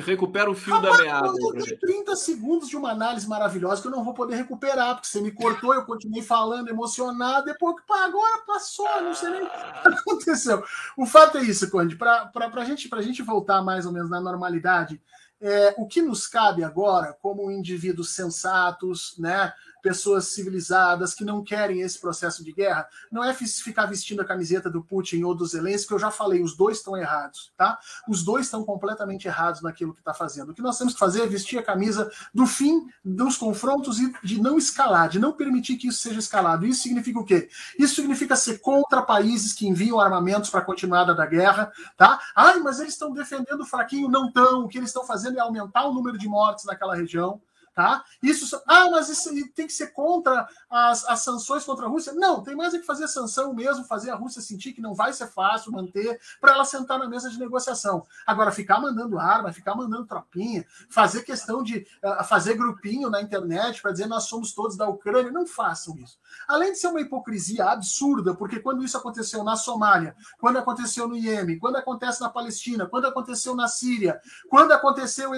[0.05, 1.29] recupera o fio da meada.
[1.29, 5.07] Eu tenho 30 segundos de uma análise maravilhosa que eu não vou poder recuperar, porque
[5.07, 7.45] você me cortou, eu continuei falando, emocionado.
[7.45, 10.65] Depois que agora passou, não sei nem o que aconteceu.
[10.97, 11.95] O fato é isso, Conde.
[11.95, 15.01] Para a gente, a gente voltar mais ou menos na normalidade,
[15.41, 19.53] é, o que nos cabe agora, como indivíduos sensatos, né?
[19.83, 24.71] Pessoas civilizadas que não querem esse processo de guerra, não é ficar vestindo a camiseta
[24.71, 27.79] do Putin ou do Zelensky, que eu já falei, os dois estão errados, tá?
[28.09, 30.51] Os dois estão completamente errados naquilo que está fazendo.
[30.51, 34.13] O que nós temos que fazer é vestir a camisa do fim dos confrontos e
[34.23, 36.65] de não escalar, de não permitir que isso seja escalado.
[36.65, 37.49] Isso significa o quê?
[37.79, 42.21] Isso significa ser contra países que enviam armamentos para a continuada da guerra, tá?
[42.37, 44.65] Ai, mas eles estão defendendo o fraquinho, não estão.
[44.65, 47.41] O que eles estão fazendo é aumentar o número de mortes naquela região
[47.75, 48.05] tá?
[48.23, 52.13] Isso, ah, mas isso tem que ser contra as, as sanções contra a Rússia.
[52.13, 55.13] Não, tem mais é que fazer sanção mesmo, fazer a Rússia sentir que não vai
[55.13, 58.05] ser fácil manter, para ela sentar na mesa de negociação.
[58.27, 63.81] Agora, ficar mandando arma, ficar mandando tropinha, fazer questão de uh, fazer grupinho na internet
[63.81, 66.19] para dizer nós somos todos da Ucrânia, não façam isso.
[66.47, 71.17] Além de ser uma hipocrisia absurda, porque quando isso aconteceu na Somália, quando aconteceu no
[71.17, 75.33] Iêmen, quando acontece na Palestina, quando aconteceu na Síria, quando aconteceu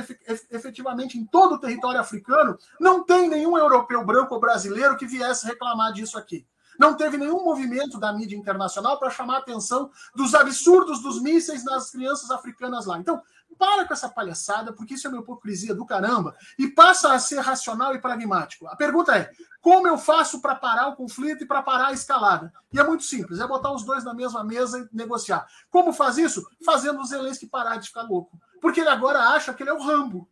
[0.50, 5.06] efetivamente em todo o território africano, americano, não tem nenhum europeu branco ou brasileiro que
[5.06, 6.46] viesse reclamar disso aqui.
[6.78, 11.64] Não teve nenhum movimento da mídia internacional para chamar a atenção dos absurdos dos mísseis
[11.64, 12.98] nas crianças africanas lá.
[12.98, 13.22] Então,
[13.56, 17.38] para com essa palhaçada, porque isso é uma hipocrisia do caramba, e passa a ser
[17.38, 18.66] racional e pragmático.
[18.66, 19.30] A pergunta é:
[19.60, 22.52] como eu faço para parar o conflito e para parar a escalada?
[22.72, 25.46] E é muito simples: é botar os dois na mesma mesa e negociar.
[25.70, 26.44] Como faz isso?
[26.64, 28.36] Fazendo o Zelensky parar de ficar louco.
[28.60, 30.28] Porque ele agora acha que ele é o Rambo.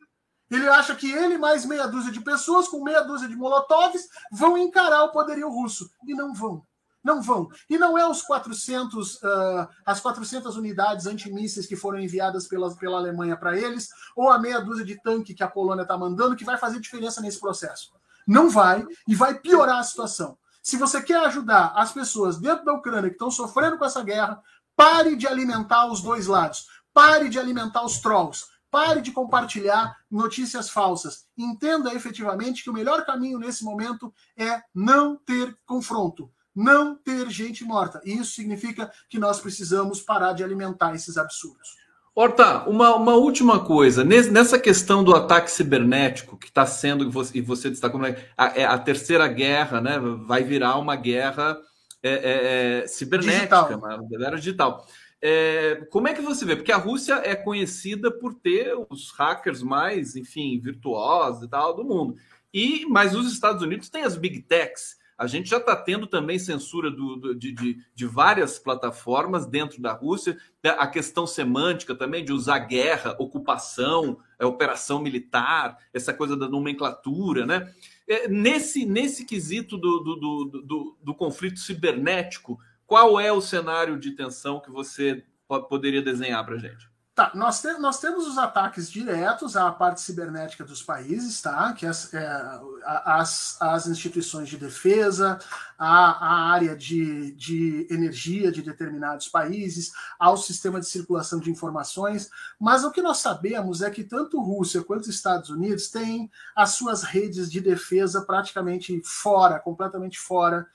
[0.53, 4.59] Ele acha que ele mais meia dúzia de pessoas com meia dúzia de molotovs vão
[4.59, 5.91] encarar o poderio russo.
[6.07, 6.63] E não vão.
[7.03, 7.49] Não vão.
[7.71, 12.73] E não é os 400, uh, ah, as 400 unidades antimísseis que foram enviadas pela,
[12.77, 16.37] pela Alemanha para eles, ou a meia dúzia de tanque que a Polônia está mandando,
[16.37, 17.91] que vai fazer diferença nesse processo.
[18.29, 20.37] Não vai, e vai piorar a situação.
[20.63, 24.41] Se você quer ajudar as pessoas dentro da Ucrânia que estão sofrendo com essa guerra,
[24.77, 26.67] pare de alimentar os dois lados.
[26.95, 28.52] Pare de alimentar os trolls.
[28.73, 31.27] Pare de compartilhar notícias falsas.
[31.37, 37.65] Entenda efetivamente que o melhor caminho nesse momento é não ter confronto, não ter gente
[37.65, 38.01] morta.
[38.03, 41.83] E isso significa que nós precisamos parar de alimentar esses absurdos.
[42.15, 44.03] Horta, uma, uma última coisa.
[44.05, 48.79] Nessa questão do ataque cibernético, que está sendo, e você destacou, né, a, é a,
[48.79, 51.59] terceira guerra né, vai virar uma guerra
[52.03, 53.79] é, é, é cibernética, digital.
[53.79, 54.87] uma guerra digital.
[55.25, 56.57] É, como é que você vê?
[56.57, 61.85] Porque a Rússia é conhecida por ter os hackers mais, enfim, virtuosos e tal do
[61.85, 62.17] mundo.
[62.53, 65.01] E mas os Estados Unidos têm as big techs.
[65.17, 69.81] A gente já está tendo também censura do, do, de, de, de, várias plataformas dentro
[69.81, 70.37] da Rússia.
[70.65, 77.47] A questão semântica também de usar guerra, ocupação, é, operação militar, essa coisa da nomenclatura,
[77.47, 77.73] né?
[78.09, 82.59] É, nesse, nesse quesito do, do, do, conflito cibernético,
[82.93, 85.25] qual é o cenário de tensão que você
[85.71, 86.93] poderia desenhar para a gente?
[87.15, 91.73] Tá, nós, te, nós temos os ataques diretos à parte cibernética dos países, tá?
[91.73, 95.39] Que as, é, as, as instituições de defesa,
[95.79, 102.29] a, a área de, de energia de determinados países, ao sistema de circulação de informações.
[102.61, 107.05] Mas o que nós sabemos é que tanto Rússia quanto Estados Unidos têm as suas
[107.05, 110.69] redes de defesa praticamente fora, completamente fora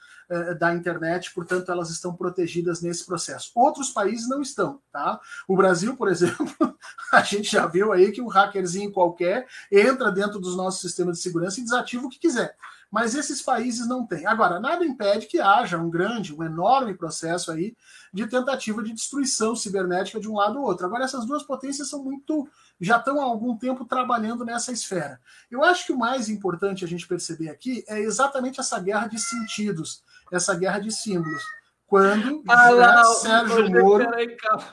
[0.59, 3.51] da internet, portanto, elas estão protegidas nesse processo.
[3.55, 5.19] Outros países não estão, tá?
[5.47, 6.77] O Brasil, por exemplo,
[7.11, 11.23] a gente já viu aí que um hackerzinho qualquer entra dentro dos nossos sistemas de
[11.23, 12.55] segurança e desativa o que quiser.
[12.89, 14.25] Mas esses países não têm.
[14.25, 17.75] Agora, nada impede que haja um grande, um enorme processo aí
[18.13, 20.85] de tentativa de destruição cibernética de um lado ou outro.
[20.85, 22.47] Agora, essas duas potências são muito
[22.79, 25.19] já estão há algum tempo trabalhando nessa esfera.
[25.49, 29.19] Eu acho que o mais importante a gente perceber aqui é exatamente essa guerra de
[29.19, 31.43] sentidos essa guerra de símbolos.
[31.87, 34.05] Quando ah, lá, Sérgio Moro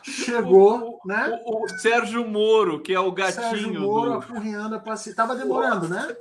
[0.03, 1.41] chegou, o, né?
[1.45, 3.51] O, o, Sérgio Moro, que é o gatinho.
[3.51, 4.17] Sérgio Moro do...
[4.17, 5.15] apurrinhando a paciência.
[5.15, 6.17] Tava demorando, né?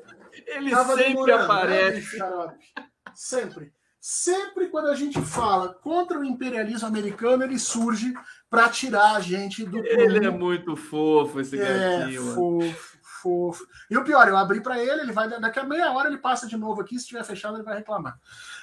[0.46, 2.20] Ele Tava sempre né, aparece.
[2.20, 2.54] Né,
[3.16, 3.74] sempre.
[4.00, 8.14] Sempre quando a gente fala contra o imperialismo americano, ele surge
[8.48, 9.80] para tirar a gente do.
[9.80, 12.36] Ele é muito fofo, esse é, gatinho.
[12.36, 12.94] Fofo
[13.24, 13.66] fofo.
[13.90, 16.46] E o pior, eu abri para ele, ele vai daqui a meia hora ele passa
[16.46, 18.20] de novo aqui, se estiver fechado ele vai reclamar.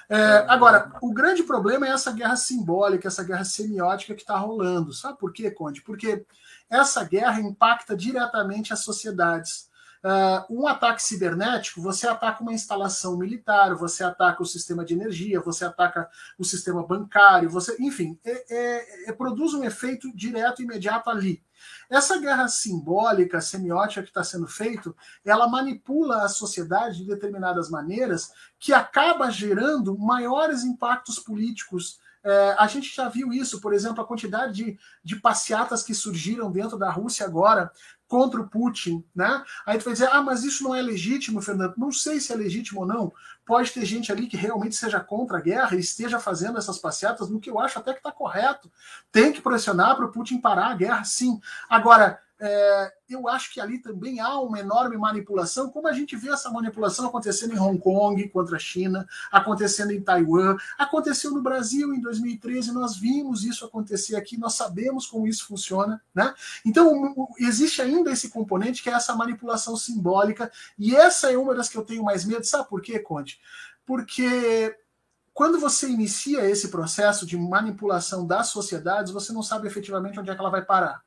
[0.07, 4.93] É, agora, o grande problema é essa guerra simbólica, essa guerra semiótica que está rolando.
[4.93, 5.81] Sabe por quê, Conde?
[5.81, 6.25] Porque
[6.69, 9.69] essa guerra impacta diretamente as sociedades.
[10.03, 15.39] Uh, um ataque cibernético, você ataca uma instalação militar, você ataca o sistema de energia,
[15.39, 16.09] você ataca
[16.39, 21.39] o sistema bancário, você, enfim, é, é, é, produz um efeito direto e imediato ali.
[21.91, 24.95] Essa guerra simbólica, semiótica que está sendo feito,
[25.25, 32.67] ela manipula a sociedade de determinadas maneiras que acaba gerando maiores impactos políticos é, a
[32.67, 36.91] gente já viu isso, por exemplo, a quantidade de, de passeatas que surgiram dentro da
[36.91, 37.71] Rússia agora
[38.07, 39.43] contra o Putin, né?
[39.65, 41.73] Aí tu vai dizer, ah, mas isso não é legítimo, Fernando.
[41.77, 43.11] Não sei se é legítimo ou não.
[43.45, 47.29] Pode ter gente ali que realmente seja contra a guerra e esteja fazendo essas passeatas,
[47.29, 48.71] no que eu acho até que está correto.
[49.11, 51.39] Tem que pressionar para o Putin parar a guerra, sim.
[51.69, 56.29] Agora, é, eu acho que ali também há uma enorme manipulação, como a gente vê
[56.29, 61.93] essa manipulação acontecendo em Hong Kong contra a China, acontecendo em Taiwan, aconteceu no Brasil
[61.93, 66.33] em 2013, nós vimos isso acontecer aqui, nós sabemos como isso funciona, né?
[66.65, 71.69] Então existe ainda esse componente que é essa manipulação simbólica, e essa é uma das
[71.69, 73.39] que eu tenho mais medo, sabe por quê, Conte?
[73.85, 74.75] Porque
[75.31, 80.33] quando você inicia esse processo de manipulação das sociedades, você não sabe efetivamente onde é
[80.33, 81.03] que ela vai parar.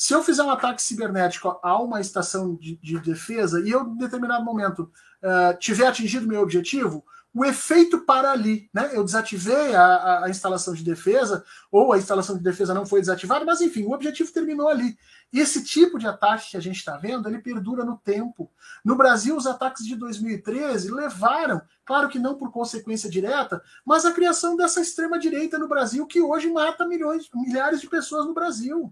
[0.00, 3.98] Se eu fizer um ataque cibernético a uma estação de, de defesa e eu, em
[3.98, 4.90] determinado momento,
[5.22, 7.04] uh, tiver atingido meu objetivo,
[7.34, 8.70] o efeito para ali.
[8.72, 8.92] Né?
[8.94, 13.00] Eu desativei a, a, a, instalação de defesa, ou a instalação de defesa não foi
[13.00, 14.96] desativada, mas enfim, o objetivo terminou ali.
[15.30, 18.50] Esse tipo de ataque que a gente está vendo, ele perdura no tempo.
[18.82, 24.14] No Brasil, os ataques de 2013 levaram, claro que não por consequência direta, mas a
[24.14, 28.90] criação dessa extrema-direita no Brasil, que hoje mata milhões, milhares de pessoas no Brasil.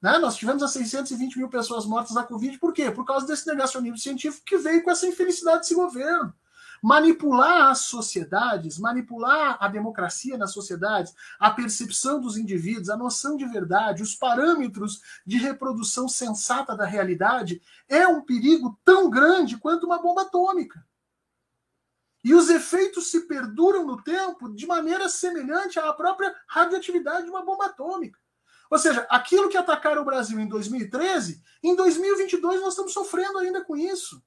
[0.00, 0.18] Né?
[0.18, 2.90] Nós tivemos as 620 mil pessoas mortas da Covid, por quê?
[2.90, 6.32] Por causa desse negacionismo científico que veio com essa infelicidade desse governo.
[6.80, 13.44] Manipular as sociedades, manipular a democracia nas sociedades, a percepção dos indivíduos, a noção de
[13.46, 20.00] verdade, os parâmetros de reprodução sensata da realidade, é um perigo tão grande quanto uma
[20.00, 20.86] bomba atômica.
[22.22, 27.44] E os efeitos se perduram no tempo de maneira semelhante à própria radioatividade de uma
[27.44, 28.20] bomba atômica.
[28.70, 33.64] Ou seja, aquilo que atacaram o Brasil em 2013, em 2022 nós estamos sofrendo ainda
[33.64, 34.22] com isso.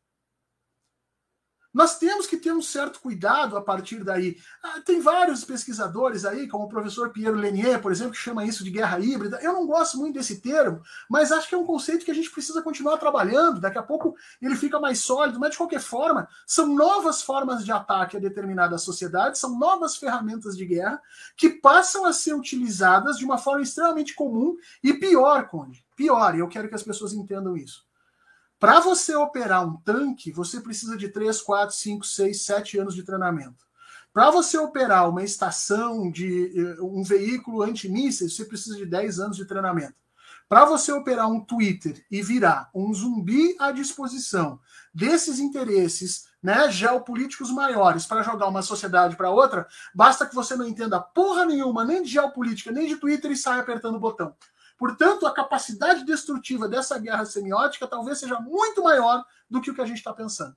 [1.74, 4.38] Nós temos que ter um certo cuidado a partir daí.
[4.62, 8.64] Ah, tem vários pesquisadores aí, como o professor Pierre Lenier, por exemplo, que chama isso
[8.64, 9.40] de guerra híbrida.
[9.42, 12.30] Eu não gosto muito desse termo, mas acho que é um conceito que a gente
[12.30, 13.62] precisa continuar trabalhando.
[13.62, 17.72] Daqui a pouco ele fica mais sólido, mas de qualquer forma, são novas formas de
[17.72, 21.02] ataque a determinadas sociedades, são novas ferramentas de guerra
[21.38, 25.86] que passam a ser utilizadas de uma forma extremamente comum e pior, Conde.
[25.96, 27.90] Pior, e eu quero que as pessoas entendam isso
[28.62, 33.02] para você operar um tanque, você precisa de 3, 4, 5, 6, 7 anos de
[33.02, 33.66] treinamento.
[34.14, 39.38] Para você operar uma estação de eh, um veículo antimísseis, você precisa de 10 anos
[39.38, 39.96] de treinamento.
[40.48, 44.60] Para você operar um Twitter e virar um zumbi à disposição
[44.94, 50.68] desses interesses né, geopolíticos maiores para jogar uma sociedade para outra, basta que você não
[50.68, 54.36] entenda porra nenhuma, nem de geopolítica, nem de Twitter e saia apertando o botão.
[54.82, 59.82] Portanto, a capacidade destrutiva dessa guerra semiótica talvez seja muito maior do que o que
[59.82, 60.56] a gente está pensando.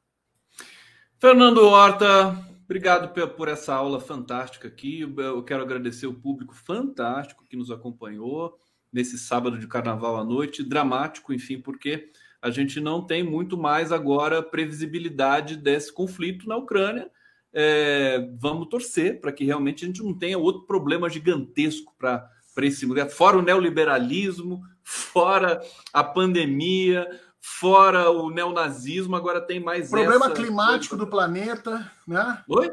[1.18, 2.34] Fernando Horta,
[2.64, 5.00] obrigado por essa aula fantástica aqui.
[5.02, 8.58] Eu quero agradecer o público fantástico que nos acompanhou
[8.90, 12.10] nesse sábado de carnaval à noite, dramático, enfim, porque
[12.40, 17.10] a gente não tem muito mais agora previsibilidade desse conflito na Ucrânia.
[17.52, 22.26] É, vamos torcer para que realmente a gente não tenha outro problema gigantesco para
[22.62, 25.60] esse lugar, fora o neoliberalismo, fora
[25.92, 27.08] a pandemia,
[27.40, 32.42] fora o neonazismo, agora tem mais problema climático do planeta, né?
[32.48, 32.72] Oi?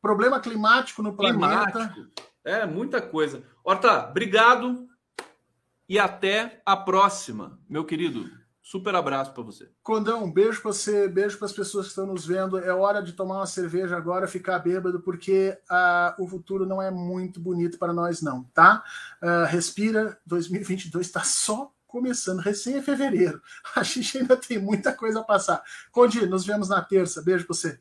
[0.00, 1.88] Problema climático no planeta.
[1.88, 2.06] Climático.
[2.44, 3.42] É muita coisa.
[3.64, 4.88] Horta, obrigado
[5.88, 8.37] e até a próxima, meu querido.
[8.68, 9.70] Super abraço para você.
[9.82, 12.58] Condão, um beijo para você, beijo para as pessoas que estão nos vendo.
[12.58, 16.90] É hora de tomar uma cerveja agora, ficar bêbado, porque uh, o futuro não é
[16.90, 18.84] muito bonito para nós, não, tá?
[19.22, 23.40] Uh, respira, 2022 está só começando, recém é fevereiro.
[23.74, 25.62] A gente ainda tem muita coisa a passar.
[25.90, 27.22] Conde, nos vemos na terça.
[27.22, 27.78] Beijo para você.